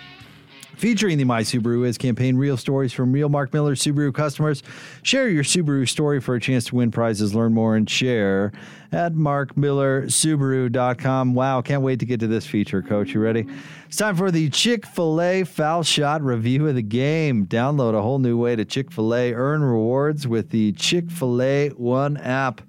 Featuring 0.83 1.17
the 1.17 1.23
My 1.23 1.43
Subaru 1.43 1.87
Is 1.87 1.97
campaign, 1.97 2.37
real 2.37 2.57
stories 2.57 2.93
from 2.93 3.13
real 3.13 3.29
Mark 3.29 3.53
Miller 3.53 3.77
Subaru 3.77 4.13
customers. 4.13 4.65
Share 5.05 5.29
your 5.29 5.45
Subaru 5.45 5.89
story 5.89 6.21
for 6.21 6.35
a 6.35 6.41
chance 6.41 6.65
to 6.65 6.75
win 6.75 6.91
prizes. 6.91 7.37
Learn 7.37 7.55
more 7.55 7.77
and 7.77 7.89
share 7.89 8.51
at 8.91 9.15
markmillersubaru.com. 9.15 11.35
Wow, 11.35 11.63
can't 11.63 11.83
wait 11.83 12.01
to 12.01 12.05
get 12.05 12.19
to 12.19 12.27
this 12.27 12.47
feature, 12.47 12.83
Coach. 12.83 13.15
You 13.15 13.21
ready? 13.21 13.47
It's 13.87 13.97
time 13.97 14.17
for 14.17 14.33
the 14.33 14.51
Chick 14.51 14.85
fil 14.85 15.21
A 15.21 15.45
foul 15.45 15.85
shot 15.85 16.21
review 16.21 16.67
of 16.67 16.75
the 16.75 16.83
game. 16.83 17.47
Download 17.47 17.95
a 17.95 18.03
whole 18.03 18.19
new 18.19 18.37
way 18.37 18.57
to 18.57 18.65
Chick 18.65 18.91
fil 18.91 19.15
A. 19.15 19.33
Earn 19.33 19.63
rewards 19.63 20.27
with 20.27 20.51
the 20.51 20.73
Chick 20.73 21.13
fil 21.13 21.41
A 21.41 21.69
One 21.69 22.17
app. 22.17 22.61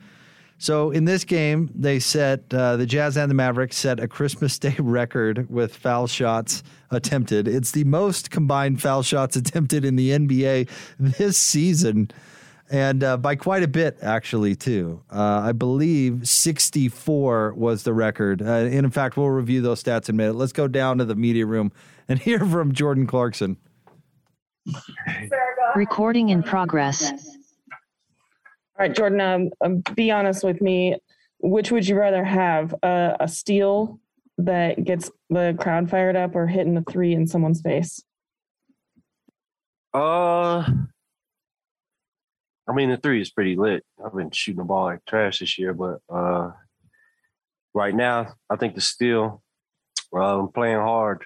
So 0.64 0.92
in 0.92 1.04
this 1.04 1.26
game, 1.26 1.70
they 1.76 2.00
set 2.00 2.54
uh, 2.54 2.78
the 2.78 2.86
Jazz 2.86 3.18
and 3.18 3.30
the 3.30 3.36
Mavericks 3.36 3.76
set 3.76 4.00
a 4.00 4.08
Christmas 4.08 4.58
Day 4.58 4.74
record 4.80 5.50
with 5.50 5.76
foul 5.76 6.08
shots 6.08 6.64
attempted. 6.90 7.50
It's 7.50 7.72
the 7.72 7.84
most 7.84 8.32
combined 8.32 8.82
foul 8.82 9.04
shots 9.04 9.36
attempted 9.36 9.84
in 9.84 9.98
the 9.98 10.12
NBA 10.12 10.70
this 10.98 11.38
season, 11.38 12.12
and 12.70 13.04
uh, 13.04 13.18
by 13.18 13.36
quite 13.36 13.62
a 13.62 13.68
bit 13.68 13.98
actually 14.02 14.56
too. 14.56 15.02
Uh, 15.12 15.42
I 15.44 15.52
believe 15.52 16.30
64 16.30 17.56
was 17.56 17.84
the 17.84 17.92
record. 17.92 18.42
Uh, 18.42 18.46
and 18.46 18.86
in 18.86 18.90
fact, 18.90 19.18
we'll 19.18 19.32
review 19.32 19.62
those 19.62 19.84
stats 19.84 20.08
in 20.08 20.16
a 20.16 20.18
minute. 20.18 20.38
Let's 20.38 20.54
go 20.54 20.70
down 20.70 20.98
to 21.00 21.04
the 21.04 21.16
media 21.16 21.46
room 21.46 21.74
and 22.08 22.20
hear 22.22 22.40
from 22.40 22.72
Jordan 22.72 23.06
Clarkson. 23.06 23.58
Recording 25.76 26.30
in 26.30 26.42
progress. 26.42 27.33
All 28.76 28.88
right, 28.88 28.96
Jordan, 28.96 29.22
um, 29.22 29.50
um, 29.62 29.84
be 29.96 30.10
honest 30.10 30.44
with 30.44 30.62
me. 30.62 30.98
Which 31.40 31.72
would 31.72 31.88
you 31.88 31.96
rather 31.96 32.24
have? 32.24 32.74
Uh, 32.82 33.16
a 33.20 33.28
steal 33.28 34.00
that 34.38 34.84
gets 34.84 35.12
the 35.30 35.56
crowd 35.60 35.90
fired 35.90 36.16
up 36.16 36.36
or 36.36 36.48
hitting 36.48 36.78
a 36.78 36.82
three 36.84 37.14
in 37.14 37.28
someone's 37.28 37.62
face? 37.62 38.04
Uh, 39.94 40.64
I 42.68 42.74
mean, 42.74 42.90
the 42.90 42.98
three 42.98 43.22
is 43.22 43.30
pretty 43.30 43.56
lit. 43.56 43.84
I've 44.04 44.16
been 44.16 44.32
shooting 44.32 44.60
the 44.60 44.64
ball 44.64 44.86
like 44.86 45.06
trash 45.06 45.40
this 45.40 45.60
year, 45.60 45.74
but 45.74 46.00
uh, 46.10 46.52
right 47.76 47.94
now, 47.94 48.34
I 48.50 48.56
think 48.56 48.74
the 48.74 48.82
steal, 48.82 49.44
well, 50.12 50.40
I'm 50.40 50.52
playing 50.52 50.78
hard, 50.78 51.26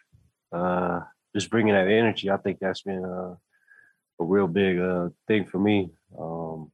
uh, 0.51 1.01
just 1.33 1.49
bringing 1.49 1.73
that 1.73 1.87
energy. 1.87 2.29
I 2.29 2.37
think 2.37 2.59
that's 2.59 2.81
been 2.81 3.05
uh, 3.05 3.35
a 4.19 4.23
real 4.23 4.47
big 4.47 4.79
uh, 4.79 5.09
thing 5.27 5.45
for 5.45 5.59
me. 5.59 5.91
Um, 6.19 6.71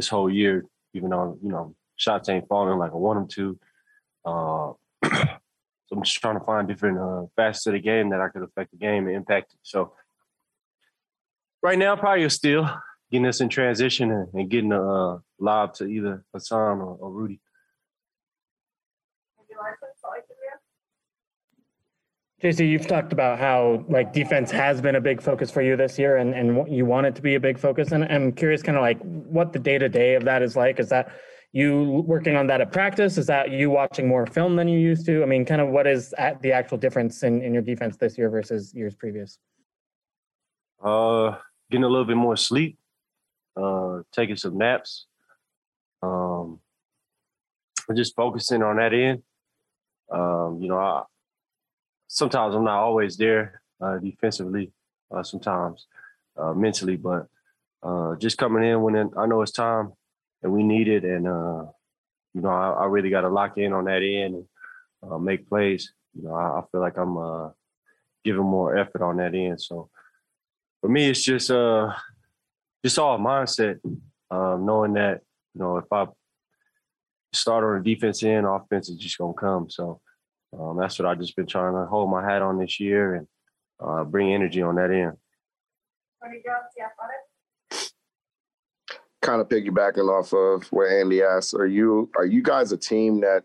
this 0.00 0.08
whole 0.08 0.32
year, 0.32 0.64
even 0.94 1.10
though 1.10 1.38
you 1.42 1.50
know 1.50 1.74
shots 1.96 2.30
ain't 2.30 2.48
falling 2.48 2.78
like 2.78 2.92
I 2.92 2.96
want 2.96 3.18
them 3.18 3.28
to. 3.28 3.58
Uh, 4.24 4.72
so 5.04 5.92
I'm 5.92 6.02
just 6.02 6.16
trying 6.16 6.38
to 6.38 6.44
find 6.46 6.66
different 6.66 6.98
uh, 6.98 7.26
facets 7.36 7.66
of 7.66 7.74
the 7.74 7.80
game 7.80 8.08
that 8.10 8.20
I 8.22 8.28
could 8.28 8.42
affect 8.42 8.70
the 8.70 8.78
game 8.78 9.06
and 9.06 9.14
impact 9.14 9.52
it. 9.52 9.58
So 9.62 9.92
right 11.62 11.78
now, 11.78 11.96
probably 11.96 12.24
a 12.24 12.30
steal, 12.30 12.70
getting 13.12 13.26
us 13.26 13.42
in 13.42 13.50
transition 13.50 14.10
and, 14.10 14.28
and 14.32 14.48
getting 14.48 14.72
a 14.72 14.82
uh, 14.82 15.18
lob 15.38 15.74
to 15.74 15.84
either 15.84 16.24
Hassan 16.32 16.78
or, 16.78 16.96
or 16.98 17.10
Rudy. 17.10 17.40
JC, 22.42 22.70
you've 22.70 22.86
talked 22.86 23.12
about 23.12 23.38
how 23.38 23.84
like 23.88 24.14
defense 24.14 24.50
has 24.50 24.80
been 24.80 24.94
a 24.94 25.00
big 25.00 25.20
focus 25.20 25.50
for 25.50 25.60
you 25.60 25.76
this 25.76 25.98
year, 25.98 26.16
and 26.16 26.34
and 26.34 26.66
you 26.72 26.86
want 26.86 27.06
it 27.06 27.14
to 27.16 27.22
be 27.22 27.34
a 27.34 27.40
big 27.40 27.58
focus. 27.58 27.92
And 27.92 28.04
I'm 28.04 28.32
curious, 28.32 28.62
kind 28.62 28.78
of 28.78 28.82
like 28.82 28.98
what 29.02 29.52
the 29.52 29.58
day 29.58 29.76
to 29.76 29.90
day 29.90 30.14
of 30.14 30.24
that 30.24 30.40
is 30.40 30.56
like. 30.56 30.80
Is 30.80 30.88
that 30.88 31.12
you 31.52 32.02
working 32.06 32.36
on 32.36 32.46
that 32.46 32.62
at 32.62 32.72
practice? 32.72 33.18
Is 33.18 33.26
that 33.26 33.50
you 33.50 33.68
watching 33.68 34.08
more 34.08 34.24
film 34.24 34.56
than 34.56 34.68
you 34.68 34.78
used 34.78 35.04
to? 35.04 35.22
I 35.22 35.26
mean, 35.26 35.44
kind 35.44 35.60
of 35.60 35.68
what 35.68 35.86
is 35.86 36.14
the 36.40 36.52
actual 36.52 36.78
difference 36.78 37.22
in 37.22 37.42
in 37.42 37.52
your 37.52 37.62
defense 37.62 37.98
this 37.98 38.16
year 38.16 38.30
versus 38.30 38.72
years 38.74 38.94
previous? 38.94 39.38
Uh, 40.82 41.36
getting 41.70 41.84
a 41.84 41.88
little 41.88 42.06
bit 42.06 42.16
more 42.16 42.38
sleep, 42.38 42.78
uh, 43.54 43.98
taking 44.12 44.36
some 44.36 44.56
naps, 44.56 45.04
um, 46.02 46.58
just 47.94 48.16
focusing 48.16 48.62
on 48.62 48.76
that 48.76 48.94
end. 48.94 49.22
Um, 50.10 50.58
you 50.62 50.68
know, 50.68 50.78
I, 50.78 51.02
sometimes 52.10 52.56
I'm 52.56 52.64
not 52.64 52.80
always 52.80 53.16
there 53.16 53.62
uh, 53.80 53.98
defensively, 53.98 54.72
uh, 55.14 55.22
sometimes 55.22 55.86
uh, 56.36 56.52
mentally, 56.52 56.96
but 56.96 57.28
uh, 57.84 58.16
just 58.16 58.36
coming 58.36 58.64
in 58.64 58.82
when 58.82 59.10
I 59.16 59.26
know 59.26 59.42
it's 59.42 59.52
time 59.52 59.92
and 60.42 60.52
we 60.52 60.64
need 60.64 60.88
it, 60.88 61.04
and 61.04 61.26
uh, 61.26 61.64
you 62.34 62.42
know 62.42 62.48
I, 62.48 62.70
I, 62.70 62.86
really 62.86 63.10
got 63.10 63.22
to 63.22 63.28
lock 63.28 63.56
in 63.58 63.72
on 63.72 63.84
that 63.84 64.02
end 64.02 64.34
and 64.34 64.44
uh, 65.02 65.18
make 65.18 65.48
plays. 65.48 65.92
You 66.14 66.24
know 66.24 66.34
I, 66.34 66.58
I 66.58 66.62
feel 66.70 66.80
like 66.80 66.98
I'm 66.98 67.52
giving 68.24 68.42
more 68.42 68.76
effort 68.76 69.02
on 69.02 69.16
that 69.18 69.34
end. 69.34 69.62
So 69.62 69.88
for 70.80 70.88
me, 70.88 71.08
it's 71.08 71.22
just 71.22 71.48
just 71.48 72.98
all 72.98 73.18
mindset, 73.18 73.78
um, 74.30 74.66
knowing 74.66 74.94
that 74.94 75.20
you 75.54 75.60
know 75.60 75.76
if 75.76 75.90
I 75.92 76.06
start 77.32 77.62
on 77.62 77.82
the 77.82 77.94
defense 77.94 78.22
end, 78.24 78.46
offense 78.46 78.88
is 78.88 78.96
just 78.96 79.16
gonna 79.16 79.32
come. 79.32 79.70
So 79.70 80.00
um, 80.58 80.76
that's 80.76 80.98
what 80.98 81.06
I've 81.06 81.20
just 81.20 81.36
been 81.36 81.46
trying 81.46 81.74
to 81.74 81.86
hold 81.86 82.10
my 82.10 82.24
hat 82.24 82.42
on 82.42 82.58
this 82.58 82.80
year 82.80 83.14
and 83.14 83.26
uh, 83.78 84.04
bring 84.04 84.32
energy 84.32 84.62
on 84.62 84.74
that 84.76 84.90
end. 84.90 85.16
Kind 89.22 89.40
of 89.40 89.48
piggybacking 89.48 90.08
off 90.08 90.32
of 90.32 90.66
what 90.72 90.90
Andy 90.90 91.22
asked, 91.22 91.54
are 91.54 91.66
you 91.66 92.10
are 92.16 92.26
you 92.26 92.42
guys 92.42 92.72
a 92.72 92.76
team 92.76 93.20
that 93.20 93.44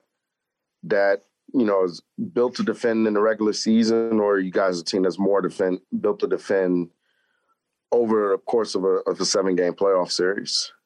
that 0.83 1.25
you 1.53 1.65
know 1.65 1.83
is 1.83 2.01
built 2.33 2.55
to 2.55 2.63
defend 2.63 3.05
in 3.07 3.13
the 3.13 3.21
regular 3.21 3.53
season, 3.53 4.19
or 4.19 4.35
are 4.35 4.39
you 4.39 4.51
guys 4.51 4.79
a 4.79 4.83
team 4.83 5.03
that's 5.03 5.19
more 5.19 5.41
defend 5.41 5.79
built 5.99 6.19
to 6.21 6.27
defend 6.27 6.89
over 7.91 8.31
the 8.31 8.37
course 8.39 8.73
of 8.73 8.83
a, 8.83 8.99
of 9.07 9.19
a 9.19 9.25
seven 9.25 9.55
game 9.55 9.73
playoff 9.73 10.11
series? 10.11 10.71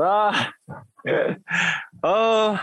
Uh, 0.00 0.46
uh 2.02 2.58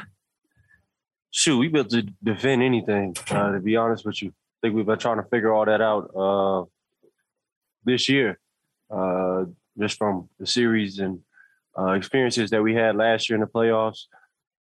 shoot, 1.31 1.57
we 1.57 1.67
built 1.67 1.89
to 1.89 2.03
defend 2.23 2.63
anything. 2.63 3.15
Uh, 3.29 3.53
to 3.53 3.59
be 3.59 3.75
honest 3.75 4.05
with 4.05 4.21
you, 4.21 4.29
I 4.29 4.57
think 4.61 4.75
we've 4.75 4.85
been 4.85 4.99
trying 4.99 5.21
to 5.21 5.29
figure 5.29 5.53
all 5.53 5.65
that 5.65 5.81
out 5.81 6.11
uh, 6.15 6.65
this 7.85 8.09
year, 8.09 8.39
uh, 8.89 9.45
just 9.79 9.97
from 9.97 10.29
the 10.39 10.45
series 10.45 10.99
and 10.99 11.19
uh, 11.77 11.91
experiences 11.91 12.49
that 12.49 12.63
we 12.63 12.73
had 12.73 12.95
last 12.95 13.29
year 13.29 13.35
in 13.35 13.41
the 13.41 13.47
playoffs. 13.47 14.05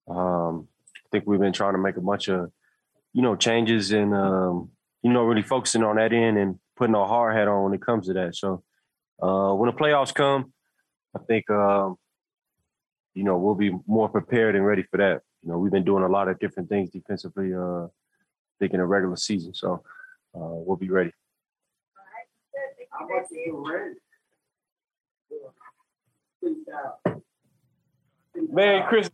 Um, 0.09 0.69
I 0.97 1.09
think 1.11 1.25
we've 1.27 1.41
been 1.41 1.53
trying 1.53 1.75
to 1.75 1.79
make 1.79 1.97
a 1.97 2.01
bunch 2.01 2.29
of, 2.29 2.51
you 3.13 3.23
know, 3.23 3.35
changes 3.35 3.93
and 3.93 4.15
um, 4.15 4.71
you 5.03 5.13
know 5.13 5.23
really 5.25 5.43
focusing 5.43 5.83
on 5.83 5.97
that 5.97 6.13
end 6.13 6.39
and 6.39 6.59
putting 6.77 6.95
our 6.95 7.07
hard 7.07 7.35
hat 7.35 7.49
on 7.49 7.65
when 7.65 7.75
it 7.75 7.83
comes 7.83 8.07
to 8.07 8.13
that. 8.15 8.37
So 8.37 8.63
uh, 9.23 9.53
when 9.55 9.71
the 9.71 9.77
playoffs 9.77 10.15
come, 10.15 10.53
I 11.17 11.21
think 11.27 11.51
um, 11.51 11.97
you 13.15 13.25
know 13.25 13.39
we'll 13.39 13.55
be 13.55 13.73
more 13.87 14.09
prepared 14.09 14.55
and 14.55 14.67
ready 14.67 14.83
for 14.83 14.99
that 14.99 15.23
you 15.43 15.51
know, 15.51 15.59
we've 15.59 15.73
been 15.73 15.85
doing 15.85 16.03
a 16.03 16.09
lot 16.09 16.29
of 16.29 16.39
different 16.39 16.69
things 16.69 16.91
defensively, 16.91 17.55
uh, 17.55 17.87
thinking 18.59 18.81
a 18.81 18.87
regular 18.87 19.17
season. 19.17 19.55
So 19.55 19.83
uh, 20.35 20.41
we'll 20.41 20.77
be 20.77 20.91
ready. 20.91 21.13
Merry 28.51 28.83
Christmas. 28.89 29.13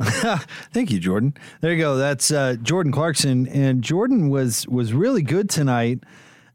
Thank 0.72 0.90
you, 0.90 0.98
Jordan. 0.98 1.34
There 1.60 1.72
you 1.72 1.78
go. 1.78 1.96
That's 1.96 2.30
uh, 2.30 2.56
Jordan 2.62 2.92
Clarkson, 2.92 3.46
and 3.48 3.82
Jordan 3.82 4.30
was 4.30 4.66
was 4.66 4.92
really 4.92 5.22
good 5.22 5.50
tonight. 5.50 6.00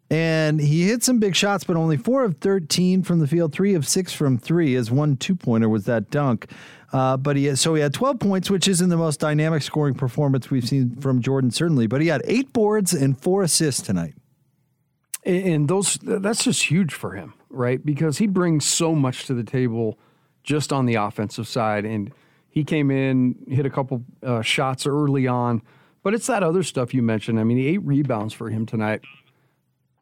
And 0.09 0.59
he 0.59 0.83
hit 0.87 1.03
some 1.03 1.19
big 1.19 1.35
shots, 1.35 1.63
but 1.63 1.75
only 1.75 1.97
four 1.97 2.23
of 2.23 2.37
13 2.37 3.01
from 3.01 3.19
the 3.19 3.27
field, 3.27 3.53
three 3.53 3.73
of 3.73 3.87
six 3.87 4.13
from 4.13 4.37
three. 4.37 4.73
His 4.73 4.91
one 4.91 5.17
two 5.17 5.35
pointer 5.35 5.67
was 5.67 5.85
that 5.85 6.11
dunk. 6.11 6.51
Uh, 6.93 7.17
but 7.17 7.35
he 7.35 7.45
had, 7.45 7.57
so 7.57 7.73
he 7.73 7.81
had 7.81 7.93
12 7.93 8.19
points, 8.19 8.49
which 8.49 8.67
isn't 8.67 8.89
the 8.89 8.97
most 8.97 9.19
dynamic 9.19 9.63
scoring 9.63 9.95
performance 9.95 10.49
we've 10.49 10.67
seen 10.67 10.95
from 10.97 11.21
Jordan, 11.21 11.49
certainly. 11.51 11.87
But 11.87 12.01
he 12.01 12.07
had 12.07 12.21
eight 12.25 12.53
boards 12.53 12.93
and 12.93 13.19
four 13.19 13.41
assists 13.41 13.81
tonight. 13.81 14.13
And 15.25 15.67
those 15.67 15.97
that's 16.03 16.43
just 16.43 16.69
huge 16.69 16.93
for 16.93 17.13
him, 17.15 17.33
right? 17.49 17.83
Because 17.83 18.19
he 18.19 18.27
brings 18.27 18.63
so 18.63 18.93
much 18.93 19.25
to 19.25 19.33
the 19.33 19.43
table 19.43 19.97
just 20.43 20.71
on 20.71 20.85
the 20.85 20.95
offensive 20.95 21.47
side. 21.47 21.83
And 21.83 22.13
he 22.47 22.63
came 22.63 22.91
in, 22.91 23.35
hit 23.49 23.65
a 23.65 23.71
couple 23.71 24.03
uh, 24.21 24.43
shots 24.43 24.85
early 24.85 25.25
on, 25.25 25.63
but 26.03 26.13
it's 26.13 26.27
that 26.27 26.43
other 26.43 26.61
stuff 26.61 26.93
you 26.93 27.01
mentioned. 27.01 27.39
I 27.39 27.43
mean, 27.43 27.57
eight 27.57 27.83
rebounds 27.83 28.35
for 28.35 28.51
him 28.51 28.67
tonight. 28.67 29.01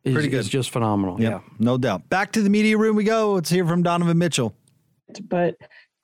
Is, 0.05 0.13
Pretty 0.13 0.27
good. 0.27 0.39
is 0.41 0.49
just 0.49 0.71
phenomenal. 0.71 1.19
Yep, 1.21 1.31
Yeah. 1.31 1.53
no 1.59 1.77
doubt. 1.77 2.09
Back 2.09 2.33
to 2.33 2.41
the 2.41 2.49
media 2.49 2.77
room 2.77 2.95
we 2.95 3.05
go. 3.05 3.33
Let's 3.33 3.49
hear 3.49 3.65
from 3.65 3.83
Donovan 3.83 4.17
Mitchell. 4.17 4.53
but 5.29 5.55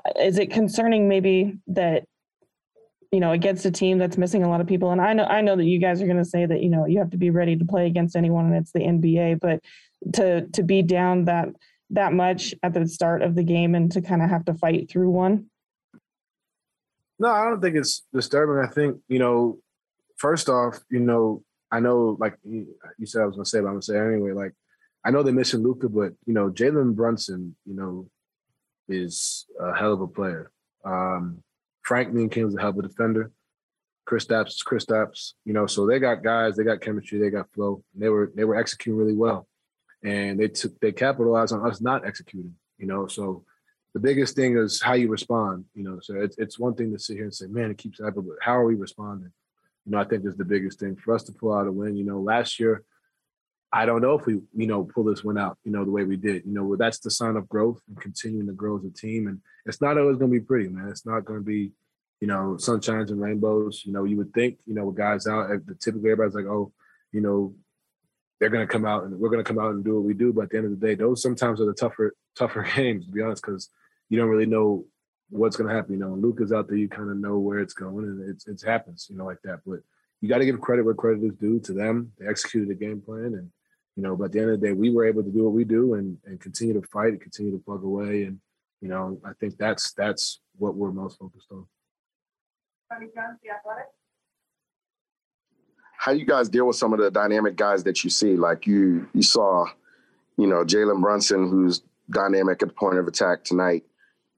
uh, 0.06 0.12
is 0.22 0.38
it 0.38 0.52
concerning 0.52 1.10
maybe 1.10 1.58
that 1.68 2.06
you 3.12 3.20
know 3.20 3.32
against 3.32 3.66
a 3.66 3.72
team 3.72 3.98
that's 3.98 4.18
missing 4.18 4.44
a 4.44 4.50
lot 4.50 4.62
of 4.62 4.68
people 4.68 4.92
and 4.92 5.02
i 5.02 5.14
know 5.14 5.24
i 5.24 5.42
know 5.42 5.56
that 5.56 5.64
you 5.66 5.80
guys 5.80 6.00
are 6.00 6.06
going 6.06 6.16
to 6.20 6.24
say 6.24 6.46
that 6.46 6.62
you 6.62 6.70
know 6.70 6.86
you 6.86 7.00
have 7.00 7.10
to 7.10 7.18
be 7.18 7.32
ready 7.32 7.56
to 7.56 7.66
play 7.66 7.88
against 7.88 8.16
anyone 8.16 8.46
and 8.46 8.56
it's 8.56 8.72
the 8.72 8.80
nba 8.82 9.40
but 9.40 9.60
to 10.14 10.46
to 10.50 10.62
be 10.62 10.84
down 10.84 11.26
that 11.26 11.50
that 11.90 12.14
much 12.14 12.54
at 12.62 12.72
the 12.76 12.88
start 12.88 13.24
of 13.24 13.34
the 13.34 13.42
game 13.44 13.74
and 13.74 13.92
to 13.92 14.00
kind 14.00 14.22
of 14.22 14.30
have 14.30 14.46
to 14.46 14.54
fight 14.54 14.90
through 14.92 15.10
one 15.10 15.50
No, 17.18 17.30
I 17.30 17.46
don't 17.46 17.60
think 17.62 17.76
it's 17.76 18.06
disturbing. 18.14 18.64
I 18.64 18.72
think, 18.72 19.02
you 19.10 19.18
know, 19.20 19.58
first 20.18 20.48
off, 20.48 20.80
you 20.92 21.00
know, 21.00 21.44
I 21.72 21.80
know, 21.80 22.18
like 22.20 22.38
you 22.44 22.76
said 23.06 23.22
I 23.22 23.26
was 23.26 23.36
to 23.38 23.46
say, 23.46 23.62
but 23.62 23.68
I'm 23.68 23.80
to 23.80 23.86
say 23.86 23.98
anyway. 23.98 24.32
Like, 24.32 24.54
I 25.06 25.12
know 25.12 25.24
they're 25.24 25.34
missing 25.34 25.64
Luka, 25.64 25.88
but, 25.88 26.14
you 26.26 26.34
know, 26.34 26.50
Jalen 26.50 26.96
Brunson, 26.96 27.56
you 27.66 27.76
know, 27.76 28.10
is 28.88 29.46
a 29.60 29.76
hell 29.76 29.94
of 29.94 30.02
a 30.02 30.08
player. 30.08 30.52
Um, 30.84 31.44
Frank 31.84 32.14
King 32.32 32.48
is 32.48 32.56
a 32.56 32.62
hell 32.62 32.72
of 32.72 32.80
a 32.80 32.82
defender. 32.84 33.32
Kristaps 34.10 34.48
is 34.48 34.64
Kristaps, 34.66 35.34
you 35.46 35.54
know, 35.54 35.68
so 35.68 35.86
they 35.86 36.00
got 36.00 36.24
guys, 36.24 36.56
they 36.56 36.64
got 36.64 36.82
chemistry, 36.82 37.20
they 37.20 37.30
got 37.30 37.52
flow. 37.54 37.84
They 37.94 38.10
were 38.10 38.32
they 38.36 38.44
were 38.44 38.56
executing 38.56 38.98
really 38.98 39.16
well. 39.16 39.48
And 40.04 40.40
they 40.40 40.48
took 40.48 40.80
they 40.80 40.92
capitalized 40.92 41.54
on 41.54 41.64
us 41.70 41.80
not 41.80 42.08
executing, 42.08 42.56
you 42.80 42.88
know. 42.88 43.06
So 43.06 43.44
the 43.94 44.00
biggest 44.00 44.36
thing 44.36 44.58
is 44.58 44.82
how 44.82 44.94
you 44.94 45.10
respond. 45.10 45.66
You 45.76 45.84
know, 45.84 46.00
so 46.02 46.16
it's 46.16 46.38
it's 46.40 46.58
one 46.58 46.74
thing 46.74 46.92
to 46.92 47.00
sit 47.00 47.18
here 47.18 47.26
and 47.26 47.34
say, 47.34 47.46
man, 47.46 47.70
it 47.70 47.78
keeps 47.78 48.00
happening, 48.00 48.26
but 48.28 48.38
how 48.42 48.56
are 48.58 48.66
we 48.66 48.74
responding? 48.76 49.32
You 49.86 49.94
know, 49.94 50.00
I 50.00 50.06
think 50.06 50.26
is 50.26 50.36
the 50.36 50.46
biggest 50.46 50.80
thing 50.80 50.96
for 50.96 51.14
us 51.14 51.24
to 51.24 51.32
pull 51.32 51.54
out 51.54 51.68
a 51.68 51.72
win. 51.72 51.96
You 51.96 52.06
know, 52.06 52.20
last 52.20 52.60
year, 52.60 52.84
I 53.72 53.86
don't 53.86 54.02
know 54.02 54.18
if 54.18 54.26
we, 54.26 54.42
you 54.56 54.68
know, 54.68 54.84
pull 54.84 55.04
this 55.04 55.24
one 55.24 55.38
out, 55.38 55.58
you 55.64 55.72
know, 55.72 55.86
the 55.86 55.92
way 55.92 56.04
we 56.04 56.18
did. 56.18 56.44
You 56.46 56.54
know, 56.54 56.76
that's 56.76 57.00
the 57.00 57.12
sign 57.12 57.36
of 57.36 57.48
growth 57.48 57.82
and 57.88 58.00
continuing 58.00 58.48
to 58.48 58.54
grow 58.54 58.78
as 58.78 58.86
a 58.86 58.90
team. 58.90 59.28
And 59.28 59.42
it's 59.66 59.82
not 59.82 59.98
always 59.98 60.18
going 60.18 60.32
to 60.32 60.40
be 60.40 60.46
pretty, 60.46 60.70
man. 60.70 60.90
It's 60.90 61.06
not 61.06 61.26
going 61.26 61.40
to 61.40 61.46
be, 61.46 61.72
you 62.20 62.28
know, 62.28 62.58
sunshines 62.58 63.10
and 63.10 63.22
rainbows. 63.22 63.84
You 63.86 63.94
know, 63.94 64.06
you 64.06 64.18
would 64.18 64.34
think, 64.34 64.58
you 64.66 64.74
know, 64.74 64.86
with 64.86 64.98
guys 64.98 65.28
out, 65.28 65.52
eh, 65.52 65.58
the 65.66 65.76
typically 65.76 66.12
everybody's 66.12 66.36
like, 66.36 66.46
oh, 66.46 66.72
you 67.12 67.22
know, 67.22 67.54
they're 68.40 68.50
going 68.50 68.66
to 68.66 68.72
come 68.72 68.86
out 68.86 69.04
and 69.04 69.20
we're 69.20 69.30
going 69.30 69.44
to 69.44 69.48
come 69.48 69.60
out 69.60 69.72
and 69.72 69.84
do 69.84 69.96
what 69.96 70.04
we 70.04 70.14
do. 70.16 70.34
But 70.34 70.46
at 70.46 70.50
the 70.50 70.58
end 70.58 70.66
of 70.66 70.80
the 70.80 70.88
day, 70.88 70.96
those 70.96 71.22
sometimes 71.22 71.62
are 71.62 71.66
the 71.66 71.74
tougher, 71.74 72.16
tougher 72.36 72.68
games, 72.76 73.06
to 73.06 73.12
be 73.12 73.22
honest, 73.22 73.44
because 73.44 73.70
you 74.10 74.18
don't 74.18 74.30
really 74.30 74.48
know 74.48 74.86
what's 75.30 75.56
going 75.56 75.70
to 75.70 75.76
happen. 75.76 75.94
You 75.94 76.00
know, 76.00 76.10
when 76.10 76.22
Luka's 76.22 76.52
out 76.52 76.68
there, 76.68 76.78
you 76.78 76.88
kind 76.88 77.10
of 77.10 77.18
know 77.18 77.38
where 77.38 77.60
it's 77.60 77.74
going, 77.74 78.06
and 78.06 78.30
it's 78.30 78.48
it 78.48 78.62
happens, 78.66 79.08
you 79.10 79.18
know, 79.18 79.26
like 79.26 79.42
that. 79.44 79.60
But 79.66 79.80
you 80.22 80.30
got 80.30 80.40
to 80.40 80.46
give 80.46 80.60
credit 80.62 80.86
where 80.86 80.94
credit 80.94 81.24
is 81.24 81.34
due 81.34 81.60
to 81.62 81.74
them. 81.74 82.12
They 82.18 82.28
executed 82.28 82.70
the 82.70 82.76
game 82.76 83.02
plan, 83.02 83.34
and 83.36 83.50
you 83.96 84.04
know, 84.04 84.16
but 84.16 84.26
at 84.26 84.32
the 84.34 84.40
end 84.40 84.52
of 84.52 84.60
the 84.60 84.68
day, 84.68 84.74
we 84.74 84.90
were 84.90 85.06
able 85.06 85.24
to 85.24 85.32
do 85.32 85.44
what 85.44 85.54
we 85.54 85.64
do 85.64 85.96
and 85.96 86.18
and 86.26 86.40
continue 86.40 86.74
to 86.80 86.88
fight 86.88 87.10
and 87.10 87.22
continue 87.22 87.52
to 87.52 87.64
plug 87.64 87.84
away. 87.84 88.24
And 88.24 88.40
you 88.82 88.90
know, 88.90 89.20
I 89.26 89.32
think 89.40 89.58
that's 89.58 89.94
that's 89.94 90.40
what 90.58 90.76
we're 90.76 90.92
most 90.92 91.20
focused 91.20 91.48
on. 91.52 91.66
how 96.00 96.14
you 96.14 96.26
guys 96.26 96.48
deal 96.48 96.66
with 96.66 96.78
some 96.78 96.94
of 96.94 97.00
the 97.00 97.12
dynamic 97.12 97.58
guys 97.58 97.84
that 97.84 98.06
you 98.06 98.10
see? 98.10 98.38
Like 98.38 98.66
you 98.66 99.08
you 99.14 99.22
saw, 99.22 99.66
you 100.38 100.48
know, 100.48 100.64
Jalen 100.64 101.02
Brunson, 101.02 101.50
who's 101.50 101.82
dynamic 102.10 102.64
at 102.64 102.70
the 102.70 102.74
point 102.74 102.98
of 102.98 103.08
attack 103.08 103.44
tonight. 103.44 103.84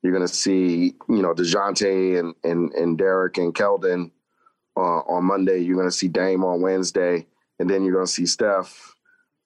You're 0.01 0.13
gonna 0.13 0.27
see, 0.27 0.95
you 1.09 1.21
know, 1.21 1.33
Dejounte 1.33 2.19
and 2.19 2.33
and 2.43 2.71
and 2.73 2.97
Derrick 2.97 3.37
and 3.37 3.53
Keldon 3.53 4.11
uh, 4.75 5.01
on 5.01 5.25
Monday. 5.25 5.59
You're 5.59 5.77
gonna 5.77 5.91
see 5.91 6.07
Dame 6.07 6.43
on 6.43 6.61
Wednesday, 6.61 7.27
and 7.59 7.69
then 7.69 7.83
you're 7.83 7.93
gonna 7.93 8.07
see 8.07 8.25
Steph 8.25 8.95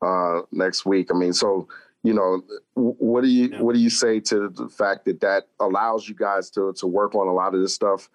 uh, 0.02 0.42
next 0.52 0.86
week. 0.86 1.10
I 1.12 1.18
mean, 1.18 1.34
so 1.34 1.68
you 2.04 2.14
know, 2.14 2.44
what 2.76 3.22
do 3.22 3.28
you 3.28 3.50
what 3.58 3.74
do 3.74 3.82
you 3.82 3.90
say 3.90 4.20
to 4.22 4.50
the 4.50 4.70
fact 4.70 5.06
that 5.06 5.22
that 5.22 5.48
allows 5.60 6.08
you 6.08 6.16
guys 6.16 6.50
to 6.52 6.74
to 6.78 6.88
work 6.88 7.16
on 7.16 7.28
a 7.28 7.34
lot 7.34 7.54
of 7.56 7.62
this 7.62 7.74
stuff 7.74 8.10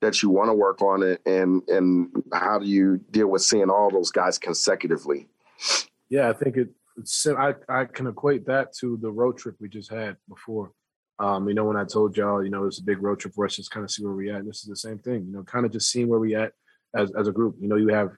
that 0.00 0.22
you 0.22 0.30
want 0.30 0.50
to 0.50 0.54
work 0.54 0.82
on 0.82 1.02
it, 1.02 1.22
and 1.24 1.62
and 1.68 2.10
how 2.32 2.58
do 2.58 2.66
you 2.66 2.98
deal 3.10 3.28
with 3.28 3.42
seeing 3.42 3.70
all 3.70 3.90
those 3.90 4.10
guys 4.10 4.36
consecutively? 4.36 5.28
Yeah, 6.08 6.28
I 6.28 6.32
think 6.32 6.56
it. 6.56 6.70
It's, 6.98 7.26
I 7.26 7.54
I 7.68 7.84
can 7.84 8.06
equate 8.06 8.46
that 8.46 8.74
to 8.80 8.98
the 9.00 9.10
road 9.10 9.38
trip 9.38 9.56
we 9.60 9.68
just 9.68 9.90
had 9.90 10.16
before. 10.28 10.72
Um, 11.18 11.48
you 11.48 11.54
know, 11.54 11.64
when 11.64 11.76
I 11.76 11.84
told 11.84 12.16
y'all, 12.16 12.44
you 12.44 12.50
know, 12.50 12.66
it's 12.66 12.78
a 12.78 12.84
big 12.84 13.02
road 13.02 13.20
trip 13.20 13.34
for 13.34 13.46
us, 13.46 13.56
just 13.56 13.70
kind 13.70 13.84
of 13.84 13.90
see 13.90 14.04
where 14.04 14.14
we 14.14 14.30
at. 14.30 14.40
And 14.40 14.48
this 14.48 14.60
is 14.60 14.68
the 14.68 14.76
same 14.76 14.98
thing, 14.98 15.24
you 15.26 15.32
know, 15.32 15.42
kind 15.42 15.64
of 15.64 15.72
just 15.72 15.90
seeing 15.90 16.08
where 16.08 16.20
we 16.20 16.34
at 16.34 16.52
as 16.94 17.10
as 17.18 17.28
a 17.28 17.32
group. 17.32 17.56
You 17.60 17.68
know, 17.68 17.76
you 17.76 17.88
have, 17.88 18.10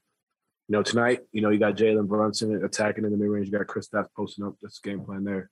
you 0.69 0.73
know, 0.73 0.83
tonight, 0.83 1.21
you 1.33 1.41
know, 1.41 1.51
you 1.51 1.59
got 1.59 1.77
Jalen 1.77 2.09
Brunson 2.09 2.65
attacking 2.65 3.05
in 3.05 3.11
the 3.11 3.17
mid 3.17 3.29
range. 3.29 3.47
You 3.47 3.53
got 3.53 3.67
Kristaps 3.67 4.09
posting 4.17 4.45
up. 4.45 4.55
That's 4.61 4.81
game 4.81 5.05
plan 5.05 5.25
there. 5.25 5.51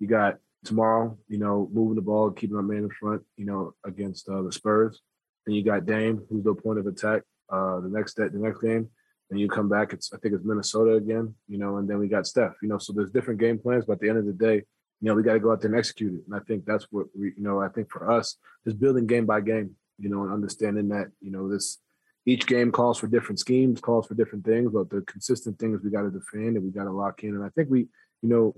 You 0.00 0.08
got 0.08 0.38
tomorrow, 0.64 1.16
you 1.28 1.38
know, 1.38 1.68
moving 1.72 1.94
the 1.94 2.02
ball, 2.02 2.30
keeping 2.30 2.56
our 2.56 2.62
man 2.62 2.78
in 2.78 2.90
front, 2.90 3.22
you 3.36 3.46
know, 3.46 3.74
against 3.84 4.28
uh, 4.28 4.42
the 4.42 4.52
Spurs. 4.52 5.00
Then 5.46 5.54
you 5.54 5.62
got 5.62 5.86
Dame, 5.86 6.22
who's 6.28 6.44
the 6.44 6.54
point 6.54 6.78
of 6.78 6.86
attack. 6.86 7.22
Uh, 7.50 7.80
the 7.80 7.88
next 7.88 8.14
day, 8.14 8.28
the 8.28 8.38
next 8.38 8.60
game, 8.60 8.88
and 9.30 9.40
you 9.40 9.48
come 9.48 9.68
back. 9.68 9.92
It's 9.92 10.12
I 10.12 10.18
think 10.18 10.34
it's 10.34 10.44
Minnesota 10.44 10.94
again, 10.94 11.34
you 11.46 11.58
know, 11.58 11.78
and 11.78 11.88
then 11.88 11.98
we 11.98 12.08
got 12.08 12.26
Steph, 12.26 12.56
you 12.62 12.68
know. 12.68 12.76
So 12.76 12.92
there's 12.92 13.10
different 13.10 13.40
game 13.40 13.58
plans, 13.58 13.86
but 13.86 13.94
at 13.94 14.00
the 14.00 14.08
end 14.08 14.18
of 14.18 14.26
the 14.26 14.32
day, 14.32 14.64
you 15.00 15.08
know, 15.08 15.14
we 15.14 15.22
got 15.22 15.34
to 15.34 15.40
go 15.40 15.52
out 15.52 15.60
there 15.60 15.70
and 15.70 15.78
execute 15.78 16.14
it. 16.14 16.24
And 16.26 16.34
I 16.34 16.40
think 16.40 16.64
that's 16.64 16.86
what 16.90 17.06
we, 17.16 17.28
you 17.36 17.42
know, 17.42 17.60
I 17.60 17.68
think 17.68 17.90
for 17.90 18.10
us, 18.10 18.36
just 18.64 18.80
building 18.80 19.06
game 19.06 19.26
by 19.26 19.40
game, 19.40 19.76
you 19.98 20.08
know, 20.08 20.22
and 20.24 20.32
understanding 20.32 20.88
that, 20.88 21.08
you 21.20 21.30
know, 21.30 21.48
this 21.48 21.78
each 22.26 22.46
game 22.46 22.72
calls 22.72 22.98
for 22.98 23.06
different 23.06 23.38
schemes, 23.38 23.80
calls 23.80 24.06
for 24.06 24.14
different 24.14 24.44
things, 24.44 24.70
but 24.72 24.90
the 24.90 25.00
consistent 25.02 25.58
things 25.58 25.80
we 25.82 25.90
got 25.90 26.02
to 26.02 26.10
defend 26.10 26.56
and 26.56 26.64
we 26.64 26.70
got 26.70 26.84
to 26.84 26.90
lock 26.90 27.22
in. 27.22 27.30
And 27.34 27.44
I 27.44 27.48
think 27.50 27.70
we, 27.70 27.80
you 28.22 28.28
know, 28.28 28.54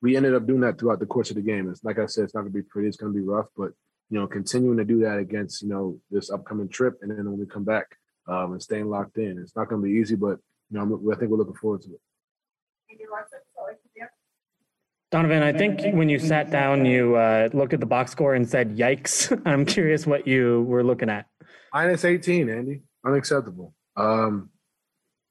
we 0.00 0.16
ended 0.16 0.34
up 0.34 0.46
doing 0.46 0.60
that 0.60 0.78
throughout 0.78 1.00
the 1.00 1.06
course 1.06 1.30
of 1.30 1.36
the 1.36 1.42
game. 1.42 1.68
It's 1.68 1.84
like 1.84 1.98
I 1.98 2.06
said, 2.06 2.24
it's 2.24 2.34
not 2.34 2.42
gonna 2.42 2.50
be 2.50 2.62
pretty, 2.62 2.88
it's 2.88 2.96
gonna 2.96 3.12
be 3.12 3.20
rough, 3.20 3.46
but 3.56 3.72
you 4.08 4.18
know, 4.18 4.26
continuing 4.26 4.78
to 4.78 4.84
do 4.84 5.00
that 5.00 5.18
against, 5.18 5.62
you 5.62 5.68
know, 5.68 5.98
this 6.10 6.30
upcoming 6.30 6.68
trip 6.68 6.98
and 7.02 7.10
then 7.10 7.28
when 7.30 7.38
we 7.38 7.46
come 7.46 7.64
back 7.64 7.96
um, 8.26 8.52
and 8.52 8.62
staying 8.62 8.88
locked 8.88 9.18
in. 9.18 9.38
It's 9.38 9.54
not 9.54 9.68
gonna 9.68 9.82
be 9.82 9.90
easy, 9.90 10.14
but 10.14 10.38
you 10.70 10.78
know, 10.78 11.12
I 11.12 11.16
think 11.16 11.30
we're 11.30 11.38
looking 11.38 11.54
forward 11.54 11.82
to 11.82 11.88
it. 11.88 12.00
Donovan, 15.10 15.42
I 15.42 15.52
think 15.52 15.80
when 15.94 16.08
you 16.08 16.20
sat 16.20 16.50
down, 16.50 16.84
you 16.84 17.16
uh, 17.16 17.48
looked 17.52 17.72
at 17.72 17.80
the 17.80 17.86
box 17.86 18.12
score 18.12 18.34
and 18.34 18.48
said, 18.48 18.76
"Yikes!" 18.76 19.40
I'm 19.46 19.64
curious 19.64 20.06
what 20.06 20.26
you 20.26 20.62
were 20.62 20.84
looking 20.84 21.10
at. 21.10 21.26
Minus 21.72 22.04
18, 22.04 22.48
Andy. 22.48 22.82
Unacceptable. 23.04 23.74
Um, 23.96 24.50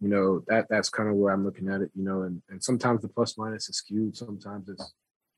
you 0.02 0.10
know, 0.10 0.44
that 0.48 0.68
that's 0.70 0.90
kind 0.90 1.10
of 1.10 1.16
where 1.16 1.34
I'm 1.34 1.46
looking 1.46 1.70
at 1.70 1.82
it, 1.82 1.92
you 1.96 2.04
know, 2.04 2.24
and, 2.24 2.42
and 2.50 2.64
sometimes 2.64 3.02
the 3.02 3.08
plus 3.08 3.38
minus 3.38 3.70
is 3.70 3.78
skewed. 3.78 4.16
Sometimes 4.16 4.70
it's, 4.70 4.94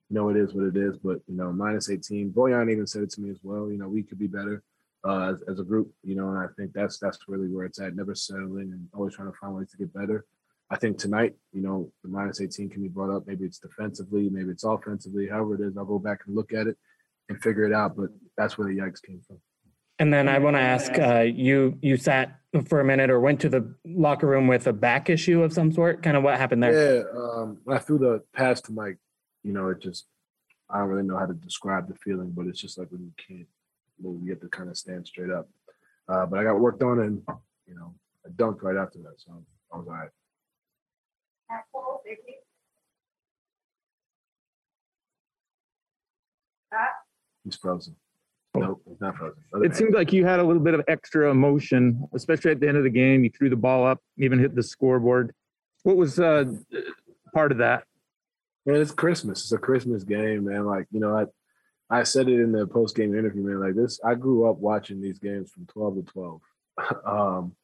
you 0.09 0.15
know, 0.15 0.29
it 0.29 0.37
is 0.37 0.53
what 0.53 0.65
it 0.65 0.77
is, 0.77 0.97
but, 0.97 1.19
you 1.27 1.35
know, 1.35 1.51
minus 1.51 1.89
18. 1.89 2.31
Bojan 2.31 2.71
even 2.71 2.85
said 2.85 3.03
it 3.03 3.11
to 3.11 3.21
me 3.21 3.31
as 3.31 3.39
well. 3.43 3.71
You 3.71 3.77
know, 3.77 3.87
we 3.87 4.03
could 4.03 4.19
be 4.19 4.27
better 4.27 4.63
uh, 5.03 5.33
as, 5.33 5.41
as 5.47 5.59
a 5.59 5.63
group, 5.63 5.91
you 6.03 6.15
know, 6.15 6.29
and 6.29 6.37
I 6.37 6.45
think 6.57 6.73
that's 6.73 6.99
that's 6.99 7.17
really 7.27 7.47
where 7.47 7.65
it's 7.65 7.79
at. 7.79 7.95
Never 7.95 8.13
settling 8.13 8.71
and 8.71 8.87
always 8.93 9.15
trying 9.15 9.31
to 9.31 9.37
find 9.37 9.55
ways 9.55 9.71
to 9.71 9.77
get 9.77 9.93
better. 9.93 10.25
I 10.71 10.77
think 10.77 10.97
tonight, 10.97 11.35
you 11.51 11.61
know, 11.61 11.91
the 12.01 12.09
minus 12.09 12.39
18 12.39 12.69
can 12.69 12.81
be 12.81 12.87
brought 12.87 13.13
up. 13.13 13.27
Maybe 13.27 13.43
it's 13.43 13.59
defensively, 13.59 14.29
maybe 14.29 14.51
it's 14.51 14.63
offensively, 14.63 15.27
however 15.27 15.55
it 15.55 15.67
is. 15.67 15.77
I'll 15.77 15.83
go 15.83 15.99
back 15.99 16.21
and 16.25 16.35
look 16.35 16.53
at 16.53 16.65
it 16.65 16.77
and 17.27 17.41
figure 17.41 17.65
it 17.65 17.73
out. 17.73 17.97
But 17.97 18.09
that's 18.37 18.57
where 18.57 18.69
the 18.69 18.79
yikes 18.79 19.01
came 19.01 19.19
from. 19.27 19.41
And 19.99 20.13
then 20.13 20.29
I 20.29 20.39
want 20.39 20.55
to 20.55 20.61
ask 20.61 20.97
uh, 20.97 21.19
you. 21.19 21.77
You 21.81 21.97
sat 21.97 22.39
for 22.67 22.79
a 22.79 22.85
minute 22.85 23.09
or 23.09 23.19
went 23.19 23.41
to 23.41 23.49
the 23.49 23.75
locker 23.85 24.27
room 24.27 24.47
with 24.47 24.65
a 24.65 24.73
back 24.73 25.09
issue 25.09 25.43
of 25.43 25.51
some 25.51 25.73
sort. 25.73 26.01
Kind 26.01 26.15
of 26.15 26.23
what 26.23 26.37
happened 26.37 26.63
there? 26.63 26.99
Yeah, 26.99 27.03
um, 27.19 27.57
when 27.65 27.75
I 27.75 27.79
threw 27.79 27.99
the 27.99 28.23
pass 28.33 28.61
to 28.61 28.71
Mike, 28.71 28.97
you 29.43 29.51
know, 29.51 29.67
it 29.67 29.81
just 29.81 30.07
I 30.69 30.79
don't 30.79 30.87
really 30.87 31.03
know 31.03 31.17
how 31.17 31.25
to 31.25 31.33
describe 31.33 31.89
the 31.89 31.95
feeling, 31.95 32.31
but 32.31 32.47
it's 32.47 32.61
just 32.61 32.77
like 32.77 32.89
when 32.91 33.01
you 33.01 33.11
can't 33.27 33.47
move, 34.01 34.23
you 34.23 34.31
have 34.31 34.39
to 34.39 34.47
kind 34.47 34.69
of 34.69 34.77
stand 34.77 35.05
straight 35.05 35.31
up. 35.31 35.49
Uh, 36.07 36.25
but 36.25 36.39
I 36.39 36.43
got 36.43 36.59
worked 36.59 36.81
on, 36.81 36.99
and 36.99 37.21
you 37.67 37.75
know, 37.75 37.93
I 38.25 38.29
dunked 38.29 38.63
right 38.63 38.77
after 38.77 38.99
that, 38.99 39.15
so 39.17 39.43
I 39.73 39.77
was 39.77 39.87
all 39.87 39.93
right. 39.93 40.09
He's 47.43 47.55
frozen. 47.55 47.95
Nope, 48.53 48.81
he's 48.87 48.99
not 48.99 49.17
frozen. 49.17 49.41
Other 49.53 49.65
It 49.65 49.75
seemed 49.75 49.93
like 49.93 50.13
you 50.13 50.25
had 50.25 50.39
a 50.39 50.43
little 50.43 50.61
bit 50.61 50.73
of 50.73 50.81
extra 50.87 51.31
emotion, 51.31 52.07
especially 52.13 52.51
at 52.51 52.59
the 52.59 52.67
end 52.67 52.77
of 52.77 52.83
the 52.83 52.89
game. 52.89 53.23
You 53.23 53.29
threw 53.29 53.49
the 53.49 53.55
ball 53.55 53.85
up, 53.85 53.99
even 54.17 54.39
hit 54.39 54.55
the 54.55 54.63
scoreboard. 54.63 55.33
What 55.83 55.97
was 55.97 56.19
uh, 56.19 56.45
part 57.33 57.51
of 57.51 57.59
that? 57.59 57.83
Man, 58.65 58.79
it's 58.79 58.91
Christmas. 58.91 59.41
It's 59.41 59.51
a 59.51 59.57
Christmas 59.57 60.03
game, 60.03 60.45
man. 60.45 60.65
Like, 60.65 60.85
you 60.91 60.99
know, 60.99 61.17
I 61.17 61.25
I 61.89 62.03
said 62.03 62.29
it 62.29 62.39
in 62.39 62.51
the 62.51 62.67
post 62.67 62.95
game 62.95 63.15
interview, 63.17 63.43
man. 63.43 63.59
Like 63.59 63.75
this, 63.75 63.99
I 64.03 64.15
grew 64.15 64.49
up 64.49 64.57
watching 64.57 65.01
these 65.01 65.19
games 65.19 65.51
from 65.51 65.65
12 65.67 65.95
to 65.95 66.01
12. 66.03 66.41
um, 67.05 67.55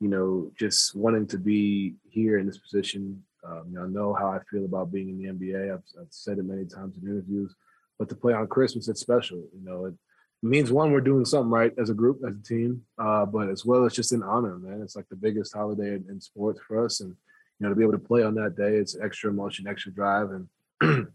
you 0.00 0.08
know, 0.08 0.50
just 0.58 0.94
wanting 0.94 1.26
to 1.28 1.38
be 1.38 1.94
here 2.08 2.38
in 2.38 2.46
this 2.46 2.58
position. 2.58 3.22
Um, 3.44 3.74
I 3.80 3.86
know 3.86 4.12
how 4.12 4.28
I 4.28 4.40
feel 4.50 4.64
about 4.64 4.92
being 4.92 5.08
in 5.08 5.18
the 5.18 5.32
NBA. 5.32 5.72
I've, 5.72 5.82
I've 6.00 6.06
said 6.10 6.38
it 6.38 6.44
many 6.44 6.64
times 6.64 6.96
in 6.96 7.08
interviews. 7.08 7.54
but 7.98 8.08
to 8.08 8.14
play 8.14 8.34
on 8.34 8.46
Christmas, 8.48 8.88
it's 8.88 9.00
special. 9.00 9.38
You 9.38 9.64
know, 9.64 9.86
it 9.86 9.94
means 10.42 10.70
one, 10.70 10.92
we're 10.92 11.00
doing 11.00 11.24
something 11.24 11.50
right 11.50 11.72
as 11.78 11.90
a 11.90 11.94
group, 11.94 12.20
as 12.26 12.34
a 12.36 12.42
team, 12.42 12.82
uh, 12.98 13.24
but 13.24 13.48
as 13.48 13.64
well, 13.64 13.84
it's 13.84 13.94
just 13.94 14.12
an 14.12 14.22
honor, 14.22 14.58
man. 14.58 14.82
It's 14.82 14.96
like 14.96 15.08
the 15.08 15.16
biggest 15.16 15.54
holiday 15.54 15.94
in, 15.94 16.04
in 16.08 16.20
sports 16.20 16.60
for 16.66 16.84
us, 16.84 17.00
and 17.00 17.14
you 17.58 17.66
know, 17.66 17.70
to 17.70 17.74
be 17.74 17.82
able 17.82 17.92
to 17.92 17.98
play 17.98 18.22
on 18.22 18.34
that 18.34 18.56
day, 18.56 18.76
it's 18.76 18.98
extra 18.98 19.30
emotion, 19.30 19.66
extra 19.66 19.92
drive, 19.92 20.30
and 20.30 20.48
I 20.82 21.06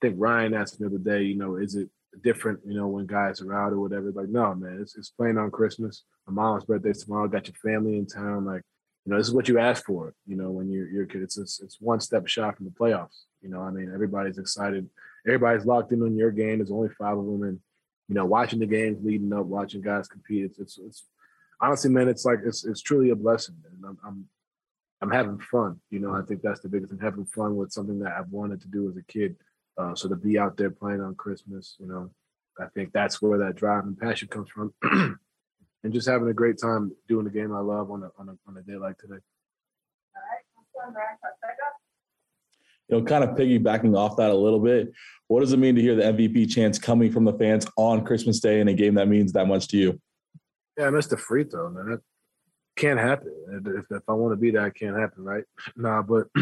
think 0.00 0.14
Ryan 0.18 0.54
asked 0.54 0.80
me 0.80 0.86
the 0.86 0.94
other 0.94 1.04
day, 1.04 1.24
you 1.24 1.36
know, 1.36 1.56
is 1.56 1.74
it 1.74 1.88
different, 2.22 2.60
you 2.66 2.74
know, 2.74 2.88
when 2.88 3.06
guys 3.06 3.40
are 3.40 3.54
out 3.54 3.72
or 3.72 3.80
whatever? 3.80 4.10
Like, 4.10 4.28
no, 4.28 4.54
man, 4.54 4.78
it's, 4.80 4.96
it's 4.96 5.10
playing 5.10 5.38
on 5.38 5.50
Christmas. 5.50 6.04
My 6.26 6.32
mom's 6.32 6.64
birthday's 6.64 7.04
tomorrow. 7.04 7.28
Got 7.28 7.48
your 7.48 7.54
family 7.54 7.98
in 7.98 8.06
town. 8.06 8.44
Like, 8.44 8.62
you 9.04 9.12
know, 9.12 9.18
this 9.18 9.28
is 9.28 9.34
what 9.34 9.48
you 9.48 9.58
ask 9.58 9.84
for. 9.84 10.14
You 10.26 10.36
know, 10.36 10.50
when 10.50 10.70
you're 10.70 10.88
you're 10.88 11.06
kid, 11.06 11.22
it's 11.22 11.38
it's, 11.38 11.60
it's 11.60 11.80
one 11.80 12.00
step 12.00 12.26
shot 12.26 12.56
from 12.56 12.66
the 12.66 12.72
playoffs. 12.72 13.22
You 13.40 13.48
know, 13.48 13.60
I 13.60 13.70
mean, 13.70 13.90
everybody's 13.92 14.38
excited. 14.38 14.88
Everybody's 15.26 15.66
locked 15.66 15.92
in 15.92 16.02
on 16.02 16.16
your 16.16 16.30
game. 16.30 16.58
There's 16.58 16.70
only 16.70 16.90
five 16.98 17.16
of 17.16 17.24
them, 17.24 17.42
and 17.42 17.58
you 18.08 18.14
know, 18.14 18.26
watching 18.26 18.58
the 18.58 18.66
games 18.66 18.98
leading 19.02 19.32
up, 19.32 19.46
watching 19.46 19.80
guys 19.80 20.08
compete. 20.08 20.44
It's 20.44 20.58
it's, 20.58 20.78
it's 20.78 21.04
honestly, 21.60 21.90
man, 21.90 22.08
it's 22.08 22.24
like 22.24 22.40
it's 22.44 22.64
it's 22.64 22.82
truly 22.82 23.10
a 23.10 23.16
blessing, 23.16 23.56
and 23.64 23.84
I'm, 23.84 23.98
I'm 24.06 24.28
I'm 25.00 25.10
having 25.10 25.38
fun. 25.38 25.80
You 25.90 26.00
know, 26.00 26.14
I 26.14 26.22
think 26.22 26.42
that's 26.42 26.60
the 26.60 26.68
biggest 26.68 26.92
thing. 26.92 27.00
Having 27.00 27.26
fun 27.26 27.56
with 27.56 27.72
something 27.72 27.98
that 28.00 28.12
I've 28.12 28.30
wanted 28.30 28.60
to 28.62 28.68
do 28.68 28.88
as 28.88 28.96
a 28.96 29.02
kid. 29.02 29.36
Uh, 29.78 29.94
so 29.94 30.08
to 30.08 30.16
be 30.16 30.38
out 30.38 30.56
there 30.56 30.70
playing 30.70 31.00
on 31.00 31.14
Christmas, 31.14 31.76
you 31.78 31.86
know, 31.86 32.10
I 32.58 32.66
think 32.74 32.92
that's 32.92 33.22
where 33.22 33.38
that 33.38 33.56
drive 33.56 33.84
and 33.84 33.98
passion 33.98 34.28
comes 34.28 34.48
from. 34.50 34.74
and 35.82 35.92
just 35.92 36.08
having 36.08 36.28
a 36.28 36.34
great 36.34 36.58
time 36.58 36.92
doing 37.08 37.24
the 37.24 37.30
game 37.30 37.54
I 37.54 37.60
love 37.60 37.90
on 37.90 38.02
a 38.02 38.10
on 38.18 38.28
a, 38.28 38.36
on 38.48 38.56
a 38.56 38.62
day 38.62 38.76
like 38.76 38.98
today. 38.98 39.20
You 42.88 42.98
know, 42.98 43.04
kind 43.04 43.22
of 43.24 43.30
piggybacking 43.30 43.96
off 43.96 44.16
that 44.16 44.30
a 44.30 44.34
little 44.34 44.58
bit, 44.58 44.92
what 45.28 45.40
does 45.40 45.52
it 45.52 45.58
mean 45.58 45.76
to 45.76 45.80
hear 45.80 45.94
the 45.94 46.02
MVP 46.02 46.50
chants 46.50 46.78
coming 46.78 47.12
from 47.12 47.24
the 47.24 47.32
fans 47.34 47.66
on 47.76 48.04
Christmas 48.04 48.40
Day 48.40 48.60
in 48.60 48.68
a 48.68 48.74
game 48.74 48.94
that 48.94 49.08
means 49.08 49.32
that 49.32 49.46
much 49.46 49.68
to 49.68 49.76
you? 49.76 50.00
Yeah, 50.76 50.86
I 50.86 50.90
missed 50.90 51.10
the 51.10 51.16
free 51.16 51.44
throw, 51.44 51.70
man. 51.70 51.90
That 51.90 52.00
can't 52.76 52.98
happen. 52.98 53.32
If, 53.64 53.84
if 53.90 54.02
I 54.08 54.12
want 54.12 54.32
to 54.32 54.36
be 54.36 54.50
there, 54.50 54.66
it 54.66 54.74
can't 54.74 54.98
happen, 54.98 55.22
right? 55.22 55.44
nah, 55.76 56.02
but 56.02 56.26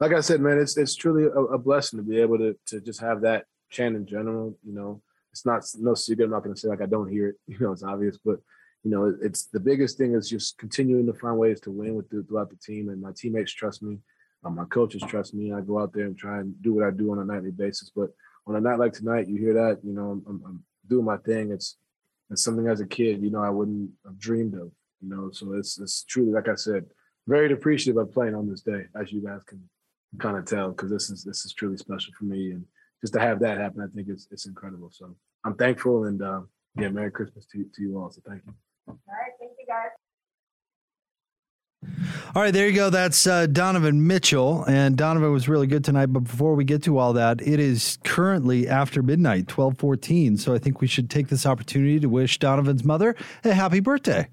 like 0.00 0.12
I 0.12 0.20
said, 0.20 0.40
man, 0.40 0.58
it's 0.58 0.76
it's 0.76 0.94
truly 0.94 1.24
a, 1.24 1.54
a, 1.54 1.58
blessing 1.58 1.98
to 1.98 2.02
be 2.02 2.20
able 2.20 2.38
to 2.38 2.56
to 2.66 2.80
just 2.80 3.00
have 3.00 3.22
that 3.22 3.46
chant 3.70 3.96
in 3.96 4.06
general. 4.06 4.56
You 4.64 4.74
know, 4.74 5.02
it's 5.32 5.44
not 5.44 5.64
no 5.78 5.94
secret. 5.94 6.24
I'm 6.24 6.30
not 6.30 6.44
going 6.44 6.54
to 6.54 6.60
say 6.60 6.68
like 6.68 6.82
I 6.82 6.86
don't 6.86 7.10
hear 7.10 7.28
it. 7.28 7.36
You 7.46 7.58
know, 7.58 7.72
it's 7.72 7.82
obvious, 7.82 8.18
but 8.24 8.38
you 8.84 8.90
know, 8.90 9.16
it's 9.20 9.46
the 9.46 9.60
biggest 9.60 9.98
thing 9.98 10.14
is 10.14 10.28
just 10.28 10.56
continuing 10.58 11.06
to 11.06 11.12
find 11.12 11.36
ways 11.36 11.60
to 11.62 11.70
win 11.70 11.96
with 11.96 12.08
the, 12.10 12.22
throughout 12.22 12.50
the 12.50 12.56
team, 12.56 12.90
and 12.90 13.02
my 13.02 13.10
teammates 13.16 13.52
trust 13.52 13.82
me. 13.82 13.98
Um, 14.44 14.54
my 14.54 14.64
coaches 14.66 15.02
trust 15.08 15.34
me. 15.34 15.52
I 15.52 15.60
go 15.60 15.80
out 15.80 15.92
there 15.92 16.06
and 16.06 16.16
try 16.16 16.38
and 16.38 16.54
do 16.62 16.74
what 16.74 16.84
I 16.84 16.90
do 16.92 17.10
on 17.10 17.18
a 17.18 17.24
nightly 17.24 17.50
basis. 17.50 17.90
But 17.94 18.10
on 18.46 18.54
a 18.54 18.60
night 18.60 18.78
like 18.78 18.92
tonight, 18.92 19.26
you 19.26 19.36
hear 19.36 19.54
that, 19.54 19.80
you 19.82 19.92
know, 19.92 20.22
I'm, 20.28 20.42
I'm 20.46 20.64
doing 20.88 21.04
my 21.04 21.16
thing. 21.18 21.50
It's 21.50 21.76
it's 22.30 22.44
something 22.44 22.68
as 22.68 22.80
a 22.80 22.86
kid, 22.86 23.20
you 23.20 23.30
know, 23.30 23.42
I 23.42 23.50
wouldn't 23.50 23.90
have 24.04 24.18
dreamed 24.18 24.54
of. 24.54 24.70
You 25.00 25.08
know, 25.08 25.30
so 25.32 25.54
it's 25.54 25.80
it's 25.80 26.04
truly, 26.04 26.30
like 26.30 26.48
I 26.48 26.54
said, 26.54 26.86
very 27.26 27.52
appreciative 27.52 28.00
of 28.00 28.12
playing 28.12 28.36
on 28.36 28.48
this 28.48 28.62
day, 28.62 28.84
as 28.94 29.12
you 29.12 29.20
guys 29.20 29.42
can 29.42 29.68
kind 30.18 30.36
of 30.36 30.46
tell, 30.46 30.70
because 30.70 30.90
this 30.90 31.10
is 31.10 31.24
this 31.24 31.44
is 31.44 31.52
truly 31.52 31.76
special 31.76 32.12
for 32.18 32.24
me, 32.24 32.52
and 32.52 32.64
just 33.00 33.12
to 33.14 33.20
have 33.20 33.40
that 33.40 33.58
happen, 33.58 33.82
I 33.82 33.94
think 33.94 34.08
it's 34.08 34.28
it's 34.30 34.46
incredible. 34.46 34.90
So 34.92 35.14
I'm 35.44 35.54
thankful, 35.54 36.04
and 36.04 36.22
uh, 36.22 36.40
yeah, 36.76 36.88
Merry 36.88 37.10
Christmas 37.10 37.46
to 37.52 37.64
to 37.64 37.82
you 37.82 37.98
all. 37.98 38.10
So 38.10 38.20
thank 38.26 38.42
you. 38.46 38.54
All 38.88 38.98
right, 39.08 39.32
thank 39.38 39.52
you 39.58 39.66
guys. 39.66 39.90
All 42.34 42.42
right, 42.42 42.52
there 42.52 42.66
you 42.68 42.74
go. 42.74 42.90
That's 42.90 43.26
uh, 43.26 43.46
Donovan 43.46 44.06
Mitchell. 44.06 44.64
And 44.64 44.96
Donovan 44.96 45.32
was 45.32 45.48
really 45.48 45.66
good 45.66 45.84
tonight. 45.84 46.06
But 46.06 46.20
before 46.20 46.54
we 46.54 46.64
get 46.64 46.82
to 46.84 46.98
all 46.98 47.12
that, 47.14 47.40
it 47.40 47.60
is 47.60 47.98
currently 48.04 48.68
after 48.68 49.02
midnight, 49.02 49.50
1214. 49.50 50.36
So 50.36 50.54
I 50.54 50.58
think 50.58 50.80
we 50.80 50.86
should 50.86 51.08
take 51.08 51.28
this 51.28 51.46
opportunity 51.46 52.00
to 52.00 52.08
wish 52.08 52.38
Donovan's 52.38 52.84
mother 52.84 53.14
a 53.44 53.54
happy 53.54 53.80
birthday. 53.80 54.28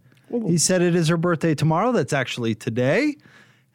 He 0.45 0.57
said 0.57 0.81
it 0.81 0.95
is 0.95 1.07
her 1.07 1.17
birthday 1.17 1.55
tomorrow. 1.55 1.91
That's 1.91 2.13
actually 2.13 2.55
today. 2.55 3.15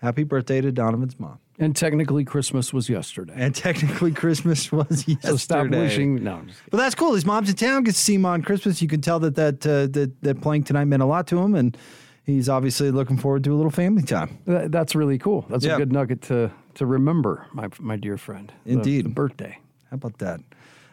Happy 0.03 0.25
birthday 0.25 0.61
to 0.61 0.73
Donovan's 0.73 1.19
mom. 1.19 1.39
And 1.61 1.77
technically, 1.77 2.25
Christmas 2.25 2.73
was 2.73 2.89
yesterday. 2.89 3.35
And 3.37 3.55
technically, 3.55 4.13
Christmas 4.13 4.73
was 4.73 5.07
yesterday. 5.07 5.29
So 5.29 5.37
stop 5.37 5.69
wishing. 5.69 6.25
No, 6.25 6.43
but 6.71 6.79
that's 6.79 6.95
cool. 6.95 7.15
His 7.15 7.25
mom's 7.27 7.51
in 7.51 7.57
town. 7.57 7.85
Gets 7.85 7.99
to 7.99 8.03
see 8.05 8.15
him 8.15 8.25
on 8.27 8.43
Christmas. 8.43 8.81
You 8.83 8.89
can 8.89 9.01
tell 9.03 9.21
that 9.21 9.37
that 9.37 9.67
uh, 9.67 9.87
that 9.89 10.11
that 10.23 10.41
playing 10.41 10.65
tonight 10.65 10.87
meant 10.87 11.03
a 11.03 11.07
lot 11.07 11.27
to 11.29 11.39
him, 11.39 11.55
and 11.55 11.77
he's 12.25 12.49
obviously 12.49 12.91
looking 12.91 13.19
forward 13.19 13.45
to 13.45 13.53
a 13.53 13.57
little 13.57 13.71
family 13.71 14.03
time. 14.03 14.39
That, 14.47 14.73
that's 14.73 14.95
really 14.95 15.19
cool. 15.19 15.45
That's 15.51 15.65
Yeah. 15.65 15.75
a 15.75 15.79
good 15.79 15.93
nugget 15.93 16.23
to 16.23 16.51
to 16.75 16.87
remember, 16.87 17.47
my 17.53 17.69
my 17.79 17.97
dear 17.97 18.17
friend. 18.17 18.51
Indeed. 18.65 19.05
the 19.05 19.11
birthday. 19.11 19.59
How 19.91 19.97
about 19.97 20.19
that? 20.19 20.41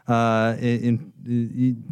Uh, 0.08 0.56
in, 0.60 1.12
in- 1.26 1.84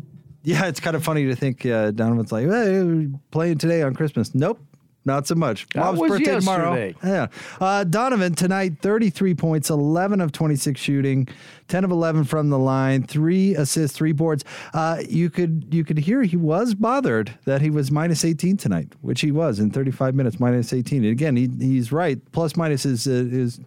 yeah, 0.43 0.65
it's 0.67 0.79
kind 0.79 0.95
of 0.95 1.03
funny 1.03 1.25
to 1.25 1.35
think 1.35 1.65
uh, 1.65 1.91
Donovan's 1.91 2.31
like, 2.31 2.47
hey, 2.47 3.07
playing 3.31 3.57
today 3.57 3.81
on 3.81 3.95
Christmas. 3.95 4.35
Nope, 4.35 4.59
not 5.05 5.27
so 5.27 5.35
much. 5.35 5.67
Was 5.91 5.99
birthday 6.09 6.39
tomorrow. 6.39 6.71
Yeah. 7.03 7.27
Uh, 7.61 7.83
Donovan 7.83 8.33
tonight, 8.33 8.73
33 8.81 9.35
points, 9.35 9.69
11 9.69 10.19
of 10.19 10.31
26 10.31 10.81
shooting, 10.81 11.27
10 11.67 11.83
of 11.83 11.91
11 11.91 12.23
from 12.23 12.49
the 12.49 12.57
line, 12.57 13.03
three 13.03 13.55
assists, 13.55 13.95
three 13.95 14.11
boards. 14.11 14.43
Uh, 14.73 15.03
you 15.07 15.29
could 15.29 15.67
you 15.71 15.83
could 15.83 15.99
hear 15.99 16.23
he 16.23 16.37
was 16.37 16.73
bothered 16.73 17.37
that 17.45 17.61
he 17.61 17.69
was 17.69 17.91
minus 17.91 18.25
18 18.25 18.57
tonight, 18.57 18.93
which 19.01 19.21
he 19.21 19.31
was 19.31 19.59
in 19.59 19.69
35 19.69 20.15
minutes, 20.15 20.39
minus 20.39 20.73
18. 20.73 21.03
And 21.03 21.11
again, 21.11 21.35
he, 21.35 21.49
he's 21.59 21.91
right. 21.91 22.19
Plus 22.31 22.55
minus 22.55 22.85
is 22.85 23.07
uh, 23.07 23.11
is 23.11 23.59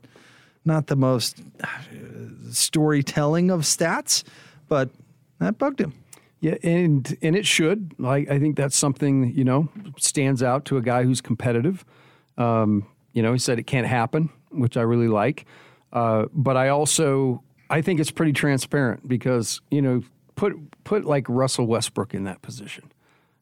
not 0.65 0.89
the 0.89 0.97
most 0.97 1.41
uh, 1.63 1.69
storytelling 2.51 3.51
of 3.51 3.61
stats, 3.61 4.25
but 4.69 4.91
that 5.39 5.57
bugged 5.59 5.81
him. 5.81 5.95
Yeah, 6.41 6.55
and 6.63 7.17
and 7.21 7.35
it 7.35 7.47
should. 7.47 7.95
Like 7.99 8.31
I 8.31 8.39
think 8.39 8.57
that's 8.57 8.77
something 8.77 9.35
you 9.35 9.45
know 9.45 9.69
stands 9.97 10.43
out 10.43 10.65
to 10.67 10.77
a 10.77 10.83
guy 10.83 11.03
who's 11.03 11.21
competitive. 11.21 11.85
Um, 12.37 12.87
you 13.13 13.23
know, 13.23 13.33
he 13.33 13.39
said 13.39 13.59
it 13.59 13.65
can't 13.67 13.87
happen, 13.87 14.31
which 14.51 14.77
I 14.77 14.83
really 14.83 15.09
like. 15.09 15.47
Uh, 15.93 16.27
but 16.33 16.57
I 16.57 16.69
also 16.69 17.43
I 17.71 17.83
think 17.83 17.99
it's 17.99 18.11
pretty 18.11 18.33
transparent 18.33 19.09
because 19.09 19.61
you 19.71 19.83
know 19.83 20.03
put 20.37 20.55
put 20.85 21.05
like 21.05 21.27
Russell 21.29 21.67
Westbrook 21.67 22.15
in 22.15 22.25
that 22.25 22.43
position, 22.43 22.93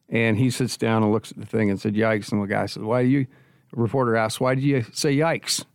and 0.09 0.37
he 0.37 0.49
sits 0.49 0.77
down 0.77 1.03
and 1.03 1.11
looks 1.11 1.31
at 1.31 1.37
the 1.37 1.45
thing 1.45 1.69
and 1.69 1.79
said, 1.79 1.93
"Yikes!" 1.93 2.31
And 2.31 2.41
the 2.41 2.47
guy 2.47 2.65
says, 2.65 2.83
"Why 2.83 3.03
do 3.03 3.09
you?" 3.09 3.27
A 3.75 3.79
reporter 3.79 4.15
asks, 4.15 4.39
"Why 4.39 4.55
did 4.55 4.63
you 4.63 4.83
say 4.91 5.15
yikes?" 5.15 5.65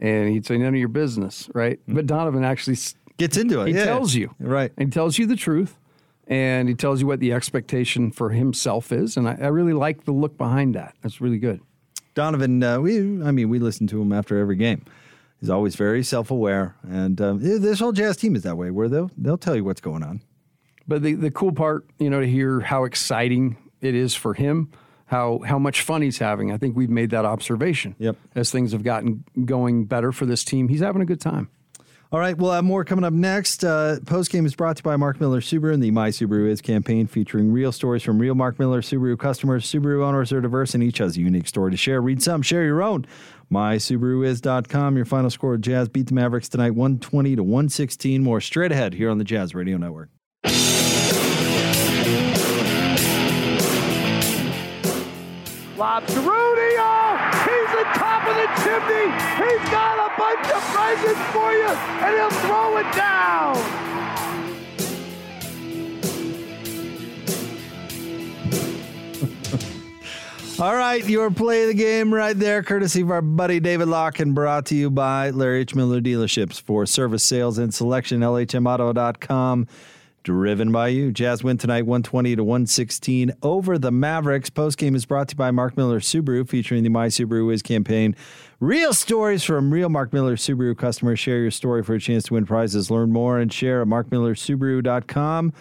And 0.00 0.28
he'd 0.30 0.44
say, 0.44 0.58
"None 0.58 0.74
of 0.74 0.80
your 0.80 0.88
business," 0.88 1.48
right? 1.54 1.78
But 1.86 2.06
Donovan 2.06 2.42
actually 2.42 2.76
Gets 3.18 3.36
into 3.36 3.60
it. 3.60 3.68
He 3.68 3.74
yeah. 3.74 3.84
tells 3.84 4.14
you, 4.14 4.34
right? 4.40 4.72
And 4.76 4.88
he 4.88 4.90
tells 4.90 5.18
you 5.18 5.26
the 5.26 5.36
truth, 5.36 5.76
and 6.26 6.68
he 6.68 6.74
tells 6.74 7.00
you 7.00 7.06
what 7.06 7.20
the 7.20 7.32
expectation 7.32 8.10
for 8.10 8.30
himself 8.30 8.92
is. 8.92 9.16
And 9.16 9.28
I, 9.28 9.36
I 9.40 9.46
really 9.48 9.72
like 9.72 10.04
the 10.04 10.12
look 10.12 10.38
behind 10.38 10.74
that. 10.74 10.94
That's 11.02 11.20
really 11.20 11.38
good. 11.38 11.60
Donovan, 12.14 12.62
uh, 12.62 12.78
we 12.80 12.98
I 13.22 13.30
mean, 13.30 13.48
we 13.48 13.58
listen 13.58 13.86
to 13.88 14.00
him 14.00 14.12
after 14.12 14.38
every 14.38 14.56
game. 14.56 14.84
He's 15.40 15.50
always 15.50 15.74
very 15.74 16.04
self-aware, 16.04 16.76
and 16.84 17.20
um, 17.20 17.40
this 17.40 17.80
whole 17.80 17.90
Jazz 17.90 18.16
team 18.16 18.36
is 18.36 18.44
that 18.44 18.56
way, 18.56 18.70
where 18.70 18.88
they'll 18.88 19.10
they'll 19.18 19.38
tell 19.38 19.56
you 19.56 19.64
what's 19.64 19.80
going 19.80 20.04
on. 20.04 20.22
But 20.86 21.02
the, 21.02 21.14
the 21.14 21.32
cool 21.32 21.50
part, 21.50 21.84
you 21.98 22.10
know, 22.10 22.20
to 22.20 22.26
hear 22.28 22.60
how 22.60 22.84
exciting 22.84 23.56
it 23.80 23.96
is 23.96 24.14
for 24.14 24.34
him, 24.34 24.70
how 25.06 25.40
how 25.44 25.58
much 25.58 25.82
fun 25.82 26.02
he's 26.02 26.18
having. 26.18 26.52
I 26.52 26.58
think 26.58 26.76
we've 26.76 26.90
made 26.90 27.10
that 27.10 27.24
observation. 27.24 27.96
Yep. 27.98 28.16
As 28.36 28.52
things 28.52 28.70
have 28.70 28.84
gotten 28.84 29.24
going 29.44 29.86
better 29.86 30.12
for 30.12 30.26
this 30.26 30.44
team, 30.44 30.68
he's 30.68 30.80
having 30.80 31.02
a 31.02 31.06
good 31.06 31.20
time. 31.20 31.50
All 32.12 32.20
right, 32.20 32.36
we'll 32.36 32.52
have 32.52 32.64
more 32.64 32.84
coming 32.84 33.06
up 33.06 33.14
next. 33.14 33.64
Uh, 33.64 33.96
Post 34.04 34.30
game 34.30 34.44
is 34.44 34.54
brought 34.54 34.76
to 34.76 34.80
you 34.80 34.84
by 34.84 34.96
Mark 34.96 35.18
Miller 35.18 35.40
Subaru 35.40 35.72
and 35.72 35.82
the 35.82 35.90
My 35.90 36.10
Subaru 36.10 36.46
Is 36.50 36.60
campaign, 36.60 37.06
featuring 37.06 37.50
real 37.50 37.72
stories 37.72 38.02
from 38.02 38.18
real 38.18 38.34
Mark 38.34 38.58
Miller 38.58 38.82
Subaru 38.82 39.18
customers. 39.18 39.64
Subaru 39.64 40.04
owners 40.04 40.30
are 40.30 40.42
diverse 40.42 40.74
and 40.74 40.82
each 40.82 40.98
has 40.98 41.16
a 41.16 41.20
unique 41.20 41.48
story 41.48 41.70
to 41.70 41.76
share. 41.78 42.02
Read 42.02 42.22
some, 42.22 42.42
share 42.42 42.66
your 42.66 42.82
own. 42.82 43.06
MySubaruIs.com. 43.50 44.96
Your 44.96 45.06
final 45.06 45.30
score: 45.30 45.56
Jazz 45.56 45.88
beat 45.88 46.08
the 46.08 46.14
Mavericks 46.14 46.50
tonight, 46.50 46.72
one 46.72 46.98
twenty 46.98 47.34
to 47.34 47.42
one 47.42 47.70
sixteen. 47.70 48.22
More 48.22 48.42
straight 48.42 48.72
ahead 48.72 48.92
here 48.92 49.08
on 49.08 49.16
the 49.16 49.24
Jazz 49.24 49.54
Radio 49.54 49.78
Network. 49.78 50.10
Lob 55.78 56.06
to. 56.08 56.41
Of 61.00 61.16
for 61.32 61.52
you, 61.52 61.68
and 61.68 62.16
he'll 62.16 62.30
throw 62.30 62.76
it 62.78 62.92
down. 62.94 63.56
All 70.60 70.74
right, 70.74 71.04
your 71.08 71.30
play 71.30 71.62
of 71.62 71.68
the 71.68 71.74
game 71.74 72.12
right 72.12 72.38
there, 72.38 72.62
courtesy 72.62 73.00
of 73.00 73.10
our 73.10 73.22
buddy 73.22 73.58
David 73.58 73.88
Locke, 73.88 74.20
and 74.20 74.34
brought 74.34 74.66
to 74.66 74.74
you 74.74 74.90
by 74.90 75.30
Larry 75.30 75.60
H. 75.62 75.74
Miller 75.74 76.00
Dealerships 76.00 76.60
for 76.60 76.86
service, 76.86 77.24
sales, 77.24 77.58
and 77.58 77.72
selection. 77.74 78.20
LHMauto.com. 78.20 79.66
driven 80.22 80.72
by 80.72 80.88
you. 80.88 81.12
Jazz 81.12 81.42
win 81.42 81.58
tonight 81.58 81.86
120 81.86 82.36
to 82.36 82.44
116 82.44 83.32
over 83.42 83.78
the 83.78 83.90
Mavericks. 83.90 84.50
Postgame 84.50 84.94
is 84.94 85.04
brought 85.04 85.28
to 85.28 85.34
you 85.34 85.38
by 85.38 85.50
Mark 85.50 85.76
Miller 85.76 86.00
Subaru, 86.00 86.48
featuring 86.48 86.82
the 86.82 86.88
My 86.88 87.08
Subaru 87.08 87.52
Is 87.52 87.62
campaign. 87.62 88.14
Real 88.60 88.92
stories 88.92 89.42
from 89.42 89.72
real 89.72 89.88
Mark 89.88 90.12
Miller 90.12 90.36
Subaru 90.36 90.76
customers. 90.76 91.18
Share 91.18 91.38
your 91.38 91.50
story 91.50 91.82
for 91.82 91.94
a 91.94 92.00
chance 92.00 92.24
to 92.24 92.34
win 92.34 92.46
prizes. 92.46 92.90
Learn 92.90 93.12
more 93.12 93.38
and 93.38 93.52
share 93.52 93.82
at 93.82 93.88
markmillersubaru.com. 93.88 95.52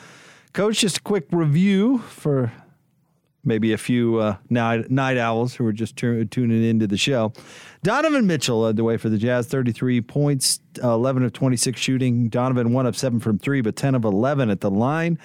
Coach, 0.53 0.79
just 0.79 0.97
a 0.97 1.01
quick 1.01 1.27
review 1.31 1.99
for 1.99 2.51
maybe 3.43 3.73
a 3.73 3.77
few 3.77 4.17
uh, 4.19 4.37
night, 4.49 4.89
night 4.91 5.17
owls 5.17 5.55
who 5.55 5.65
are 5.65 5.73
just 5.73 5.95
tu- 5.95 6.25
tuning 6.25 6.63
into 6.63 6.87
the 6.87 6.97
show. 6.97 7.33
Donovan 7.83 8.27
Mitchell 8.27 8.61
led 8.61 8.75
the 8.75 8.83
way 8.83 8.97
for 8.97 9.09
the 9.09 9.17
Jazz, 9.17 9.47
33 9.47 10.01
points, 10.01 10.59
uh, 10.83 10.93
11 10.93 11.23
of 11.23 11.33
26 11.33 11.79
shooting. 11.79 12.29
Donovan, 12.29 12.73
1 12.73 12.85
of 12.85 12.95
7 12.95 13.19
from 13.19 13.39
3, 13.39 13.61
but 13.61 13.75
10 13.75 13.95
of 13.95 14.05
11 14.05 14.49
at 14.49 14.61
the 14.61 14.69
line. 14.69 15.17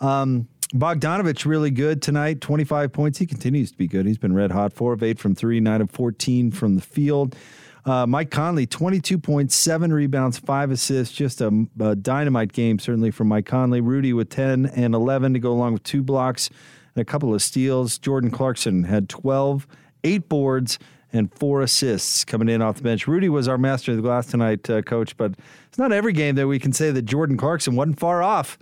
Um, 0.00 0.48
Bogdanovic 0.74 1.44
really 1.46 1.70
good 1.70 2.00
tonight, 2.00 2.40
25 2.40 2.92
points. 2.92 3.18
He 3.18 3.26
continues 3.26 3.72
to 3.72 3.76
be 3.76 3.88
good. 3.88 4.06
He's 4.06 4.18
been 4.18 4.34
red 4.34 4.52
hot, 4.52 4.72
4 4.72 4.92
of 4.92 5.02
8 5.02 5.18
from 5.18 5.34
3, 5.34 5.60
9 5.60 5.80
of 5.80 5.90
14 5.90 6.50
from 6.52 6.76
the 6.76 6.82
field. 6.82 7.36
Uh, 7.84 8.06
Mike 8.06 8.30
Conley, 8.30 8.66
22 8.66 9.18
points, 9.18 9.56
7 9.56 9.92
rebounds, 9.92 10.38
5 10.38 10.70
assists. 10.70 11.14
Just 11.14 11.40
a, 11.40 11.66
a 11.80 11.96
dynamite 11.96 12.52
game, 12.52 12.78
certainly 12.78 13.10
from 13.10 13.28
Mike 13.28 13.46
Conley. 13.46 13.80
Rudy 13.80 14.12
with 14.12 14.28
10 14.30 14.66
and 14.66 14.94
11 14.94 15.32
to 15.32 15.38
go 15.40 15.50
along 15.50 15.72
with 15.72 15.82
two 15.82 16.02
blocks 16.02 16.50
and 17.00 17.08
a 17.08 17.10
couple 17.10 17.34
of 17.34 17.40
steals. 17.42 17.96
Jordan 17.98 18.30
Clarkson 18.30 18.84
had 18.84 19.08
12, 19.08 19.66
8 20.04 20.28
boards, 20.28 20.78
and 21.12 21.32
four 21.34 21.60
assists 21.62 22.24
coming 22.24 22.48
in 22.48 22.62
off 22.62 22.76
the 22.76 22.82
bench. 22.82 23.08
Rudy 23.08 23.28
was 23.28 23.48
our 23.48 23.58
master 23.58 23.90
of 23.92 23.96
the 23.96 24.02
glass 24.02 24.26
tonight, 24.26 24.68
uh, 24.70 24.80
coach, 24.82 25.16
but 25.16 25.32
it's 25.66 25.78
not 25.78 25.90
every 25.92 26.12
game 26.12 26.34
that 26.36 26.46
we 26.46 26.58
can 26.60 26.72
say 26.72 26.90
that 26.92 27.02
Jordan 27.02 27.36
Clarkson 27.36 27.74
wasn't 27.74 27.98
far 27.98 28.22
off. 28.22 28.58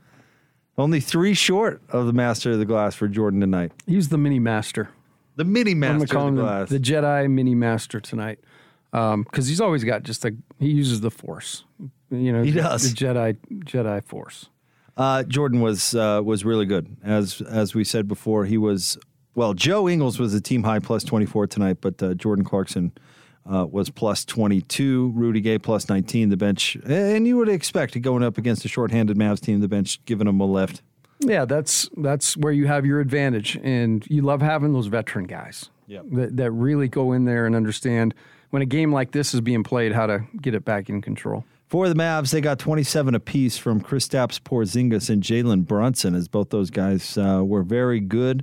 Only 0.78 1.00
three 1.00 1.34
short 1.34 1.82
of 1.90 2.06
the 2.06 2.12
master 2.12 2.52
of 2.52 2.58
the 2.58 2.64
glass 2.64 2.94
for 2.94 3.06
Jordan 3.08 3.40
tonight. 3.40 3.72
He 3.86 3.96
was 3.96 4.08
the 4.08 4.16
mini 4.16 4.38
master. 4.38 4.88
The 5.36 5.44
mini 5.44 5.74
master 5.74 6.16
of 6.16 6.24
the 6.36 6.40
the, 6.40 6.42
glass. 6.42 6.68
the 6.70 6.80
Jedi 6.80 7.28
mini 7.30 7.54
master 7.54 8.00
tonight, 8.00 8.38
because 8.92 9.48
he's 9.48 9.60
always 9.60 9.84
got 9.84 10.04
just 10.04 10.24
a 10.24 10.34
he 10.58 10.68
uses 10.70 11.00
the 11.02 11.10
Force. 11.10 11.64
You 12.10 12.32
know, 12.32 12.42
He 12.42 12.52
the- 12.52 12.62
does. 12.62 12.94
the 12.94 12.96
Jedi 13.04 13.36
Jedi 13.64 14.02
Force. 14.04 14.48
Uh, 14.98 15.22
Jordan 15.22 15.60
was 15.60 15.94
uh, 15.94 16.20
was 16.22 16.44
really 16.44 16.66
good, 16.66 16.94
as 17.02 17.40
as 17.40 17.74
we 17.74 17.84
said 17.84 18.08
before. 18.08 18.44
He 18.44 18.58
was 18.58 18.98
well. 19.34 19.54
Joe 19.54 19.88
Ingles 19.88 20.18
was 20.18 20.34
a 20.34 20.40
team 20.40 20.64
high 20.64 20.80
plus 20.80 21.04
twenty 21.04 21.24
four 21.24 21.46
tonight, 21.46 21.78
but 21.80 22.02
uh, 22.02 22.14
Jordan 22.14 22.44
Clarkson 22.44 22.90
uh, 23.50 23.64
was 23.70 23.90
plus 23.90 24.24
twenty 24.24 24.60
two. 24.60 25.12
Rudy 25.14 25.40
Gay 25.40 25.56
plus 25.58 25.88
nineteen. 25.88 26.30
The 26.30 26.36
bench, 26.36 26.76
and 26.84 27.26
you 27.28 27.36
would 27.36 27.48
expect 27.48 28.00
going 28.02 28.24
up 28.24 28.38
against 28.38 28.64
a 28.64 28.68
shorthanded 28.68 29.16
Mavs 29.16 29.40
team. 29.40 29.60
The 29.60 29.68
bench 29.68 30.04
giving 30.04 30.26
them 30.26 30.40
a 30.40 30.46
lift. 30.46 30.82
Yeah, 31.20 31.44
that's 31.44 31.88
that's 31.96 32.36
where 32.36 32.52
you 32.52 32.66
have 32.66 32.84
your 32.84 32.98
advantage, 33.00 33.56
and 33.62 34.04
you 34.08 34.22
love 34.22 34.42
having 34.42 34.72
those 34.72 34.86
veteran 34.86 35.26
guys 35.26 35.70
Yep. 35.86 36.04
that 36.12 36.36
that 36.38 36.50
really 36.50 36.88
go 36.88 37.12
in 37.12 37.24
there 37.24 37.46
and 37.46 37.54
understand 37.54 38.14
when 38.50 38.62
a 38.62 38.66
game 38.66 38.92
like 38.92 39.12
this 39.12 39.32
is 39.32 39.40
being 39.40 39.62
played 39.62 39.92
how 39.92 40.06
to 40.06 40.24
get 40.42 40.54
it 40.54 40.64
back 40.64 40.88
in 40.88 41.02
control. 41.02 41.44
For 41.68 41.86
the 41.90 41.94
Mavs, 41.94 42.30
they 42.30 42.40
got 42.40 42.58
27 42.58 43.14
apiece 43.14 43.58
from 43.58 43.82
Kristaps 43.82 44.40
Porzingis 44.40 45.10
and 45.10 45.22
Jalen 45.22 45.66
Brunson, 45.66 46.14
as 46.14 46.26
both 46.26 46.48
those 46.48 46.70
guys 46.70 47.18
uh, 47.18 47.42
were 47.44 47.62
very 47.62 48.00
good, 48.00 48.42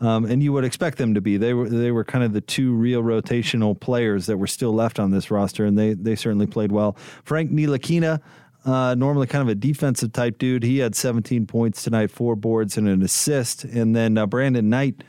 um, 0.00 0.24
and 0.24 0.42
you 0.42 0.52
would 0.52 0.64
expect 0.64 0.98
them 0.98 1.14
to 1.14 1.20
be. 1.20 1.36
They 1.36 1.54
were 1.54 1.68
they 1.68 1.92
were 1.92 2.02
kind 2.02 2.24
of 2.24 2.32
the 2.32 2.40
two 2.40 2.74
real 2.74 3.00
rotational 3.00 3.78
players 3.78 4.26
that 4.26 4.38
were 4.38 4.48
still 4.48 4.74
left 4.74 4.98
on 4.98 5.12
this 5.12 5.30
roster, 5.30 5.64
and 5.64 5.78
they 5.78 5.94
they 5.94 6.16
certainly 6.16 6.48
played 6.48 6.72
well. 6.72 6.96
Frank 7.22 7.52
Ntilikina, 7.52 8.20
uh, 8.64 8.96
normally 8.96 9.28
kind 9.28 9.42
of 9.42 9.48
a 9.48 9.54
defensive 9.54 10.12
type 10.12 10.38
dude, 10.38 10.64
he 10.64 10.78
had 10.78 10.96
17 10.96 11.46
points 11.46 11.84
tonight, 11.84 12.10
four 12.10 12.34
boards 12.34 12.76
and 12.76 12.88
an 12.88 13.02
assist, 13.02 13.62
and 13.62 13.94
then 13.94 14.18
uh, 14.18 14.26
Brandon 14.26 14.68
Knight. 14.68 15.04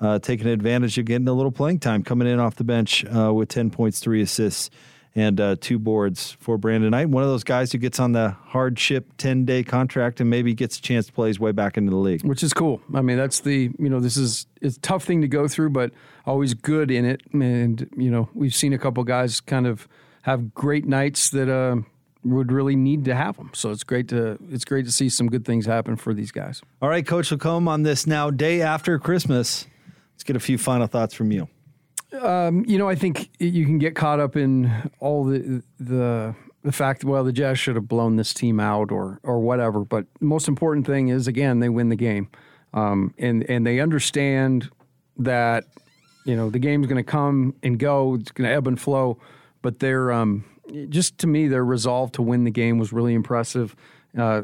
Uh, 0.00 0.18
taking 0.18 0.48
advantage 0.48 0.98
of 0.98 1.04
getting 1.04 1.28
a 1.28 1.32
little 1.32 1.52
playing 1.52 1.78
time, 1.78 2.02
coming 2.02 2.26
in 2.26 2.40
off 2.40 2.56
the 2.56 2.64
bench 2.64 3.06
uh, 3.06 3.32
with 3.32 3.48
10 3.48 3.70
points, 3.70 4.00
three 4.00 4.20
assists, 4.20 4.68
and 5.16 5.40
uh, 5.40 5.56
two 5.60 5.78
boards 5.78 6.36
for 6.40 6.58
Brandon 6.58 6.90
Knight. 6.90 7.08
One 7.08 7.22
of 7.22 7.28
those 7.28 7.44
guys 7.44 7.70
who 7.72 7.78
gets 7.78 8.00
on 8.00 8.12
the 8.12 8.30
hardship 8.46 9.12
10 9.18 9.44
day 9.44 9.62
contract 9.62 10.20
and 10.20 10.28
maybe 10.28 10.54
gets 10.54 10.78
a 10.78 10.82
chance 10.82 11.06
to 11.06 11.12
play 11.12 11.28
his 11.28 11.38
way 11.38 11.52
back 11.52 11.76
into 11.76 11.90
the 11.90 11.96
league. 11.96 12.24
which 12.24 12.42
is 12.42 12.52
cool. 12.52 12.80
I 12.92 13.00
mean, 13.00 13.16
that's 13.16 13.40
the 13.40 13.70
you 13.78 13.88
know 13.88 14.00
this 14.00 14.16
is 14.16 14.46
it's 14.60 14.76
a 14.76 14.80
tough 14.80 15.04
thing 15.04 15.20
to 15.22 15.28
go 15.28 15.46
through, 15.48 15.70
but 15.70 15.92
always 16.26 16.54
good 16.54 16.90
in 16.90 17.04
it. 17.04 17.22
And 17.32 17.88
you 17.96 18.10
know 18.10 18.28
we've 18.34 18.54
seen 18.54 18.72
a 18.72 18.78
couple 18.78 19.04
guys 19.04 19.40
kind 19.40 19.66
of 19.66 19.86
have 20.22 20.54
great 20.54 20.86
nights 20.86 21.30
that 21.30 21.48
uh, 21.48 21.76
would 22.24 22.50
really 22.50 22.74
need 22.76 23.04
to 23.04 23.14
have 23.14 23.36
them. 23.36 23.50
So 23.54 23.70
it's 23.70 23.84
great 23.84 24.08
to 24.08 24.38
it's 24.50 24.64
great 24.64 24.86
to 24.86 24.92
see 24.92 25.08
some 25.08 25.28
good 25.28 25.44
things 25.44 25.66
happen 25.66 25.96
for 25.96 26.12
these 26.14 26.32
guys. 26.32 26.62
All 26.82 26.88
right, 26.88 27.06
Coach 27.06 27.30
LaComb, 27.30 27.68
on 27.68 27.82
this 27.82 28.06
now, 28.06 28.30
day 28.30 28.62
after 28.62 28.98
Christmas, 28.98 29.66
let's 30.14 30.24
get 30.24 30.34
a 30.34 30.40
few 30.40 30.58
final 30.58 30.86
thoughts 30.86 31.14
from 31.14 31.30
you. 31.30 31.48
Um, 32.20 32.64
you 32.66 32.78
know, 32.78 32.88
I 32.88 32.94
think 32.94 33.30
you 33.38 33.64
can 33.64 33.78
get 33.78 33.94
caught 33.94 34.20
up 34.20 34.36
in 34.36 34.90
all 35.00 35.24
the 35.24 35.62
the 35.78 36.34
the 36.62 36.72
fact 36.72 37.04
well, 37.04 37.24
the 37.24 37.32
Jazz 37.32 37.58
should 37.58 37.76
have 37.76 37.88
blown 37.88 38.16
this 38.16 38.32
team 38.32 38.60
out 38.60 38.90
or 38.90 39.20
or 39.22 39.40
whatever. 39.40 39.84
But 39.84 40.06
the 40.18 40.26
most 40.26 40.48
important 40.48 40.86
thing 40.86 41.08
is 41.08 41.26
again 41.26 41.60
they 41.60 41.68
win 41.68 41.88
the 41.88 41.96
game, 41.96 42.28
um, 42.72 43.14
and 43.18 43.48
and 43.50 43.66
they 43.66 43.80
understand 43.80 44.70
that 45.18 45.64
you 46.24 46.36
know 46.36 46.50
the 46.50 46.58
game's 46.58 46.86
going 46.86 47.02
to 47.02 47.10
come 47.10 47.54
and 47.62 47.78
go, 47.78 48.14
it's 48.14 48.32
going 48.32 48.48
to 48.48 48.54
ebb 48.54 48.66
and 48.66 48.80
flow, 48.80 49.18
but 49.62 49.80
they're 49.80 50.12
um, 50.12 50.44
just 50.88 51.18
to 51.18 51.26
me 51.26 51.48
their 51.48 51.64
resolve 51.64 52.12
to 52.12 52.22
win 52.22 52.44
the 52.44 52.50
game 52.50 52.78
was 52.78 52.92
really 52.92 53.14
impressive. 53.14 53.76
Uh, 54.16 54.42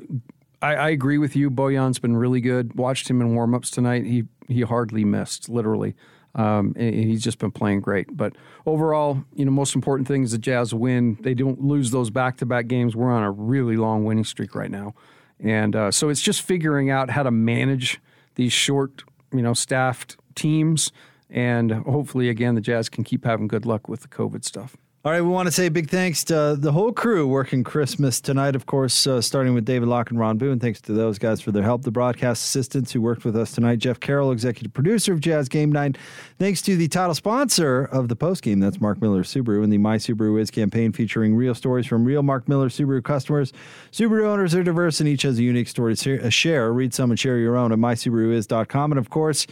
I, 0.63 0.75
I 0.75 0.89
agree 0.91 1.19
with 1.19 1.37
you. 1.37 1.51
Bojan's 1.51 1.99
been 1.99 2.17
really 2.17 2.41
good. 2.41 2.75
Watched 2.75 3.09
him 3.09 3.21
in 3.21 3.35
warmups 3.35 3.71
tonight. 3.71 4.05
He 4.05 4.25
he 4.49 4.63
hardly 4.63 5.05
missed, 5.05 5.49
literally. 5.49 5.95
Um, 6.35 6.75
he's 6.77 7.23
just 7.23 7.39
been 7.39 7.51
playing 7.51 7.81
great. 7.81 8.17
But 8.17 8.35
overall, 8.65 9.25
you 9.35 9.45
know, 9.45 9.51
most 9.51 9.75
important 9.75 10.07
thing 10.07 10.23
is 10.23 10.31
the 10.31 10.39
Jazz 10.39 10.73
win. 10.73 11.19
They 11.21 11.35
don't 11.35 11.61
lose 11.63 11.91
those 11.91 12.11
back-to-back 12.11 12.69
games. 12.69 12.95
We're 12.95 13.11
on 13.11 13.23
a 13.23 13.31
really 13.31 13.77
long 13.77 14.05
winning 14.05 14.25
streak 14.25 14.55
right 14.55 14.71
now, 14.71 14.95
and 15.41 15.75
uh, 15.75 15.91
so 15.91 16.09
it's 16.09 16.21
just 16.21 16.43
figuring 16.43 16.91
out 16.91 17.11
how 17.11 17.23
to 17.23 17.31
manage 17.31 18.01
these 18.37 18.53
short, 18.53 19.03
you 19.33 19.43
know, 19.43 19.55
staffed 19.55 20.17
teams. 20.35 20.93
And 21.29 21.71
hopefully, 21.71 22.29
again, 22.29 22.55
the 22.57 22.61
Jazz 22.61 22.89
can 22.89 23.05
keep 23.05 23.25
having 23.25 23.47
good 23.47 23.65
luck 23.65 23.89
with 23.89 24.01
the 24.01 24.09
COVID 24.09 24.45
stuff. 24.45 24.77
All 25.03 25.11
right, 25.11 25.23
we 25.23 25.29
want 25.29 25.47
to 25.47 25.51
say 25.51 25.71
big 25.71 25.89
thanks 25.89 26.25
to 26.25 26.55
the 26.59 26.73
whole 26.73 26.93
crew 26.93 27.27
working 27.27 27.65
Christmas 27.65 28.21
tonight, 28.21 28.55
of 28.55 28.67
course, 28.67 29.07
uh, 29.07 29.23
starting 29.23 29.55
with 29.55 29.65
David 29.65 29.89
Locke 29.89 30.11
and 30.11 30.21
Ron 30.21 30.37
Boone. 30.37 30.61
Thanks 30.61 30.79
to 30.83 30.93
those 30.93 31.19
guys 31.19 31.41
for 31.41 31.53
their 31.53 31.63
help. 31.63 31.85
The 31.85 31.91
broadcast 31.91 32.45
assistants 32.45 32.93
who 32.93 33.01
worked 33.01 33.25
with 33.25 33.35
us 33.35 33.53
tonight, 33.53 33.79
Jeff 33.79 33.99
Carroll, 33.99 34.31
executive 34.31 34.75
producer 34.75 35.15
of 35.15 35.21
Jazz 35.21 35.49
Game 35.49 35.73
Night. 35.73 35.97
Thanks 36.39 36.61
to 36.61 36.77
the 36.77 36.87
title 36.87 37.15
sponsor 37.15 37.83
of 37.83 38.09
the 38.09 38.15
postgame, 38.15 38.61
that's 38.61 38.79
Mark 38.79 39.01
Miller 39.01 39.23
Subaru, 39.23 39.65
and 39.65 39.73
the 39.73 39.79
My 39.79 39.97
Subaru 39.97 40.39
Is 40.39 40.51
campaign 40.51 40.93
featuring 40.93 41.35
real 41.35 41.55
stories 41.55 41.87
from 41.87 42.05
real 42.05 42.23
Mark 42.23 42.47
Miller 42.47 42.69
Subaru 42.69 43.03
customers. 43.03 43.55
Subaru 43.93 44.27
owners 44.27 44.55
are 44.55 44.63
diverse 44.63 45.01
and 45.01 45.09
each 45.09 45.23
has 45.23 45.39
a 45.39 45.43
unique 45.43 45.69
story 45.69 45.97
to 45.97 46.31
share. 46.31 46.75
Read 46.75 46.93
some 46.93 47.11
and 47.11 47.19
share 47.19 47.39
your 47.39 47.57
own 47.57 47.73
at 47.73 47.79
mysubaruis.com. 47.79 48.93
And 48.93 48.99
of 48.99 49.09
course, 49.09 49.47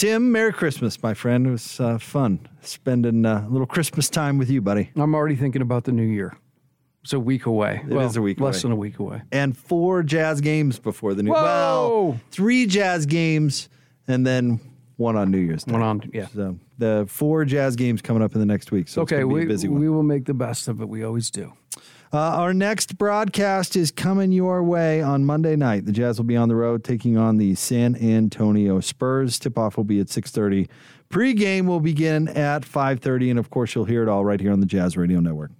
Tim, 0.00 0.32
Merry 0.32 0.54
Christmas, 0.54 1.02
my 1.02 1.12
friend. 1.12 1.46
It 1.46 1.50
was 1.50 1.78
uh, 1.78 1.98
fun 1.98 2.48
spending 2.62 3.26
uh, 3.26 3.44
a 3.46 3.50
little 3.50 3.66
Christmas 3.66 4.08
time 4.08 4.38
with 4.38 4.48
you, 4.48 4.62
buddy. 4.62 4.90
I'm 4.96 5.14
already 5.14 5.36
thinking 5.36 5.60
about 5.60 5.84
the 5.84 5.92
new 5.92 6.06
year. 6.06 6.38
It's 7.02 7.12
a 7.12 7.20
week 7.20 7.44
away. 7.44 7.82
It 7.86 7.94
is 7.94 8.16
a 8.16 8.22
week 8.22 8.40
less 8.40 8.56
away. 8.56 8.62
than 8.62 8.72
a 8.72 8.76
week 8.76 8.98
away. 8.98 9.20
And 9.30 9.54
four 9.54 10.02
jazz 10.02 10.40
games 10.40 10.78
before 10.78 11.12
the 11.12 11.22
new. 11.22 11.32
Whoa! 11.32 11.38
Well, 11.42 12.20
three 12.30 12.64
jazz 12.64 13.04
games, 13.04 13.68
and 14.08 14.26
then 14.26 14.58
one 14.96 15.16
on 15.16 15.30
New 15.30 15.36
Year's. 15.36 15.64
Day. 15.64 15.72
One 15.72 15.82
on, 15.82 16.10
yeah. 16.14 16.28
So 16.28 16.58
the 16.78 17.04
four 17.06 17.44
jazz 17.44 17.76
games 17.76 18.00
coming 18.00 18.22
up 18.22 18.32
in 18.32 18.40
the 18.40 18.46
next 18.46 18.72
week. 18.72 18.88
So 18.88 19.02
it's 19.02 19.12
okay, 19.12 19.24
we, 19.24 19.42
a 19.42 19.46
busy 19.46 19.68
one. 19.68 19.80
we 19.82 19.90
will 19.90 20.02
make 20.02 20.24
the 20.24 20.32
best 20.32 20.66
of 20.66 20.80
it. 20.80 20.88
We 20.88 21.04
always 21.04 21.30
do. 21.30 21.52
Uh, 22.12 22.18
our 22.18 22.52
next 22.52 22.98
broadcast 22.98 23.76
is 23.76 23.92
coming 23.92 24.32
your 24.32 24.64
way 24.64 25.00
on 25.00 25.24
Monday 25.24 25.54
night. 25.54 25.86
The 25.86 25.92
Jazz 25.92 26.18
will 26.18 26.24
be 26.24 26.36
on 26.36 26.48
the 26.48 26.56
road 26.56 26.82
taking 26.82 27.16
on 27.16 27.36
the 27.36 27.54
San 27.54 27.94
Antonio 27.94 28.80
Spurs. 28.80 29.38
Tip-off 29.38 29.76
will 29.76 29.84
be 29.84 30.00
at 30.00 30.08
6.30. 30.08 30.68
Pre-game 31.08 31.68
will 31.68 31.78
begin 31.78 32.26
at 32.26 32.62
5.30, 32.62 33.30
and 33.30 33.38
of 33.38 33.50
course 33.50 33.76
you'll 33.76 33.84
hear 33.84 34.02
it 34.02 34.08
all 34.08 34.24
right 34.24 34.40
here 34.40 34.50
on 34.50 34.58
the 34.58 34.66
Jazz 34.66 34.96
Radio 34.96 35.20
Network. 35.20 35.52